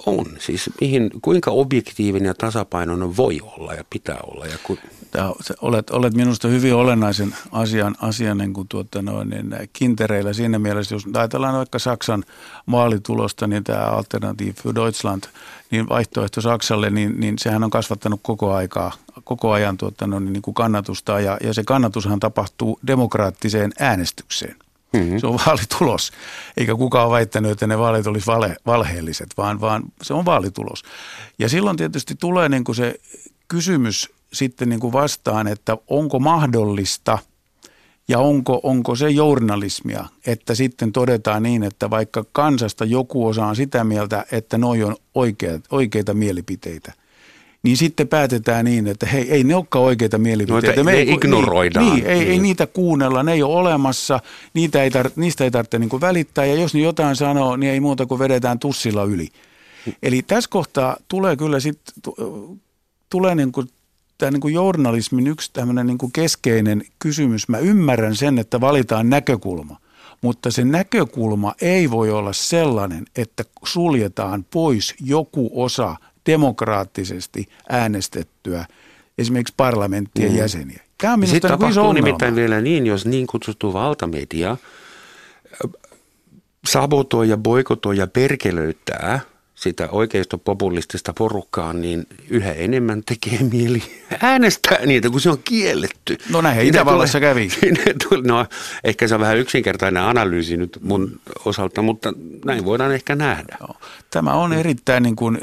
on. 0.06 0.26
Siis 0.40 0.70
mihin, 0.82 1.10
kuinka 1.22 1.52
objektiivinen 1.52 2.28
ja 2.28 2.34
tasapainoinen 2.34 3.18
voi 3.18 3.40
olla 3.44 3.74
ja 3.74 3.84
pitää 3.90 4.18
olla. 4.24 4.46
Ja 4.46 4.58
ku... 4.64 4.78
Tämä, 5.12 5.34
olet, 5.62 5.90
olet 5.90 6.14
minusta 6.14 6.48
hyvin 6.48 6.76
olennaisen 6.76 7.36
asian, 7.52 7.96
asian 8.02 8.38
niin 8.38 8.54
kuin 8.54 8.68
tuota 8.68 9.02
noin, 9.02 9.30
niin 9.30 9.56
kintereillä 9.74 10.34
siinä 10.34 10.60
mielessä, 10.60 10.96
jos 10.96 11.08
ajatellaan 11.14 11.56
vaikka 11.56 11.80
Saksan 11.80 12.24
maalitulosta, 12.66 13.48
niin 13.48 13.64
tämä 13.64 13.86
Alternative 13.86 14.54
für 14.54 14.76
Deutschland– 14.76 15.24
niin 15.72 15.90
vaihtoehto 15.90 16.42
Saksalle, 16.42 16.90
niin, 16.90 17.20
niin 17.20 17.40
sehän 17.40 17.64
on 17.64 17.70
kasvattanut 17.70 18.20
koko, 18.24 18.54
aikaa, 18.54 18.92
koko 19.24 19.52
ajan 19.52 19.78
tuota, 19.78 20.08
no, 20.08 20.20
niin 20.20 20.42
kuin 20.42 20.54
kannatusta 20.54 21.20
ja, 21.20 21.38
ja 21.44 21.54
se 21.54 21.64
kannatushan 21.64 22.20
tapahtuu 22.20 22.80
demokraattiseen 22.88 23.72
äänestykseen. 23.80 24.56
Mm-hmm. 24.94 25.18
Se 25.18 25.28
on 25.28 25.40
vaalitulos, 25.48 26.12
eikä 26.58 26.76
kukaan 26.76 27.12
väittänyt, 27.12 27.52
että 27.52 27.68
ne 27.68 27.78
vaalit 27.78 28.08
olisi 28.08 28.28
vale, 28.28 28.56
valheelliset, 28.66 29.30
vaan, 29.38 29.62
vaan 29.62 29.84
se 30.02 30.14
on 30.14 30.26
vaalitulos. 30.26 30.84
Ja 31.40 31.50
silloin 31.50 31.78
tietysti 31.78 32.16
tulee 32.20 32.50
niin 32.50 32.64
kuin 32.64 32.76
se 32.76 32.96
kysymys 33.48 34.10
sitten 34.34 34.70
niin 34.70 34.80
kuin 34.80 34.94
vastaan, 34.94 35.48
että 35.48 35.78
onko 35.88 36.20
mahdollista– 36.20 37.18
ja 38.10 38.20
onko, 38.20 38.60
onko 38.64 38.96
se 38.96 39.10
journalismia, 39.10 40.06
että 40.26 40.56
sitten 40.56 40.92
todetaan 40.92 41.44
niin, 41.44 41.64
että 41.64 41.90
vaikka 41.90 42.26
kansasta 42.32 42.86
joku 42.86 43.28
osa 43.28 43.46
on 43.46 43.56
sitä 43.56 43.84
mieltä, 43.84 44.26
että 44.32 44.58
noi 44.58 44.84
on 44.84 44.96
oikeat, 45.16 45.64
oikeita 45.72 46.14
mielipiteitä, 46.14 46.94
niin 47.64 47.78
sitten 47.78 48.08
päätetään 48.08 48.66
niin, 48.66 48.88
että 48.88 49.06
hei, 49.06 49.32
ei 49.32 49.44
ne 49.44 49.56
olekaan 49.56 49.86
oikeita 49.86 50.18
mielipiteitä. 50.18 50.68
Noita, 50.68 50.84
Me 50.84 50.92
ne 50.92 50.98
ei, 50.98 51.12
ignoroidaan. 51.12 51.86
Niin, 51.86 52.06
ei, 52.06 52.20
niin. 52.20 52.32
ei 52.32 52.40
niitä 52.40 52.68
kuunnella, 52.68 53.24
ne 53.24 53.34
ei 53.34 53.44
ole 53.44 53.56
olemassa, 53.56 54.20
niitä 54.54 54.84
ei 54.84 54.92
tar, 54.92 55.10
niistä 55.16 55.44
ei 55.44 55.52
tarvitse 55.52 55.80
niin 55.80 56.02
välittää 56.02 56.46
ja 56.46 56.56
jos 56.56 56.74
ne 56.74 56.80
jotain 56.82 57.16
sanoo, 57.16 57.56
niin 57.56 57.72
ei 57.72 57.80
muuta 57.80 58.06
kuin 58.06 58.20
vedetään 58.20 58.60
tussilla 58.60 59.04
yli. 59.04 59.30
Eli 60.04 60.22
tässä 60.22 60.50
kohtaa 60.50 60.98
tulee 61.08 61.36
kyllä 61.36 61.60
sitten, 61.60 62.14
tulee 63.10 63.36
niin 63.36 63.52
kuin 63.52 63.70
tämä 64.18 64.32
niin 64.32 64.42
kuin 64.42 64.54
journalismin 64.54 65.28
yksi 65.28 65.50
tämmöinen 65.54 65.88
niin 65.88 65.98
kuin 65.98 66.12
keskeinen 66.12 66.84
kysymys. 67.00 67.50
Mä 67.50 67.58
ymmärrän 67.58 68.16
sen, 68.16 68.40
että 68.40 68.62
valitaan 68.62 69.10
näkökulma, 69.10 69.80
mutta 70.22 70.52
se 70.52 70.66
näkökulma 70.66 71.54
ei 71.62 71.92
voi 71.92 72.12
olla 72.12 72.34
sellainen, 72.34 73.06
että 73.16 73.44
suljetaan 73.66 74.46
pois 74.52 74.96
joku 75.02 75.52
osa 75.54 75.96
demokraattisesti 76.26 77.50
äänestettyä 77.70 78.66
esimerkiksi 79.18 79.54
parlamenttien 79.58 80.32
mm. 80.32 80.38
jäseniä. 80.38 80.84
Tämä 80.98 81.14
on 81.14 81.28
Sitten 81.28 81.52
niin 81.52 81.60
tapahtuu 81.60 81.94
nimittäin 81.94 82.36
vielä 82.36 82.62
niin, 82.62 82.88
jos 82.88 83.06
niin 83.06 83.28
kutsuttu 83.28 83.74
valtamedia 83.74 84.58
sabotoi 86.68 87.30
ja 87.30 87.38
boikotoi 87.38 87.98
ja 87.98 88.08
perkelöittää 88.08 89.20
sitä 89.60 89.90
oikeistopopulistista 89.92 91.14
porukkaa, 91.14 91.74
niin 91.74 92.08
yhä 92.30 92.52
enemmän 92.52 93.04
tekee 93.06 93.40
mieli 93.52 93.84
äänestää 94.22 94.86
niitä, 94.86 95.10
kun 95.10 95.22
se 95.22 95.30
on 95.30 95.40
kielletty. 95.44 96.18
No 96.30 96.42
näin 96.42 96.68
Itävallassa 96.68 97.20
kävi. 97.20 97.50
No 98.24 98.46
ehkä 98.84 99.08
se 99.08 99.16
on 99.16 99.22
vähän 99.22 99.38
yksinkertainen 99.38 100.04
analyysi 100.04 100.58
nyt 100.58 100.80
mun 100.82 101.20
osalta, 101.46 101.82
mutta 101.82 102.14
näin 102.46 102.66
voidaan 102.66 102.92
ehkä 102.92 103.16
nähdä. 103.16 103.58
No, 103.60 103.68
tämä 104.10 104.34
on 104.34 104.54
erittäin 104.54 105.04
niin 105.04 105.16
kuin, 105.16 105.40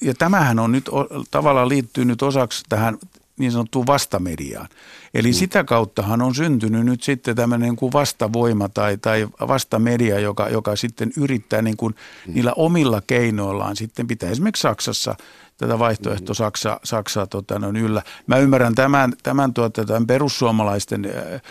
ja 0.00 0.14
tämähän 0.14 0.58
on 0.58 0.72
nyt 0.72 0.90
tavallaan 1.30 1.68
liittyy 1.68 2.04
nyt 2.04 2.22
osaksi 2.22 2.64
tähän 2.68 2.98
niin 3.38 3.52
sanottuun 3.52 3.86
vastamediaan. 3.86 4.68
Eli 5.14 5.28
mm. 5.28 5.34
sitä 5.34 5.64
kauttahan 5.64 6.22
on 6.22 6.34
syntynyt 6.34 6.84
nyt 6.84 7.02
sitten 7.02 7.36
tämmöinen 7.36 7.68
niin 7.68 7.76
kuin 7.76 7.92
vastavoima 7.92 8.68
tai, 8.68 8.96
tai 8.96 9.28
vastamedia, 9.48 10.18
joka, 10.18 10.48
joka 10.48 10.76
sitten 10.76 11.10
yrittää 11.16 11.62
niin 11.62 11.76
kuin 11.76 11.94
mm. 12.26 12.34
niillä 12.34 12.52
omilla 12.56 13.02
keinoillaan 13.06 13.76
sitten 13.76 14.06
pitää 14.06 14.30
esimerkiksi 14.30 14.62
Saksassa 14.62 15.14
tätä 15.60 15.78
vaihtoehto 15.78 16.34
Saksa, 16.34 16.80
Saksaa 16.84 17.26
tota, 17.26 17.58
noin 17.58 17.76
yllä. 17.76 18.02
Mä 18.26 18.36
ymmärrän 18.36 18.74
tämän, 18.74 19.12
tämän, 19.22 19.54
tuota, 19.54 19.84
tämän 19.84 20.06
perussuomalaisten 20.06 21.04
äh, 21.04 21.42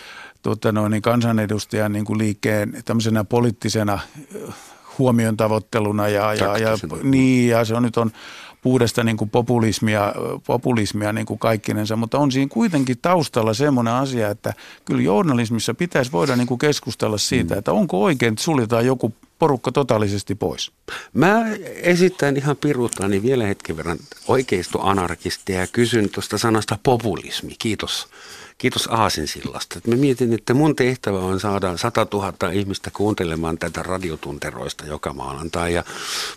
tuota, 0.41 0.72
noin, 0.72 0.91
niin 0.91 1.01
kansanedustajan 1.01 1.91
niin 1.91 2.05
kuin 2.05 2.18
liikkeen 2.18 2.84
tämmöisenä 2.86 3.24
poliittisena 3.24 3.93
äh, 3.93 4.55
huomion 4.97 5.38
tavoitteluna 5.38 6.07
ja, 6.07 6.34
ja, 6.34 6.57
ja, 6.57 6.70
niin, 7.03 7.49
ja 7.49 7.66
se 7.66 7.76
on 7.76 7.84
nyt 7.84 7.97
on 7.97 8.12
puhdasta 8.62 9.03
niin 9.03 9.18
kuin 9.18 9.30
populismia, 9.30 10.14
populismia 10.47 11.14
niin 11.14 11.26
kuin 11.26 11.39
kaikkinensa, 11.39 11.95
mutta 11.95 12.18
on 12.18 12.32
siinä 12.32 12.49
kuitenkin 12.49 12.97
taustalla 13.01 13.53
semmoinen 13.53 13.93
asia, 13.93 14.30
että 14.30 14.53
kyllä 14.86 15.01
journalismissa 15.01 15.74
pitäisi 15.74 16.12
voida 16.12 16.36
niin 16.36 16.47
kuin 16.47 16.60
keskustella 16.60 17.18
siitä, 17.18 17.55
mm. 17.55 17.60
että 17.60 17.72
onko 17.72 18.03
oikein, 18.03 18.34
että 18.34 18.43
suljetaan 18.43 18.86
joku 18.86 19.14
porukka 19.39 19.72
totaalisesti 19.72 20.36
pois. 20.36 20.72
Mä 21.14 21.45
esitän 21.76 22.38
ihan 22.38 22.57
piruuttani 22.57 23.24
vielä 23.24 23.45
hetken 23.45 23.78
verran 23.78 23.97
oikeistoanarkistia 24.28 25.60
ja 25.60 25.68
kysyn 25.68 26.10
tuosta 26.10 26.38
sanasta 26.38 26.78
populismi. 26.84 27.55
Kiitos 27.60 28.07
kiitos 28.60 28.88
Aasinsillasta. 28.88 29.82
Mä 29.88 29.95
mietin, 29.95 30.34
että 30.34 30.53
mun 30.53 30.76
tehtävä 30.76 31.20
on 31.20 31.39
saada 31.39 31.78
100 31.78 32.07
000 32.14 32.51
ihmistä 32.51 32.91
kuuntelemaan 32.91 33.57
tätä 33.57 33.84
radiotunteroista 33.84 34.86
joka 34.86 35.14
maanantai. 35.14 35.74
Ja 35.74 35.84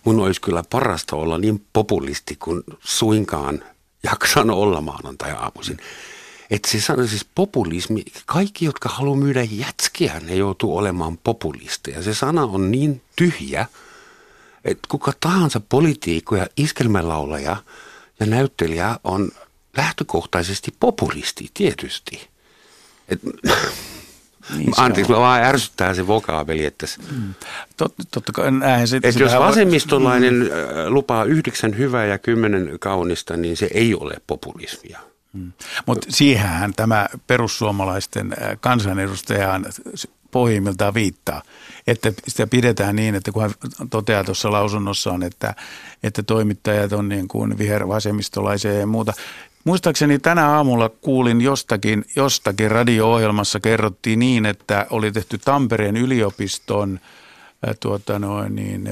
mun 0.05 0.21
olisi 0.21 0.41
kyllä 0.41 0.65
parasta 0.71 1.17
olla 1.17 1.39
niin 1.39 1.65
populisti 1.73 2.37
kuin 2.37 2.63
suinkaan 2.81 3.65
jaksan 4.03 4.51
olla 4.51 4.81
maanantai 4.81 5.33
aamuisin. 5.33 5.79
Että 6.51 6.81
sana 6.81 7.07
siis 7.07 7.27
populismi, 7.35 8.03
kaikki 8.27 8.65
jotka 8.65 8.89
haluaa 8.89 9.17
myydä 9.17 9.43
jätskiä, 9.51 10.21
ne 10.21 10.35
joutuu 10.35 10.77
olemaan 10.77 11.19
populisteja. 11.19 12.03
Se 12.03 12.15
sana 12.15 12.45
on 12.45 12.71
niin 12.71 13.03
tyhjä, 13.17 13.67
että 14.65 14.89
kuka 14.89 15.13
tahansa 15.21 15.61
poliitikko 15.61 16.37
ja 16.37 16.47
iskelmälaulaja 16.57 17.57
ja 18.21 18.27
näyttelijä 18.27 18.99
on 19.05 19.31
lähtökohtaisesti 19.77 20.75
populisti 20.81 21.51
tietysti. 21.55 22.29
Et, 23.09 23.21
niin 24.57 24.73
Anteeksi, 24.77 25.13
vaan 25.13 25.43
ärsyttää 25.43 25.95
se 25.95 26.07
vokaabeli, 26.07 26.65
että... 26.65 26.87
Mm. 27.11 27.35
Tot, 27.77 27.95
totta 28.11 28.33
kai 28.33 28.53
näin 28.53 28.89
se, 28.89 28.97
että 28.97 29.23
jos 29.23 29.33
vasemmistolainen 29.33 30.35
mm. 30.35 30.49
lupaa 30.89 31.25
yhdeksän 31.25 31.79
hyvää 31.79 32.07
ja 32.07 32.19
kymmenen 32.19 32.77
kaunista, 32.81 33.37
niin 33.37 33.57
se 33.57 33.69
ei 33.75 33.95
ole 33.95 34.15
populismia. 34.27 35.01
Mm. 35.33 35.53
Mutta 35.87 36.07
siihenhän 36.11 36.75
tämä 36.75 37.09
perussuomalaisten 37.27 38.37
kansanedustajan 38.61 39.67
pohjimmiltaan 40.31 40.95
viittaa, 40.95 41.43
että 41.87 42.13
sitä 42.29 42.47
pidetään 42.47 42.97
niin, 42.97 43.15
että 43.15 43.33
kun 43.33 43.43
hän 43.43 43.53
toteaa 43.91 44.25
tuossa 44.25 44.53
lausunnossaan, 44.53 45.23
että, 45.23 45.55
että 46.03 46.23
toimittajat 46.23 46.93
on 46.93 47.09
niin 47.09 47.29
kuin 47.29 47.59
vihervasemmistolaisia 47.59 48.73
ja 48.73 48.87
muuta, 48.87 49.13
Muistaakseni 49.65 50.19
tänä 50.19 50.49
aamulla 50.49 50.89
kuulin 50.89 51.41
jostakin, 51.41 52.05
jostakin 52.17 52.71
radio-ohjelmassa 52.71 53.61
kerrottiin 53.61 54.19
niin, 54.19 54.47
että 54.47 54.87
oli 54.91 55.13
tehty 55.13 55.39
Tampereen 55.39 55.97
yliopiston 55.97 57.01
tuota 57.81 58.19
noin, 58.19 58.57
niin, 58.57 58.89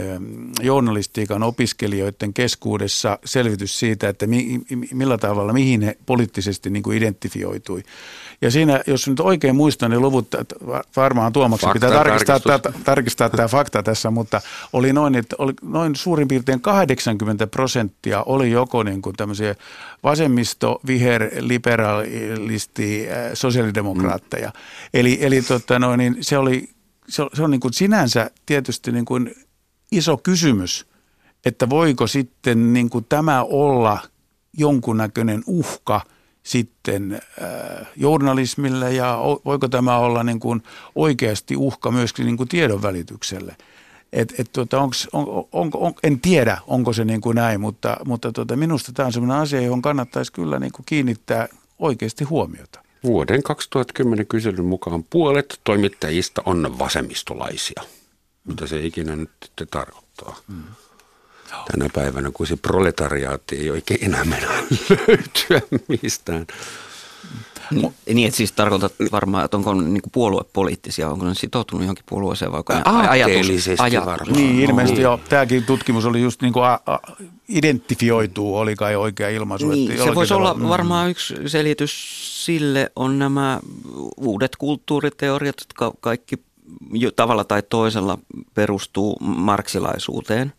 journalistiikan 0.60 1.42
opiskelijoiden 1.42 2.34
keskuudessa 2.34 3.18
selvitys 3.24 3.78
siitä, 3.78 4.08
että 4.08 4.26
mi, 4.26 4.60
millä 4.94 5.18
tavalla, 5.18 5.52
mihin 5.52 5.82
he 5.82 5.96
poliittisesti 6.06 6.70
niin 6.70 6.82
kuin 6.82 6.96
identifioitui. 6.96 7.82
Ja 8.42 8.50
siinä, 8.50 8.80
jos 8.86 9.08
nyt 9.08 9.20
oikein 9.20 9.56
muistan, 9.56 9.90
niin 9.90 10.00
luvut, 10.00 10.28
varmaan 10.96 11.32
Tuomaksi 11.32 11.66
fakta, 11.66 11.72
pitää 11.72 11.90
tarkistaa, 11.90 12.40
tämä, 12.40 12.60
tarkistaa 12.84 13.30
tämä 13.30 13.48
fakta 13.48 13.82
tässä, 13.82 14.10
mutta 14.10 14.40
oli 14.72 14.92
noin, 14.92 15.14
että 15.14 15.36
oli 15.38 15.52
noin 15.62 15.96
suurin 15.96 16.28
piirtein 16.28 16.60
80 16.60 17.46
prosenttia 17.46 18.22
oli 18.22 18.50
joko 18.50 18.82
niin 18.82 19.02
kuin 19.02 19.16
tämmöisiä 19.16 19.54
vasemmisto, 20.02 20.80
viher, 20.86 21.30
liberalisti, 21.40 23.06
sosiaalidemokraatteja. 23.34 24.48
Mm. 24.48 24.54
Eli, 24.94 25.18
eli 25.20 25.42
tota 25.42 25.78
noin, 25.78 25.98
niin 25.98 26.16
se 26.20 26.38
oli 26.38 26.68
se 27.11 27.22
on, 27.22 27.30
se 27.34 27.42
on 27.42 27.50
niin 27.50 27.61
kuin 27.61 27.74
sinänsä 27.74 28.30
tietysti 28.46 28.92
niin 28.92 29.04
kuin 29.04 29.34
iso 29.92 30.16
kysymys, 30.16 30.86
että 31.44 31.70
voiko 31.70 32.06
sitten 32.06 32.72
niin 32.72 32.90
kuin 32.90 33.06
tämä 33.08 33.42
olla 33.42 33.98
jonkunnäköinen 34.58 35.42
uhka 35.46 36.00
sitten 36.42 37.20
äh, 37.42 37.86
journalismille 37.96 38.92
ja 38.92 39.18
voiko 39.44 39.68
tämä 39.68 39.96
olla 39.96 40.24
niin 40.24 40.40
kuin 40.40 40.62
oikeasti 40.94 41.56
uhka 41.56 41.90
myöskin 41.90 42.26
niin 42.26 42.36
kuin 42.36 42.48
tiedon 42.48 42.82
välitykselle. 42.82 43.56
Et, 44.12 44.34
et 44.38 44.52
tuota, 44.52 44.80
onks, 44.80 45.08
on, 45.12 45.26
on, 45.52 45.70
on, 45.74 45.94
en 46.02 46.20
tiedä, 46.20 46.58
onko 46.66 46.92
se 46.92 47.04
niin 47.04 47.20
kuin 47.20 47.34
näin, 47.34 47.61
mutta, 47.61 47.96
mutta 48.04 48.32
tuota, 48.32 48.56
minusta 48.56 48.92
tämä 48.92 49.06
on 49.06 49.12
sellainen 49.12 49.36
asia, 49.36 49.61
johon 49.61 49.82
kannattaisi 49.82 50.32
kyllä 50.32 50.58
niin 50.58 50.72
kuin 50.72 50.86
kiinnittää 50.86 51.48
oikeasti 51.78 52.24
huomiota. 52.24 52.82
Vuoden 53.05 53.42
2010 53.42 54.26
kyselyn 54.26 54.64
mukaan 54.64 55.05
puolet 55.05 55.61
toimittajista 55.64 56.42
on 56.46 56.78
vasemmistolaisia. 56.78 57.82
Mitä 58.44 58.66
se 58.66 58.80
ikinä 58.80 59.16
nyt 59.16 59.30
tarkoittaa. 59.70 60.36
Mm. 60.48 60.62
Tänä 61.70 61.90
päivänä, 61.94 62.30
kun 62.34 62.46
se 62.46 62.57
proletariaatti 62.57 63.57
ei 63.57 63.70
oikein 63.70 64.05
enää 64.05 64.24
mennä 64.24 64.48
löytyä 65.09 65.61
mistään. 66.03 66.46
Niin, 67.70 67.94
niin 68.14 68.26
että 68.26 68.36
siis 68.36 68.52
tarkoitat 68.52 68.92
varmaan, 69.12 69.44
että 69.44 69.56
onko 69.56 69.74
niin 69.74 70.02
kuin 70.02 70.12
puoluepoliittisia, 70.12 71.10
onko 71.10 71.26
ne 71.26 71.34
sitoutunut 71.34 71.82
johonkin 71.82 72.04
puolueeseen 72.08 72.52
vai 72.52 72.58
onko 72.58 72.72
ne 72.72 72.82
ajatus, 73.08 73.68
ajatus. 73.78 74.06
varmaan. 74.06 74.32
Niin, 74.32 74.60
ilmeisesti 74.60 75.02
no. 75.02 75.10
jo. 75.10 75.20
Tämäkin 75.28 75.64
tutkimus 75.64 76.04
oli 76.04 76.20
just 76.20 76.42
niin 76.42 76.52
kuin 76.52 76.64
a, 76.64 76.80
a, 76.86 76.98
identifioituu, 77.48 78.56
oli 78.56 78.76
kai 78.76 78.96
oikea 78.96 79.28
ilmaisu. 79.28 79.68
Niin, 79.68 79.98
se 80.04 80.14
voisi 80.14 80.34
olla 80.34 80.54
mm. 80.54 80.68
varmaan 80.68 81.10
yksi 81.10 81.34
selitys 81.46 82.20
sille 82.44 82.92
on 82.96 83.18
nämä 83.18 83.60
uudet 84.16 84.56
kulttuuriteoriat, 84.56 85.56
jotka 85.60 85.92
kaikki 86.00 86.36
jo 86.92 87.10
tavalla 87.10 87.44
tai 87.44 87.62
toisella 87.70 88.18
perustuu 88.54 89.16
marksilaisuuteen 89.20 90.52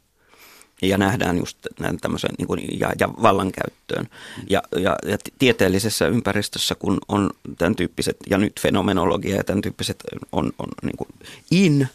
ja 0.82 0.98
nähdään 0.98 1.38
just 1.38 1.58
näin 1.80 1.98
tämmöiseen 1.98 2.36
niin 2.38 2.48
kuin, 2.48 2.80
ja, 2.80 2.92
ja 3.00 3.10
vallankäyttöön. 3.22 4.08
Ja, 4.50 4.64
ja, 4.76 4.96
ja 5.06 5.18
tieteellisessä 5.40 6.08
ympäristössä, 6.08 6.76
kun 6.76 6.98
on 7.08 7.30
tämän 7.58 7.76
tyyppiset, 7.76 8.18
ja 8.30 8.38
nyt 8.38 8.60
fenomenologia 8.60 9.36
ja 9.36 9.44
tämän 9.44 9.62
tyyppiset 9.62 10.04
on, 10.32 10.52
on 10.60 10.68
niin 10.84 10.98
kuin 10.98 11.10
in, 11.52 11.88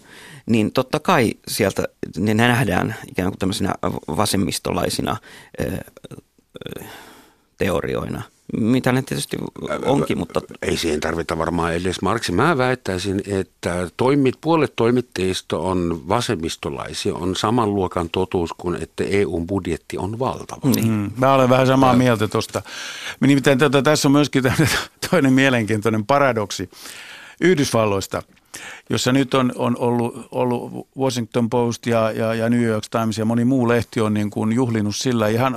niin 0.47 0.73
totta 0.73 1.01
kai 1.01 1.33
sieltä 1.49 1.85
ne 2.19 2.35
nähdään 2.35 2.95
ikään 3.09 3.31
kuin 3.31 3.39
tämmöisinä 3.39 3.75
vasemmistolaisina 4.17 5.17
teorioina– 7.59 8.23
mitä 8.53 8.93
ne 8.93 9.03
tietysti 9.03 9.37
onkin, 9.85 10.19
mutta... 10.19 10.41
Ei 10.63 10.77
siihen 10.77 11.01
tarvita 11.01 11.39
varmaan 11.39 11.75
edes 11.75 12.03
Marksi. 12.03 12.33
Mä 12.33 12.59
väittäisin, 12.59 13.23
että 13.27 13.89
toimit, 13.97 14.35
puolet 14.41 14.73
toimittajista 14.77 15.59
on 15.59 16.09
vasemmistolaisia, 16.09 17.15
on 17.15 17.37
saman 17.37 17.75
luokan 17.75 18.11
totuus 18.11 18.51
kuin, 18.53 18.83
että 18.83 19.05
EUn 19.05 19.47
budjetti 19.47 19.99
on 19.99 20.19
valtava. 20.19 20.71
Niin. 20.71 20.89
Mm, 20.89 21.11
mä 21.17 21.35
olen 21.35 21.49
vähän 21.49 21.67
samaa 21.67 21.93
ja. 21.93 21.99
mieltä 21.99 22.29
tuosta. 22.29 22.63
Nimittäin 23.21 23.59
tota, 23.59 23.83
tässä 23.83 24.09
on 24.09 24.13
myöskin 24.13 24.43
toinen 25.11 25.33
mielenkiintoinen 25.33 26.07
paradoksi 26.07 26.71
Yhdysvalloista 27.41 28.23
jossa 28.91 29.13
nyt 29.13 29.35
on, 29.35 29.53
on 29.57 29.77
ollut, 29.79 30.29
ollut 30.31 30.89
Washington 30.99 31.51
Post 31.51 31.87
ja, 31.87 32.11
ja, 32.11 32.35
ja 32.35 32.49
New 32.49 32.63
York 32.63 32.85
Times 32.91 33.19
ja 33.19 33.25
moni 33.25 33.45
muu 33.45 33.69
lehti 33.69 34.01
on 34.01 34.15
niin 34.15 34.31
kuin 34.31 34.53
juhlinut 34.53 34.97
sillä 34.97 35.29
ihan 35.29 35.57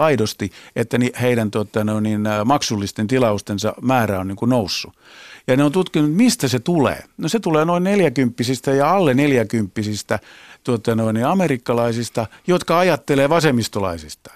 aidosti, 0.00 0.50
että 0.76 0.98
heidän 1.20 1.50
tuota, 1.50 1.84
no, 1.84 2.00
niin, 2.00 2.20
maksullisten 2.44 3.06
tilaustensa 3.06 3.74
määrä 3.82 4.20
on 4.20 4.28
niin 4.28 4.36
kuin 4.36 4.48
noussut. 4.48 4.92
Ja 5.46 5.56
ne 5.56 5.64
on 5.64 5.72
tutkinut, 5.72 6.12
mistä 6.12 6.48
se 6.48 6.58
tulee. 6.58 7.02
No 7.18 7.28
se 7.28 7.40
tulee 7.40 7.64
noin 7.64 7.84
neljäkymppisistä 7.84 8.70
ja 8.70 8.90
alle 8.90 9.14
neljäkymppisistä 9.14 10.18
tuota, 10.64 10.94
no, 10.94 11.12
niin 11.12 11.26
amerikkalaisista, 11.26 12.26
jotka 12.46 12.78
ajattelee 12.78 13.28
vasemmistolaisista. 13.28 14.30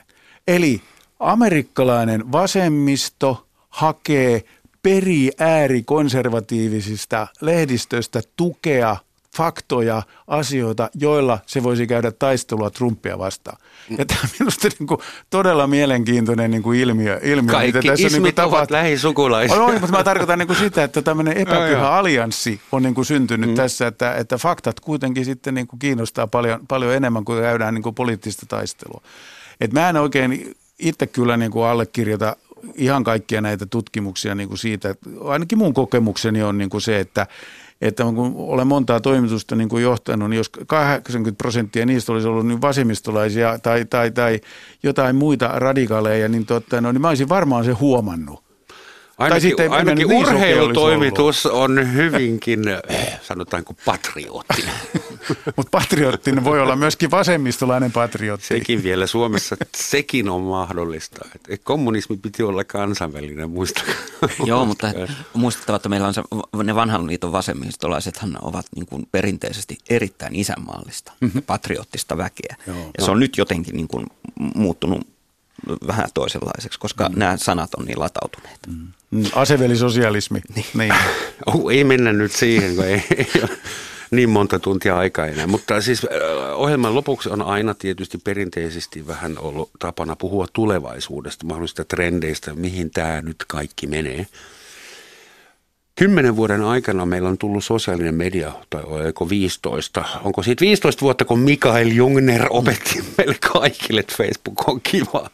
Eli 0.48 0.82
amerikkalainen 1.20 2.32
vasemmisto 2.32 3.46
hakee 3.68 4.44
peri 4.82 5.30
äärikonservatiivisista 5.38 7.26
lehdistöistä 7.40 8.22
tukea 8.36 8.96
faktoja, 9.34 10.02
asioita, 10.26 10.90
joilla 10.94 11.38
se 11.46 11.62
voisi 11.62 11.86
käydä 11.86 12.12
taistelua 12.12 12.70
Trumpia 12.70 13.18
vastaan. 13.18 13.58
Ja 13.98 14.04
tämä 14.06 14.20
on 14.24 14.28
minusta 14.38 14.68
niin 14.78 14.86
kuin 14.86 15.00
todella 15.30 15.66
mielenkiintoinen 15.66 16.50
niin 16.50 16.62
kuin 16.62 16.80
ilmiö. 16.80 17.20
ilmiö 17.22 17.52
Kaikki 17.52 17.78
mitä 17.78 17.88
tässä 17.88 18.06
ismit 18.06 18.22
niin 18.22 18.34
kuin 18.34 18.44
ovat 18.44 18.70
lähisukulaisia. 18.70 19.62
on, 19.62 19.80
mutta 19.80 19.96
mä 19.96 20.04
tarkoitan 20.04 20.38
niin 20.38 20.46
kuin 20.46 20.58
sitä, 20.58 20.84
että 20.84 21.02
tämmöinen 21.02 21.36
epäpyhä 21.36 21.90
allianssi 21.90 22.60
on 22.72 22.82
niin 22.82 22.94
kuin 22.94 23.04
syntynyt 23.04 23.50
mm. 23.50 23.56
tässä, 23.56 23.86
että, 23.86 24.14
että 24.14 24.38
faktat 24.38 24.80
kuitenkin 24.80 25.24
sitten 25.24 25.54
niin 25.54 25.66
kuin 25.66 25.78
kiinnostaa 25.78 26.26
paljon, 26.26 26.60
paljon 26.68 26.94
enemmän 26.94 27.24
kuin 27.24 27.42
käydään 27.42 27.74
niin 27.74 27.82
kuin 27.82 27.94
poliittista 27.94 28.46
taistelua. 28.48 29.02
Et 29.60 29.72
mä 29.72 29.88
en 29.88 29.96
oikein 29.96 30.54
itse 30.78 31.06
kyllä 31.06 31.36
niin 31.36 31.50
kuin 31.50 31.66
allekirjoita 31.66 32.36
ihan 32.74 33.04
kaikkia 33.04 33.40
näitä 33.40 33.66
tutkimuksia 33.66 34.34
niin 34.34 34.48
kuin 34.48 34.58
siitä, 34.58 34.90
että 34.90 35.10
ainakin 35.24 35.58
mun 35.58 35.74
kokemukseni 35.74 36.42
on 36.42 36.58
niin 36.58 36.70
kuin 36.70 36.80
se, 36.80 37.00
että 37.00 37.26
että 37.80 38.04
kun 38.04 38.34
olen 38.36 38.66
montaa 38.66 39.00
toimitusta 39.00 39.56
niin 39.56 39.68
kuin 39.68 39.82
johtanut, 39.82 40.30
niin 40.30 40.38
jos 40.38 40.50
80 40.66 41.38
prosenttia 41.38 41.86
niistä 41.86 42.12
olisi 42.12 42.28
ollut 42.28 42.46
niin 42.46 42.60
vasemmistolaisia 42.60 43.58
tai, 43.58 43.84
tai, 43.84 44.10
tai 44.10 44.40
jotain 44.82 45.16
muita 45.16 45.50
radikaaleja, 45.54 46.28
niin, 46.28 46.46
totta, 46.46 46.80
no, 46.80 46.92
niin 46.92 47.00
mä 47.00 47.08
olisin 47.08 47.28
varmaan 47.28 47.64
se 47.64 47.72
huomannut. 47.72 48.44
Ainakin, 49.18 49.42
sitten 49.42 49.72
ainakin 49.72 50.08
niin 50.08 50.18
urheilutoimitus 50.18 51.46
on 51.46 51.94
hyvinkin, 51.94 52.60
sanotaanko, 53.22 53.74
patriottinen. 53.84 54.74
Mutta 55.56 55.70
patriottinen 55.70 56.44
voi 56.44 56.60
olla 56.60 56.76
myöskin 56.76 57.10
vasemmistolainen 57.10 57.92
patriotti. 57.92 58.46
Sekin 58.46 58.82
vielä 58.82 59.06
Suomessa, 59.06 59.56
sekin 59.76 60.28
on 60.28 60.40
mahdollista. 60.40 61.28
Et 61.48 61.60
kommunismi 61.64 62.16
piti 62.16 62.42
olla 62.42 62.64
kansainvälinen, 62.64 63.50
muistakaa. 63.50 63.94
Joo, 64.46 64.64
mutta 64.64 64.92
muistettava, 65.34 65.76
että 65.76 65.88
meillä 65.88 66.06
on 66.06 66.14
se, 66.14 66.22
ne 66.64 66.74
vanhan 66.74 67.06
liiton 67.06 67.32
vasemmistolaisethan 67.32 68.38
ovat 68.42 68.66
niin 68.76 68.86
kuin 68.86 69.08
perinteisesti 69.12 69.78
erittäin 69.90 70.36
isänmaallista, 70.36 71.12
mm-hmm. 71.20 71.42
patriottista 71.42 72.16
väkeä. 72.16 72.56
Joo. 72.66 72.90
Ja 72.98 73.04
se 73.04 73.10
on 73.10 73.20
nyt 73.20 73.38
jotenkin 73.38 73.76
niin 73.76 73.88
kuin 73.88 74.06
muuttunut 74.54 75.14
vähän 75.86 76.08
toisenlaiseksi, 76.14 76.78
koska 76.78 77.08
mm. 77.08 77.18
nämä 77.18 77.36
sanat 77.36 77.74
on 77.74 77.84
niin 77.84 78.00
latautuneet. 78.00 78.58
Mm. 78.66 78.88
mm 79.10 79.24
asevelisosialismi. 79.34 80.40
Niin. 80.54 80.66
niin. 80.74 80.94
Oh, 81.46 81.70
ei 81.70 81.84
mennä 81.84 82.12
nyt 82.12 82.32
siihen, 82.32 82.76
kun 82.76 82.84
ei, 82.84 83.04
ei 83.16 83.30
ole 83.42 83.58
niin 84.16 84.30
monta 84.30 84.58
tuntia 84.58 84.96
aikaa 84.96 85.26
enää. 85.26 85.46
Mutta 85.46 85.80
siis 85.80 86.06
ohjelman 86.54 86.94
lopuksi 86.94 87.28
on 87.28 87.42
aina 87.42 87.74
tietysti 87.74 88.18
perinteisesti 88.18 89.06
vähän 89.06 89.38
ollut 89.38 89.70
tapana 89.78 90.16
puhua 90.16 90.46
tulevaisuudesta, 90.52 91.46
mahdollisista 91.46 91.84
trendeistä, 91.84 92.54
mihin 92.54 92.90
tämä 92.90 93.22
nyt 93.22 93.44
kaikki 93.48 93.86
menee. 93.86 94.26
Kymmenen 95.94 96.36
vuoden 96.36 96.62
aikana 96.62 97.06
meillä 97.06 97.28
on 97.28 97.38
tullut 97.38 97.64
sosiaalinen 97.64 98.14
media, 98.14 98.52
tai 98.70 98.82
oliko 98.84 99.28
15, 99.28 100.04
onko 100.24 100.42
siitä 100.42 100.60
15 100.60 101.00
vuotta, 101.00 101.24
kun 101.24 101.38
Mikael 101.38 101.88
Jungner 101.88 102.46
opetti 102.50 103.04
meille 103.18 103.36
kaikille, 103.52 104.00
että 104.00 104.14
Facebook 104.16 104.68
on 104.68 104.80
kiva. 104.80 105.30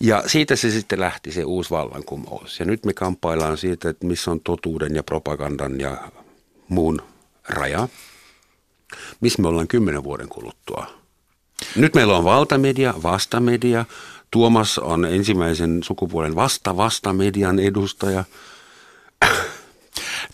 Ja 0.00 0.22
siitä 0.26 0.56
se 0.56 0.70
sitten 0.70 1.00
lähti 1.00 1.32
se 1.32 1.44
uusi 1.44 1.70
vallankumous. 1.70 2.60
Ja 2.60 2.66
nyt 2.66 2.84
me 2.84 2.92
kamppaillaan 2.92 3.58
siitä, 3.58 3.88
että 3.88 4.06
missä 4.06 4.30
on 4.30 4.40
totuuden 4.40 4.94
ja 4.94 5.02
propagandan 5.02 5.80
ja 5.80 5.96
muun 6.68 7.02
raja. 7.48 7.88
Missä 9.20 9.42
me 9.42 9.48
ollaan 9.48 9.68
kymmenen 9.68 10.04
vuoden 10.04 10.28
kuluttua. 10.28 10.86
Nyt 11.76 11.94
meillä 11.94 12.16
on 12.16 12.24
valtamedia, 12.24 12.94
vastamedia. 13.02 13.84
Tuomas 14.30 14.78
on 14.78 15.04
ensimmäisen 15.04 15.82
sukupuolen 15.82 16.34
vasta-vastamedian 16.34 17.58
edustaja– 17.58 18.24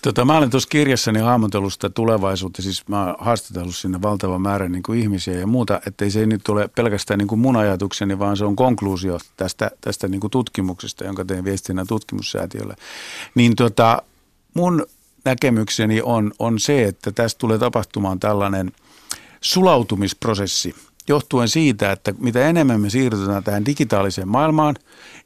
Tota, 0.02 0.24
mä 0.24 0.36
olen 0.36 0.50
tuossa 0.50 0.68
kirjassani 0.68 1.20
hahmotellut 1.20 1.72
sitä 1.72 1.90
tulevaisuutta, 1.90 2.62
siis 2.62 2.88
mä 2.88 3.04
oon 3.04 3.14
haastatellut 3.18 3.76
sinne 3.76 4.02
valtavan 4.02 4.42
määrän 4.42 4.72
niin 4.72 4.82
kuin 4.82 4.98
ihmisiä 4.98 5.34
ja 5.34 5.46
muuta, 5.46 5.80
ettei 5.86 6.10
se 6.10 6.26
nyt 6.26 6.48
ole 6.48 6.68
pelkästään 6.68 7.18
niin 7.18 7.28
kuin 7.28 7.38
mun 7.38 7.56
ajatukseni, 7.56 8.18
vaan 8.18 8.36
se 8.36 8.44
on 8.44 8.56
konkluusio 8.56 9.18
tästä, 9.36 9.70
tästä 9.80 10.08
niin 10.08 10.20
kuin 10.20 10.30
tutkimuksesta, 10.30 11.04
jonka 11.04 11.24
tein 11.24 11.44
viestinnän 11.44 11.86
tutkimussäätiölle. 11.86 12.76
Niin 13.34 13.56
tota, 13.56 14.02
mun 14.54 14.86
näkemykseni 15.24 16.02
on, 16.02 16.32
on 16.38 16.60
se, 16.60 16.84
että 16.84 17.12
tästä 17.12 17.38
tulee 17.38 17.58
tapahtumaan 17.58 18.20
tällainen 18.20 18.72
sulautumisprosessi, 19.40 20.74
johtuen 21.08 21.48
siitä, 21.48 21.92
että 21.92 22.14
mitä 22.18 22.48
enemmän 22.48 22.80
me 22.80 22.90
siirrytään 22.90 23.44
tähän 23.44 23.66
digitaaliseen 23.66 24.28
maailmaan, 24.28 24.76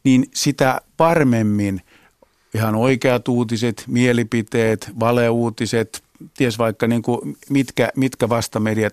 niin 0.04 0.30
sitä 0.34 0.80
varmemmin– 0.98 1.80
ihan 2.56 2.74
oikeat 2.74 3.28
uutiset, 3.28 3.84
mielipiteet, 3.86 4.90
valeuutiset, 5.00 6.02
ties 6.36 6.58
vaikka 6.58 6.86
niin 6.86 7.02
kuin 7.02 7.36
mitkä, 7.50 7.90
mitkä 7.96 8.28
vastamediat 8.28 8.92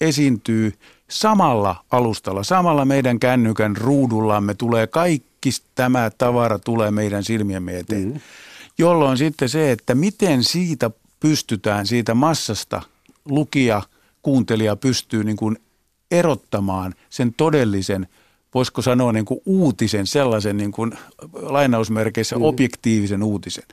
esiintyy 0.00 0.72
samalla 1.10 1.84
alustalla, 1.90 2.42
samalla 2.42 2.84
meidän 2.84 3.18
kännykän 3.18 3.76
ruudullamme 3.76 4.54
tulee 4.54 4.86
kaikki 4.86 5.50
tämä 5.74 6.10
tavara 6.18 6.58
tulee 6.58 6.90
meidän 6.90 7.24
silmiemme 7.24 7.78
eteen. 7.78 8.08
Mm. 8.08 8.20
Jolloin 8.78 9.18
sitten 9.18 9.48
se, 9.48 9.72
että 9.72 9.94
miten 9.94 10.44
siitä 10.44 10.90
pystytään, 11.20 11.86
siitä 11.86 12.14
massasta 12.14 12.82
lukija, 13.24 13.82
kuuntelija 14.22 14.76
pystyy 14.76 15.24
niin 15.24 15.36
kuin 15.36 15.58
erottamaan 16.10 16.94
sen 17.10 17.34
todellisen– 17.34 18.08
voisiko 18.54 18.82
sanoa 18.82 19.12
niin 19.12 19.24
kuin 19.24 19.40
uutisen, 19.46 20.06
sellaisen 20.06 20.56
niin 20.56 20.72
kuin 20.72 20.92
lainausmerkeissä 21.32 22.36
mm. 22.36 22.42
objektiivisen 22.42 23.22
uutisen. 23.22 23.64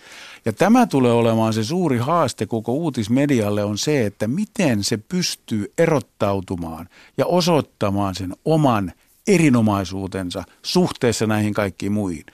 Ja 0.45 0.53
tämä 0.53 0.87
tulee 0.87 1.11
olemaan 1.11 1.53
se 1.53 1.63
suuri 1.63 1.97
haaste 1.97 2.45
koko 2.45 2.73
uutismedialle 2.73 3.63
on 3.63 3.77
se, 3.77 4.05
että 4.05 4.27
miten 4.27 4.83
se 4.83 4.97
pystyy 4.97 5.73
erottautumaan 5.77 6.89
ja 7.17 7.25
osoittamaan 7.25 8.15
sen 8.15 8.33
oman 8.45 8.91
erinomaisuutensa 9.27 10.43
suhteessa 10.63 11.27
näihin 11.27 11.53
kaikkiin 11.53 11.91
muihin. 11.91 12.25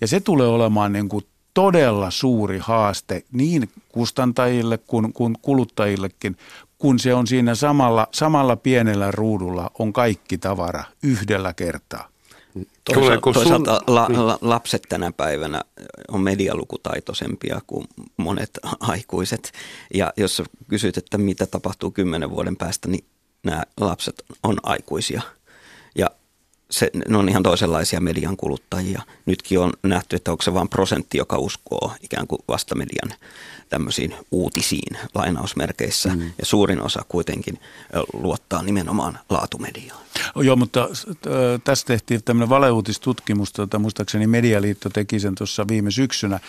Ja 0.00 0.06
se 0.06 0.20
tulee 0.20 0.46
olemaan 0.46 0.92
niin 0.92 1.08
kuin 1.08 1.24
todella 1.54 2.10
suuri 2.10 2.58
haaste 2.58 3.24
niin 3.32 3.70
kustantajille 3.88 4.78
kuin, 4.78 5.12
kuin 5.12 5.34
kuluttajillekin, 5.42 6.36
kun 6.78 6.98
se 6.98 7.14
on 7.14 7.26
siinä 7.26 7.54
samalla, 7.54 8.08
samalla 8.12 8.56
pienellä 8.56 9.10
ruudulla 9.10 9.70
on 9.78 9.92
kaikki 9.92 10.38
tavara 10.38 10.84
yhdellä 11.02 11.52
kertaa. 11.52 12.08
Toisaalta, 12.84 13.32
toisaalta 13.32 13.80
la, 13.86 14.06
la, 14.08 14.38
lapset 14.40 14.82
tänä 14.88 15.12
päivänä 15.12 15.62
on 16.08 16.20
medialukutaitoisempia 16.20 17.60
kuin 17.66 17.86
monet 18.16 18.50
aikuiset. 18.80 19.52
Ja 19.94 20.12
jos 20.16 20.42
kysyt, 20.68 20.96
että 20.96 21.18
mitä 21.18 21.46
tapahtuu 21.46 21.90
kymmenen 21.90 22.30
vuoden 22.30 22.56
päästä, 22.56 22.88
niin 22.88 23.04
nämä 23.42 23.62
lapset 23.80 24.24
on 24.42 24.56
aikuisia. 24.62 25.22
Ja 25.98 26.10
se, 26.70 26.90
ne 27.08 27.16
on 27.16 27.28
ihan 27.28 27.42
toisenlaisia 27.42 28.00
median 28.00 28.36
kuluttajia. 28.36 29.02
Nytkin 29.26 29.58
on 29.60 29.72
nähty, 29.82 30.16
että 30.16 30.30
onko 30.30 30.42
se 30.42 30.54
vain 30.54 30.68
prosentti, 30.68 31.18
joka 31.18 31.38
uskoo 31.38 31.92
ikään 32.02 32.26
kuin 32.26 32.42
vastamedian 32.48 33.18
tämmöisiin 33.68 34.14
uutisiin 34.30 34.98
lainausmerkeissä. 35.14 36.08
Mm. 36.08 36.32
Ja 36.38 36.46
suurin 36.46 36.82
osa 36.82 37.04
kuitenkin 37.08 37.60
luottaa 38.12 38.62
nimenomaan 38.62 39.18
laatumediaan. 39.30 40.00
Joo, 40.36 40.56
mutta 40.56 40.88
tässä 41.64 41.86
tehtiin 41.86 42.24
tämmöinen 42.24 42.48
valeuutistutkimus, 42.48 43.52
tota, 43.52 43.78
muistaakseni 43.78 44.26
Medialiitto 44.26 44.90
teki 44.90 45.20
sen 45.20 45.34
tuossa 45.34 45.68
viime 45.68 45.90
syksynä. 45.90 46.40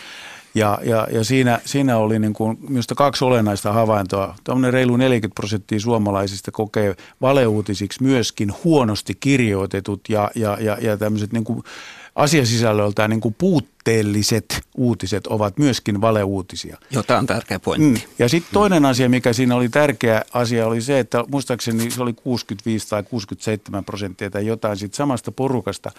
Ja, 0.54 0.78
ja, 0.82 1.08
ja 1.12 1.24
siinä, 1.24 1.60
siinä 1.64 1.98
oli 1.98 2.18
niin 2.18 2.32
kuin, 2.32 2.58
minusta 2.68 2.94
kaksi 2.94 3.24
olennaista 3.24 3.72
havaintoa. 3.72 4.34
Tuommoinen 4.44 4.72
reilu 4.72 4.96
40 4.96 5.34
prosenttia 5.34 5.80
suomalaisista 5.80 6.50
kokee 6.50 6.96
valeuutisiksi 7.20 8.02
myöskin 8.02 8.52
huonosti 8.64 9.14
kirjoitetut 9.14 10.00
ja, 10.08 10.30
ja, 10.34 10.58
ja, 10.60 10.78
ja 10.80 10.96
tämmöiset 10.96 11.32
niin 11.32 11.44
kuin 11.44 11.62
asiasisällöltään 12.14 13.10
niin 13.10 13.20
kuin 13.20 13.34
puutteelliset 13.38 14.60
uutiset 14.76 15.26
ovat 15.26 15.58
myöskin 15.58 16.00
valeuutisia. 16.00 16.76
Joo, 16.90 17.02
tämä 17.02 17.18
on 17.18 17.26
tärkeä 17.26 17.58
pointti. 17.58 18.06
Mm. 18.06 18.12
Ja 18.18 18.28
sitten 18.28 18.52
toinen 18.52 18.84
asia, 18.84 19.08
mikä 19.08 19.32
siinä 19.32 19.56
oli 19.56 19.68
tärkeä 19.68 20.22
asia, 20.32 20.66
oli 20.66 20.80
se, 20.80 20.98
että 20.98 21.24
muistaakseni 21.28 21.90
se 21.90 22.02
oli 22.02 22.12
65 22.12 22.88
tai 22.88 23.02
67 23.02 23.84
prosenttia 23.84 24.30
tai 24.30 24.46
jotain 24.46 24.76
siitä 24.76 24.96
samasta 24.96 25.32
porukasta 25.32 25.90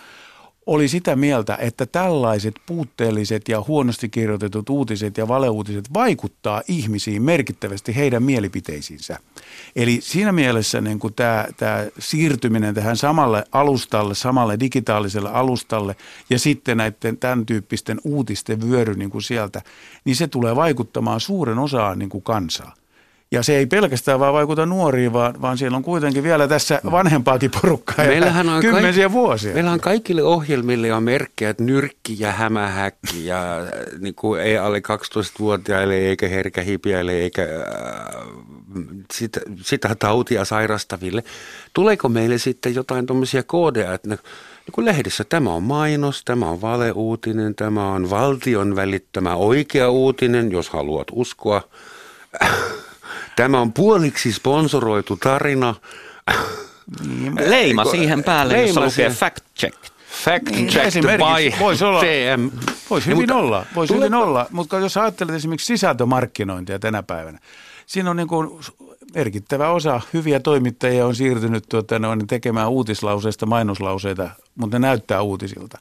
oli 0.65 0.87
sitä 0.87 1.15
mieltä, 1.15 1.57
että 1.61 1.85
tällaiset 1.85 2.55
puutteelliset 2.65 3.47
ja 3.47 3.63
huonosti 3.67 4.09
kirjoitetut 4.09 4.69
uutiset 4.69 5.17
ja 5.17 5.27
valeuutiset 5.27 5.93
vaikuttaa 5.93 6.61
ihmisiin 6.67 7.21
merkittävästi 7.21 7.95
heidän 7.95 8.23
mielipiteisiinsä. 8.23 9.19
Eli 9.75 9.99
siinä 10.01 10.31
mielessä 10.31 10.81
niin 10.81 10.99
kuin 10.99 11.13
tämä, 11.13 11.47
tämä 11.57 11.85
siirtyminen 11.99 12.75
tähän 12.75 12.97
samalle 12.97 13.43
alustalle, 13.51 14.15
samalle 14.15 14.59
digitaaliselle 14.59 15.29
alustalle 15.29 15.95
ja 16.29 16.39
sitten 16.39 16.77
näiden 16.77 17.17
tämän 17.17 17.45
tyyppisten 17.45 18.01
uutisten 18.03 18.61
vyöry 18.61 18.95
niin 18.95 19.09
kuin 19.09 19.21
sieltä, 19.21 19.61
niin 20.05 20.15
se 20.15 20.27
tulee 20.27 20.55
vaikuttamaan 20.55 21.19
suuren 21.19 21.59
osaan 21.59 21.99
niin 21.99 22.09
kuin 22.09 22.23
kansaa. 22.23 22.73
Ja 23.33 23.43
se 23.43 23.57
ei 23.57 23.65
pelkästään 23.65 24.19
vaan 24.19 24.33
vaikuta 24.33 24.65
nuoriin, 24.65 25.13
vaan, 25.13 25.41
vaan 25.41 25.57
siellä 25.57 25.77
on 25.77 25.83
kuitenkin 25.83 26.23
vielä 26.23 26.47
tässä 26.47 26.81
vanhempaakin 26.91 27.51
porukkaa 27.61 28.05
Meillähän 28.05 28.49
on 28.49 28.61
kymmensiä 28.61 29.03
kaik- 29.03 29.11
vuosia. 29.11 29.53
Meillä 29.53 29.71
on 29.71 29.79
kaikille 29.79 30.23
ohjelmille 30.23 30.93
on 30.93 31.03
merkkejä, 31.03 31.49
että 31.49 31.63
nyrkki 31.63 32.15
ja 32.19 32.31
hämähäkki 32.31 33.25
ja 33.25 33.57
äh, 33.59 33.67
niin 33.99 34.15
kuin 34.15 34.41
ei 34.41 34.57
alle 34.57 34.79
12-vuotiaille 34.79 35.95
eikä 35.95 36.27
herkähipiäille 36.27 37.11
eikä 37.11 37.41
äh, 37.41 38.23
sitä, 39.13 39.41
sitä 39.61 39.95
tautia 39.99 40.45
sairastaville. 40.45 41.23
Tuleeko 41.73 42.09
meille 42.09 42.37
sitten 42.37 42.75
jotain 42.75 43.05
tuommoisia 43.05 43.43
koodeja, 43.43 43.93
että 43.93 44.09
ne, 44.09 44.15
niin 44.15 44.73
kuin 44.73 44.85
lehdessä 44.85 45.23
tämä 45.23 45.49
on 45.49 45.63
mainos, 45.63 46.23
tämä 46.25 46.49
on 46.49 46.61
valeuutinen, 46.61 47.55
tämä 47.55 47.91
on 47.93 48.09
valtion 48.09 48.75
välittämä 48.75 49.35
oikea 49.35 49.89
uutinen, 49.89 50.51
jos 50.51 50.69
haluat 50.69 51.07
uskoa. 51.11 51.61
Tämä 53.35 53.61
on 53.61 53.73
puoliksi 53.73 54.33
sponsoroitu 54.33 55.17
tarina. 55.17 55.75
Niin, 57.07 57.35
Leima 57.35 57.85
siihen 57.85 58.23
päälle, 58.23 58.53
Leima 58.53 58.67
jossa 58.67 58.79
lukee 58.79 58.91
siihen. 58.91 59.11
fact 59.11 59.43
check. 59.57 59.77
Fact 60.23 60.49
niin, 60.49 60.67
checked 60.67 61.01
by 61.01 61.59
voisi 61.59 61.83
olla, 61.85 61.99
TM. 61.99 62.49
Voisi 62.89 63.07
hyvin 63.07 63.19
mutta, 63.19 63.35
olla, 63.35 63.65
voisi 63.75 63.95
hyvin 63.95 64.13
olla, 64.13 64.45
mutta 64.51 64.79
jos 64.79 64.97
ajattelet 64.97 65.35
esimerkiksi 65.35 65.65
sisältömarkkinointia 65.65 66.79
tänä 66.79 67.03
päivänä, 67.03 67.39
siinä 67.85 68.09
on 68.09 68.15
niin 68.15 68.27
kuin 68.27 68.49
merkittävä 69.15 69.69
osa 69.69 70.01
hyviä 70.13 70.39
toimittajia 70.39 71.05
on 71.05 71.15
siirtynyt 71.15 71.63
tuota, 71.69 71.99
no, 71.99 72.09
tekemään 72.27 72.69
uutislauseista 72.69 73.45
mainoslauseita, 73.45 74.29
mutta 74.55 74.79
ne 74.79 74.87
näyttää 74.87 75.21
uutisilta. 75.21 75.77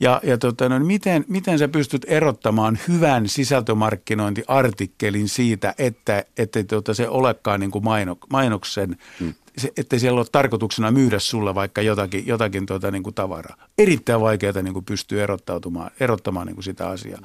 Ja, 0.00 0.20
ja 0.22 0.38
tuota, 0.38 0.68
no, 0.68 0.78
miten, 0.78 1.24
miten 1.28 1.58
sä 1.58 1.68
pystyt 1.68 2.06
erottamaan 2.08 2.78
hyvän 2.88 3.28
sisältömarkkinointiartikkelin 3.28 5.28
siitä, 5.28 5.74
että, 5.78 6.24
että 6.38 6.64
tuota, 6.64 6.94
se 6.94 7.08
olekaan 7.08 7.60
niin 7.60 7.70
kuin 7.70 7.84
maino, 7.84 8.16
mainoksen 8.30 8.96
hmm 9.20 9.34
se, 9.58 9.72
ettei 9.76 10.00
siellä 10.00 10.20
ole 10.20 10.26
tarkoituksena 10.32 10.90
myydä 10.90 11.18
sulle 11.18 11.54
vaikka 11.54 11.82
jotakin, 11.82 12.26
jotakin 12.26 12.66
tuota, 12.66 12.90
niin 12.90 13.02
kuin 13.02 13.14
tavaraa. 13.14 13.56
Erittäin 13.78 14.20
vaikeaa 14.20 14.62
niin 14.62 14.74
kuin 14.74 14.84
pystyy 14.84 15.22
erottautumaan, 15.22 15.90
erottamaan 16.00 16.46
niin 16.46 16.54
kuin 16.54 16.64
sitä 16.64 16.88
asiaa. 16.88 17.20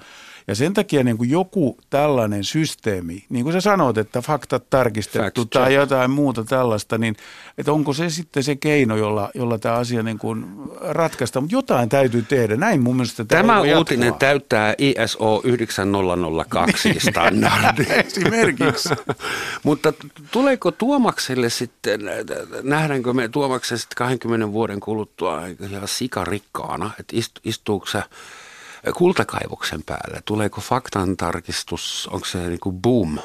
Ja 0.50 0.56
sen 0.56 0.74
takia 0.74 1.04
niin 1.04 1.18
kuin 1.18 1.30
joku 1.30 1.78
tällainen 1.90 2.44
systeemi, 2.44 3.26
niin 3.30 3.44
kuin 3.44 3.54
sä 3.54 3.62
sanoit, 3.62 3.98
että 3.98 4.22
faktat 4.22 4.70
tarkistettu 4.70 5.42
Fact 5.42 5.50
tai 5.50 5.64
check. 5.64 5.76
jotain 5.76 6.12
muuta 6.12 6.44
tällaista, 6.44 6.98
niin 6.98 7.16
että 7.58 7.72
onko 7.72 7.94
se 7.94 8.10
sitten 8.10 8.44
se 8.44 8.56
keino, 8.56 8.98
jolla, 8.98 9.30
jolla 9.34 9.58
tämä 9.58 9.76
asia 9.76 10.04
niin 10.04 10.18
kuin 10.18 10.46
ratkaista. 10.82 11.42
Mutta 11.42 11.56
jotain 11.56 11.90
täytyy 11.90 12.22
tehdä. 12.22 12.56
Näin 12.56 12.82
mun 12.82 12.96
mielestä 12.96 13.26
tämä 13.26 13.62
uutinen 13.62 14.08
jatkuva. 14.08 14.20
täyttää 14.20 14.76
ISO 14.78 15.42
9002 15.44 16.96
standardi. 17.10 17.84
Esimerkiksi. 17.90 18.90
Mutta 19.64 19.94
tuleeko 20.32 20.72
Tuomakselle 20.72 21.50
sitten, 21.50 22.02
nähdäänkö 22.64 23.14
me 23.14 23.28
Tuomaksen 23.28 23.78
sitten 23.78 23.96
20 23.96 24.52
vuoden 24.52 24.80
kuluttua 24.80 25.42
ihan 25.48 25.88
sikarikkaana, 25.88 26.92
että 27.00 27.16
istuuko 27.44 27.86
se 27.86 28.04
kultakaivoksen 28.98 29.84
päälle? 29.84 30.22
Tuleeko 30.26 30.62
faktan 30.62 31.18
tarkistus, 31.18 32.10
onko 32.12 32.26
se 32.26 32.48
niin 32.48 32.60
kuin 32.60 32.82
boom? 32.82 33.18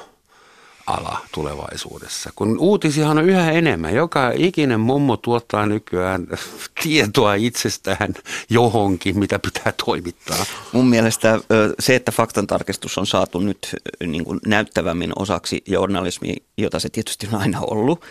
ala 0.86 1.18
tulevaisuudessa. 1.32 2.30
Kun 2.34 2.58
uutisihan 2.58 3.18
on 3.18 3.28
yhä 3.28 3.52
enemmän. 3.52 3.94
Joka 3.94 4.32
ikinen 4.36 4.80
mummo 4.80 5.16
tuottaa 5.16 5.66
nykyään 5.66 6.26
tietoa 6.82 7.34
itsestään 7.34 8.14
johonkin, 8.50 9.18
mitä 9.18 9.38
pitää 9.38 9.72
toimittaa. 9.84 10.46
Mun 10.72 10.86
mielestä 10.86 11.40
se, 11.78 11.94
että 11.94 12.12
faktantarkistus 12.12 12.98
on 12.98 13.06
saatu 13.06 13.40
nyt 13.40 13.76
niin 14.06 14.24
kuin 14.24 14.40
näyttävämmin 14.46 15.12
osaksi 15.16 15.62
journalismi, 15.66 16.36
jota 16.56 16.78
se 16.78 16.88
tietysti 16.88 17.28
on 17.32 17.40
aina 17.40 17.60
ollut. 17.60 18.04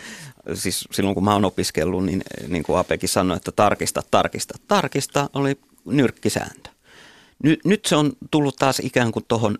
Siis 0.54 0.88
silloin 0.92 1.14
kun 1.14 1.24
mä 1.24 1.32
oon 1.32 1.44
opiskellut, 1.44 2.04
niin, 2.04 2.22
niin 2.48 2.62
kuin 2.62 2.78
Apekin 2.78 3.08
sanoi, 3.08 3.36
että 3.36 3.52
tarkista, 3.52 4.02
tarkista, 4.10 4.54
tarkista 4.68 5.30
oli 5.34 5.58
nyrkkisääntö. 5.84 6.73
Nyt, 7.42 7.64
nyt 7.64 7.84
se 7.86 7.96
on 7.96 8.12
tullut 8.30 8.56
taas 8.56 8.80
ikään 8.80 9.12
kuin 9.12 9.24
tuohon 9.28 9.58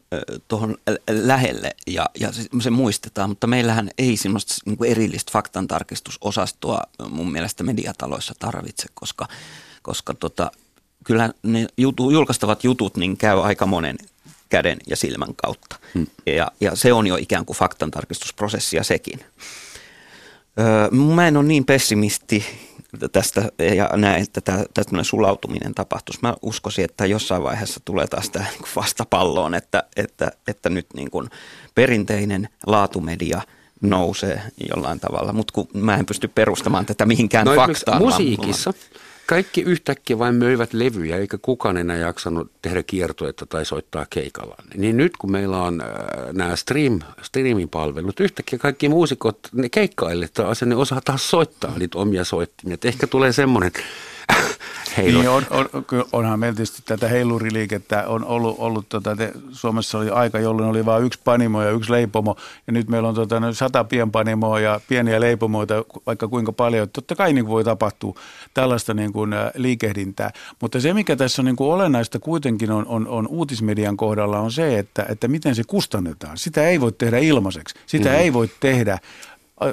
tohon 0.48 0.76
lähelle 1.10 1.76
ja, 1.86 2.06
ja 2.20 2.28
se 2.60 2.70
muistetaan, 2.70 3.28
mutta 3.30 3.46
meillähän 3.46 3.90
ei 3.98 4.16
semmoista 4.16 4.54
niin 4.66 4.76
kuin 4.76 4.90
erillistä 4.90 5.32
faktantarkistusosastoa 5.32 6.82
mun 7.08 7.32
mielestä 7.32 7.64
mediataloissa 7.64 8.34
tarvitse, 8.38 8.86
koska, 8.94 9.28
koska 9.82 10.14
tota, 10.14 10.50
kyllä 11.04 11.30
ne 11.42 11.66
jutu, 11.76 12.10
julkaistavat 12.10 12.64
jutut 12.64 12.96
niin 12.96 13.16
käy 13.16 13.40
aika 13.40 13.66
monen 13.66 13.96
käden 14.48 14.78
ja 14.86 14.96
silmän 14.96 15.34
kautta. 15.36 15.76
Hmm. 15.94 16.06
Ja, 16.26 16.50
ja 16.60 16.76
se 16.76 16.92
on 16.92 17.06
jo 17.06 17.16
ikään 17.16 17.44
kuin 17.44 17.56
faktantarkistusprosessia 17.56 18.84
sekin. 18.84 19.20
Öö, 20.60 20.90
mä 20.90 21.28
en 21.28 21.36
ole 21.36 21.44
niin 21.44 21.64
pessimisti 21.64 22.44
tästä 23.12 23.42
ja 23.76 23.90
näen, 23.96 24.22
että 24.22 24.40
tämä, 24.40 25.02
sulautuminen 25.02 25.74
tapahtuisi. 25.74 26.18
Mä 26.22 26.34
uskoisin, 26.42 26.84
että 26.84 27.06
jossain 27.06 27.42
vaiheessa 27.42 27.80
tulee 27.84 28.06
taas 28.06 28.30
tämä 28.30 28.44
niin 28.44 28.68
vastapalloon, 28.76 29.54
että, 29.54 29.84
että, 29.96 30.32
että 30.48 30.70
nyt 30.70 30.86
niin 30.94 31.10
kuin 31.10 31.30
perinteinen 31.74 32.48
laatumedia 32.66 33.42
nousee 33.80 34.42
jollain 34.70 35.00
tavalla, 35.00 35.32
mutta 35.32 35.52
kun 35.52 35.68
mä 35.74 35.96
en 35.96 36.06
pysty 36.06 36.28
perustamaan 36.28 36.86
tätä 36.86 37.06
mihinkään 37.06 37.46
no, 37.46 37.54
faktaan. 37.54 37.98
Musiikissa 37.98 38.72
kaikki 39.26 39.62
yhtäkkiä 39.62 40.18
vain 40.18 40.34
möivät 40.34 40.72
levyjä, 40.72 41.16
eikä 41.16 41.38
kukaan 41.42 41.76
enää 41.76 41.96
jaksanut 41.96 42.50
tehdä 42.62 42.82
kiertoetta 42.82 43.46
tai 43.46 43.64
soittaa 43.64 44.06
keikalla. 44.10 44.56
Niin 44.76 44.96
nyt 44.96 45.16
kun 45.16 45.32
meillä 45.32 45.62
on 45.62 45.80
äh, 45.80 45.88
nämä 46.32 46.56
stream, 46.56 47.00
streamin 47.22 47.68
palvelut, 47.68 48.20
yhtäkkiä 48.20 48.58
kaikki 48.58 48.88
muusikot, 48.88 49.38
ne 49.52 49.68
keikkaille 49.68 50.28
taas 50.34 50.62
ne 50.62 50.76
osaa 50.76 51.00
taas 51.04 51.30
soittaa 51.30 51.78
niitä 51.78 51.98
omia 51.98 52.24
soittimia. 52.24 52.76
ehkä 52.84 53.06
tulee 53.06 53.32
semmoinen 53.32 53.72
Niin 54.96 55.28
on, 55.28 55.46
on, 55.50 55.68
onhan 56.12 56.40
meillä 56.40 56.56
tietysti 56.56 56.82
tätä 56.84 57.08
heiluriliikettä 57.08 58.04
on 58.06 58.24
ollut, 58.24 58.56
ollut 58.58 58.88
tota, 58.88 59.16
te, 59.16 59.32
Suomessa 59.52 59.98
oli 59.98 60.10
aika, 60.10 60.38
jolloin 60.38 60.68
oli 60.68 60.86
vain 60.86 61.04
yksi 61.04 61.20
panimo 61.24 61.62
ja 61.62 61.70
yksi 61.70 61.92
leipomo 61.92 62.36
ja 62.66 62.72
nyt 62.72 62.88
meillä 62.88 63.08
on 63.08 63.14
tota, 63.14 63.52
sata 63.52 63.84
pienpanimoa 63.84 64.60
ja 64.60 64.80
pieniä 64.88 65.20
leipomoita 65.20 65.74
vaikka 66.06 66.28
kuinka 66.28 66.52
paljon. 66.52 66.88
Totta 66.88 67.14
kai 67.14 67.32
niin 67.32 67.48
voi 67.48 67.64
tapahtua 67.64 68.14
tällaista 68.54 68.94
niin 68.94 69.12
kuin, 69.12 69.30
liikehdintää, 69.54 70.30
mutta 70.60 70.80
se 70.80 70.94
mikä 70.94 71.16
tässä 71.16 71.42
on 71.42 71.46
niin 71.46 71.56
kuin 71.56 71.74
olennaista 71.74 72.18
kuitenkin 72.18 72.70
on, 72.70 72.86
on, 72.86 73.08
on 73.08 73.28
uutismedian 73.28 73.96
kohdalla 73.96 74.38
on 74.38 74.52
se, 74.52 74.78
että, 74.78 75.06
että 75.08 75.28
miten 75.28 75.54
se 75.54 75.62
kustannetaan. 75.66 76.38
Sitä 76.38 76.68
ei 76.68 76.80
voi 76.80 76.92
tehdä 76.92 77.18
ilmaiseksi, 77.18 77.74
sitä 77.86 78.08
mm-hmm. 78.08 78.22
ei 78.22 78.32
voi 78.32 78.50
tehdä 78.60 78.98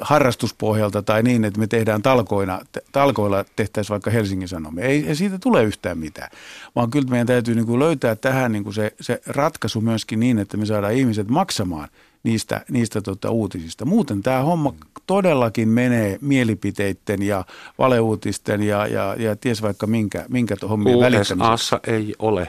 harrastuspohjalta 0.01 1.01
tai 1.01 1.23
niin, 1.23 1.45
että 1.45 1.59
me 1.59 1.67
tehdään 1.67 2.01
talkoina, 2.01 2.59
talkoilla 2.91 3.45
tehtäisiin 3.55 3.91
vaikka 3.91 4.11
Helsingin 4.11 4.47
Sanomia. 4.47 4.85
Ei, 4.85 5.07
ei 5.07 5.15
siitä 5.15 5.39
tule 5.39 5.63
yhtään 5.63 5.97
mitään, 5.97 6.29
vaan 6.75 6.91
kyllä 6.91 7.09
meidän 7.09 7.27
täytyy 7.27 7.55
niin 7.55 7.65
kuin 7.65 7.79
löytää 7.79 8.15
tähän 8.15 8.51
niin 8.51 8.63
kuin 8.63 8.73
se, 8.73 8.93
se 9.01 9.21
ratkaisu 9.27 9.81
myöskin 9.81 10.19
niin, 10.19 10.39
että 10.39 10.57
me 10.57 10.65
saadaan 10.65 10.93
ihmiset 10.93 11.27
maksamaan 11.27 11.87
niistä, 12.23 12.65
niistä 12.71 13.01
tota 13.01 13.31
uutisista. 13.31 13.85
Muuten 13.85 14.23
tämä 14.23 14.41
homma 14.41 14.73
todellakin 15.07 15.69
menee 15.69 16.17
mielipiteiden 16.21 17.21
ja 17.21 17.45
valeuutisten 17.77 18.63
ja, 18.63 18.87
ja, 18.87 19.15
ja 19.19 19.35
ties 19.35 19.61
vaikka 19.61 19.87
minkä, 19.87 20.25
minkä 20.29 20.55
hommien 20.69 20.99
välittämiseksi. 20.99 21.75
ei 21.87 22.15
ole 22.19 22.47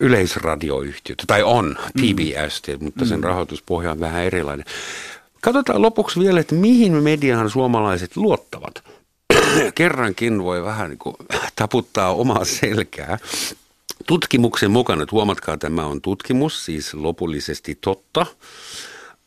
yleisradioyhtiötä, 0.00 1.24
tai 1.26 1.42
on 1.42 1.76
TBS, 1.92 2.62
mm. 2.68 2.84
mutta 2.84 3.04
sen 3.04 3.20
mm. 3.20 3.24
rahoituspohja 3.24 3.90
on 3.92 4.00
vähän 4.00 4.24
erilainen. 4.24 4.66
Katsotaan 5.40 5.82
lopuksi 5.82 6.20
vielä, 6.20 6.40
että 6.40 6.54
mihin 6.54 6.92
mediahan 6.92 7.50
suomalaiset 7.50 8.16
luottavat. 8.16 8.84
Kerrankin 9.74 10.44
voi 10.44 10.64
vähän 10.64 10.90
niin 10.90 10.98
kuin 10.98 11.16
taputtaa 11.56 12.14
omaa 12.14 12.44
selkää. 12.44 13.18
Tutkimuksen 14.06 14.70
mukana, 14.70 15.02
että 15.02 15.16
huomatkaa, 15.16 15.56
tämä 15.56 15.86
on 15.86 16.00
tutkimus, 16.00 16.64
siis 16.64 16.94
lopullisesti 16.94 17.78
totta. 17.80 18.26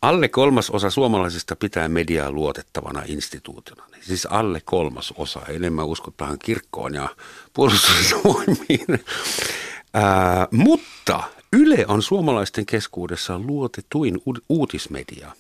Alle 0.02 0.28
kolmas 0.28 0.70
osa 0.70 0.90
suomalaisista 0.90 1.56
pitää 1.56 1.88
mediaa 1.88 2.32
luotettavana 2.32 3.04
instituutiona. 3.06 3.84
Siis 4.02 4.26
alle 4.26 4.62
kolmas 4.66 5.14
osa. 5.18 5.42
Enemmän 5.50 5.86
uskotaan 5.86 6.40
kirkkoon 6.40 6.94
ja 6.94 7.10
puolustusvoimiin. 7.54 9.06
Mutta 10.52 11.24
Yle 11.54 11.86
on 11.88 12.02
suomalaisten 12.02 12.66
keskuudessa 12.66 13.40
luotetuin 13.40 14.22
uutismedia. 14.50 15.32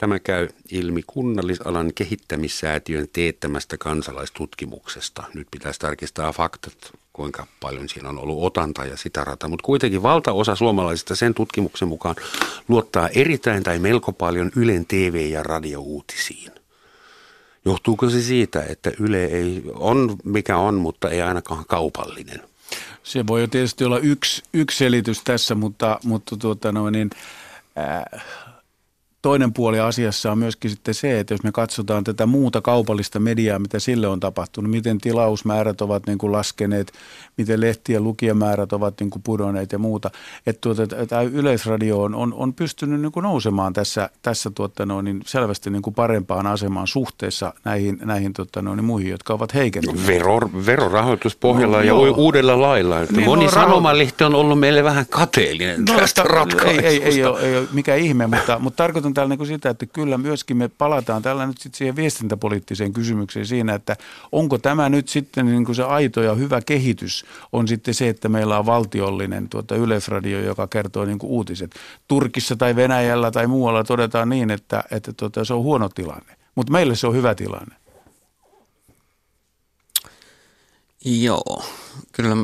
Tämä 0.00 0.18
käy 0.18 0.48
ilmi 0.70 1.02
kunnallisalan 1.06 1.92
kehittämissäätiön 1.94 3.08
teettämästä 3.12 3.76
kansalaistutkimuksesta. 3.78 5.22
Nyt 5.34 5.48
pitäisi 5.50 5.80
tarkistaa 5.80 6.32
faktat, 6.32 6.92
kuinka 7.12 7.46
paljon 7.60 7.88
siinä 7.88 8.08
on 8.08 8.18
ollut 8.18 8.44
otanta 8.44 8.84
ja 8.84 8.96
sitä 8.96 9.24
rata. 9.24 9.48
Mutta 9.48 9.66
kuitenkin 9.66 10.02
valtaosa 10.02 10.54
suomalaisista 10.54 11.16
sen 11.16 11.34
tutkimuksen 11.34 11.88
mukaan 11.88 12.16
luottaa 12.68 13.08
erittäin 13.08 13.62
tai 13.62 13.78
melko 13.78 14.12
paljon 14.12 14.50
Ylen 14.56 14.86
TV- 14.86 15.30
ja 15.30 15.42
radiouutisiin. 15.42 16.52
Johtuuko 17.64 18.10
se 18.10 18.22
siitä, 18.22 18.62
että 18.62 18.92
Yle 19.00 19.24
ei 19.24 19.62
on 19.74 20.16
mikä 20.24 20.56
on, 20.56 20.74
mutta 20.74 21.10
ei 21.10 21.22
ainakaan 21.22 21.64
kaupallinen? 21.68 22.42
Se 23.02 23.26
voi 23.26 23.40
jo 23.40 23.46
tietysti 23.46 23.84
olla 23.84 23.98
yksi, 23.98 24.42
yksi 24.52 24.78
selitys 24.78 25.22
tässä, 25.24 25.54
mutta, 25.54 26.00
mutta 26.04 26.36
tuota 26.36 26.72
no, 26.72 26.90
niin, 26.90 27.10
äh, 27.78 28.24
toinen 29.22 29.52
puoli 29.52 29.80
asiassa 29.80 30.32
on 30.32 30.38
myöskin 30.38 30.70
sitten 30.70 30.94
se, 30.94 31.20
että 31.20 31.34
jos 31.34 31.42
me 31.42 31.52
katsotaan 31.52 32.04
tätä 32.04 32.26
muuta 32.26 32.60
kaupallista 32.60 33.20
mediaa, 33.20 33.58
mitä 33.58 33.78
sille 33.78 34.08
on 34.08 34.20
tapahtunut, 34.20 34.70
miten 34.70 34.98
tilausmäärät 34.98 35.80
ovat 35.80 36.06
niin 36.06 36.18
kuin 36.18 36.32
laskeneet, 36.32 36.92
miten 37.36 37.60
lehtien 37.60 38.04
lukijamäärät 38.04 38.72
ovat 38.72 38.94
niin 39.00 39.10
kuin 39.10 39.22
pudonneet 39.22 39.72
ja 39.72 39.78
muuta, 39.78 40.10
että 40.46 40.60
tuota, 40.60 41.06
tämä 41.06 41.22
yleisradio 41.22 42.02
on, 42.02 42.14
on, 42.14 42.34
on 42.34 42.54
pystynyt 42.54 43.00
niin 43.00 43.12
kuin 43.12 43.24
nousemaan 43.24 43.72
tässä, 43.72 44.10
tässä 44.22 44.50
tuota, 44.50 44.86
no, 44.86 45.02
niin 45.02 45.20
selvästi 45.26 45.70
niin 45.70 45.82
kuin 45.82 45.94
parempaan 45.94 46.46
asemaan 46.46 46.86
suhteessa 46.86 47.54
näihin, 47.64 47.98
näihin 48.04 48.32
tuota, 48.32 48.62
no, 48.62 48.74
niin 48.74 48.84
muihin, 48.84 49.10
jotka 49.10 49.34
ovat 49.34 49.54
heikentyneet. 49.54 50.06
Vero, 50.06 50.40
verorahoituspohjalla 50.66 51.76
no, 51.76 51.82
ja 51.82 51.88
joo. 51.88 52.14
uudella 52.16 52.60
lailla. 52.60 52.96
Niin, 53.00 53.24
Moni 53.24 53.44
no, 53.44 53.50
sanomalehti 53.50 54.24
on 54.24 54.34
ollut 54.34 54.58
meille 54.58 54.84
vähän 54.84 55.06
kateellinen 55.10 55.84
no, 55.84 55.96
tästä 55.96 56.22
ratkaisusta. 56.22 56.86
Ei, 56.86 57.02
ei, 57.02 57.02
ei, 57.02 57.24
ole, 57.24 57.40
ei 57.40 57.58
ole 57.58 57.68
mikään 57.72 57.98
ihme, 57.98 58.26
mutta, 58.26 58.58
mutta 58.58 58.76
tarkoitan 58.76 59.09
täällä 59.14 59.36
niin 59.36 59.46
sitä, 59.46 59.70
että 59.70 59.86
kyllä 59.86 60.18
myöskin 60.18 60.56
me 60.56 60.68
palataan 60.68 61.22
tällä 61.22 61.46
nyt 61.46 61.58
sitten 61.58 61.78
siihen 61.78 61.96
viestintäpoliittiseen 61.96 62.92
kysymykseen 62.92 63.46
siinä, 63.46 63.74
että 63.74 63.96
onko 64.32 64.58
tämä 64.58 64.88
nyt 64.88 65.08
sitten 65.08 65.46
niin 65.46 65.64
kuin 65.64 65.76
se 65.76 65.82
aito 65.82 66.22
ja 66.22 66.34
hyvä 66.34 66.60
kehitys 66.60 67.24
on 67.52 67.68
sitten 67.68 67.94
se, 67.94 68.08
että 68.08 68.28
meillä 68.28 68.58
on 68.58 68.66
valtiollinen 68.66 69.48
tuota 69.48 69.76
yleisradio, 69.76 70.40
joka 70.40 70.66
kertoo 70.66 71.04
niin 71.04 71.18
kuin 71.18 71.30
uutiset. 71.30 71.74
Turkissa 72.08 72.56
tai 72.56 72.76
Venäjällä 72.76 73.30
tai 73.30 73.46
muualla 73.46 73.84
todetaan 73.84 74.28
niin, 74.28 74.50
että, 74.50 74.84
että 74.90 75.12
tuota, 75.12 75.44
se 75.44 75.54
on 75.54 75.62
huono 75.62 75.88
tilanne, 75.88 76.36
mutta 76.54 76.72
meille 76.72 76.94
se 76.94 77.06
on 77.06 77.14
hyvä 77.14 77.34
tilanne. 77.34 77.80
Joo, 81.04 81.64
kyllä 82.12 82.34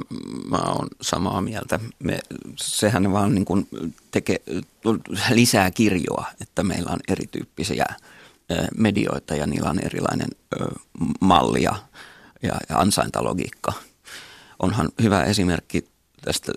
mä 0.49 0.57
oon 0.67 0.89
samaa 1.01 1.43
mieltä. 1.43 1.81
Me, 1.99 2.19
sehän 2.57 3.13
vaan 3.13 3.35
niin 3.35 3.45
kuin 3.45 3.69
tekee 4.11 4.41
lisää 5.31 5.71
kirjoa, 5.71 6.27
että 6.41 6.63
meillä 6.63 6.91
on 6.91 7.01
erityyppisiä 7.09 7.87
medioita 8.77 9.35
ja 9.35 9.47
niillä 9.47 9.71
on 9.71 9.79
erilainen 9.85 10.29
malli 11.21 11.63
ja, 11.63 11.77
ja, 12.43 12.55
ansaintalogiikka. 12.75 13.73
Onhan 14.59 14.89
hyvä 15.03 15.25
esimerkki 15.25 15.89
tästä 16.25 16.53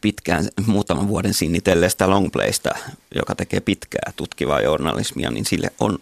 pitkään 0.00 0.48
muutaman 0.66 1.08
vuoden 1.08 1.34
sinnitelleestä 1.34 2.10
Longplaysta, 2.10 2.70
joka 3.14 3.34
tekee 3.34 3.60
pitkää 3.60 4.12
tutkivaa 4.16 4.60
journalismia, 4.60 5.30
niin 5.30 5.44
sille 5.44 5.70
on 5.80 5.98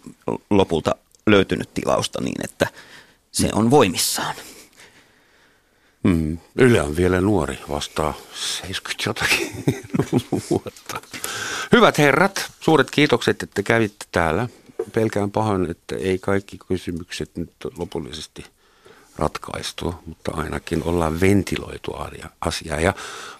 lopulta 0.49 0.95
löytynyt 1.27 1.73
tilausta 1.73 2.21
niin, 2.21 2.43
että 2.43 2.67
se 3.31 3.49
on 3.53 3.71
voimissaan. 3.71 4.35
Mm. 6.09 6.37
Yle 6.55 6.81
on 6.81 6.95
vielä 6.95 7.21
nuori, 7.21 7.59
vastaa 7.69 8.13
70 8.33 9.03
jotakin 9.09 9.63
vuotta. 10.49 11.01
Hyvät 11.71 11.97
herrat, 11.97 12.51
suuret 12.59 12.91
kiitokset, 12.91 13.43
että 13.43 13.63
kävitte 13.63 14.05
täällä. 14.11 14.47
Pelkään 14.93 15.31
pahoin, 15.31 15.71
että 15.71 15.95
ei 15.95 16.19
kaikki 16.19 16.57
kysymykset 16.67 17.37
nyt 17.37 17.51
lopullisesti 17.77 18.45
ratkaistu, 19.15 19.95
mutta 20.05 20.31
ainakin 20.33 20.83
ollaan 20.83 21.21
ventiloitu 21.21 21.91
asiaa. 22.41 22.79
Ja 22.79 22.93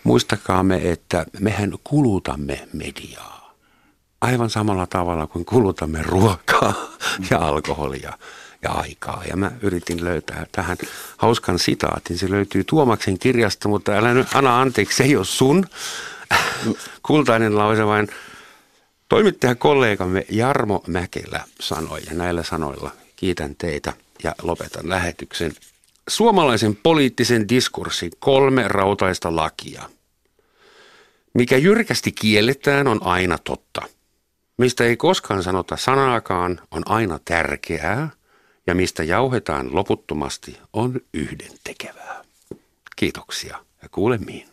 muistakaamme, 0.03 0.91
että 0.91 1.25
mehän 1.39 1.73
kulutamme 1.83 2.67
mediaa. 2.73 3.55
Aivan 4.21 4.49
samalla 4.49 4.87
tavalla 4.87 5.27
kuin 5.27 5.45
kulutamme 5.45 6.01
ruokaa 6.03 6.73
ja 7.31 7.37
alkoholia 7.37 8.13
ja 8.63 8.71
aikaa. 8.71 9.23
Ja 9.29 9.37
mä 9.37 9.51
yritin 9.61 10.03
löytää 10.03 10.45
tähän 10.51 10.77
hauskan 11.17 11.59
sitaatin. 11.59 12.17
Se 12.17 12.31
löytyy 12.31 12.63
Tuomaksen 12.63 13.19
kirjasta, 13.19 13.69
mutta 13.69 13.91
älä 13.91 14.13
nyt, 14.13 14.27
Ana 14.33 14.61
anteeksi, 14.61 14.97
se 14.97 15.03
ei 15.03 15.15
ole 15.15 15.25
sun 15.25 15.65
kultainen 17.07 17.57
lause, 17.57 17.85
vaan 17.85 18.07
toimittaja 19.09 19.55
kollegamme 19.55 20.25
Jarmo 20.29 20.83
Mäkelä 20.87 21.43
sanoi, 21.59 22.01
ja 22.05 22.13
näillä 22.13 22.43
sanoilla 22.43 22.91
kiitän 23.15 23.55
teitä 23.55 23.93
ja 24.23 24.35
lopetan 24.41 24.89
lähetyksen. 24.89 25.53
Suomalaisen 26.09 26.75
poliittisen 26.75 27.49
diskurssin 27.49 28.11
kolme 28.19 28.67
rautaista 28.67 29.35
lakia. 29.35 29.89
Mikä 31.33 31.57
jyrkästi 31.57 32.11
kielletään 32.11 32.87
on 32.87 33.03
aina 33.03 33.37
totta. 33.37 33.81
Mistä 34.57 34.83
ei 34.83 34.97
koskaan 34.97 35.43
sanota 35.43 35.77
sanaakaan 35.77 36.61
on 36.71 36.83
aina 36.85 37.19
tärkeää 37.25 38.09
ja 38.69 38.75
mistä 38.75 39.03
jauhetaan 39.03 39.75
loputtomasti 39.75 40.57
on 40.73 41.01
yhden 41.13 41.51
tekevää. 41.63 42.23
Kiitoksia 42.95 43.57
ja 43.83 43.89
kuulemiin. 43.89 44.48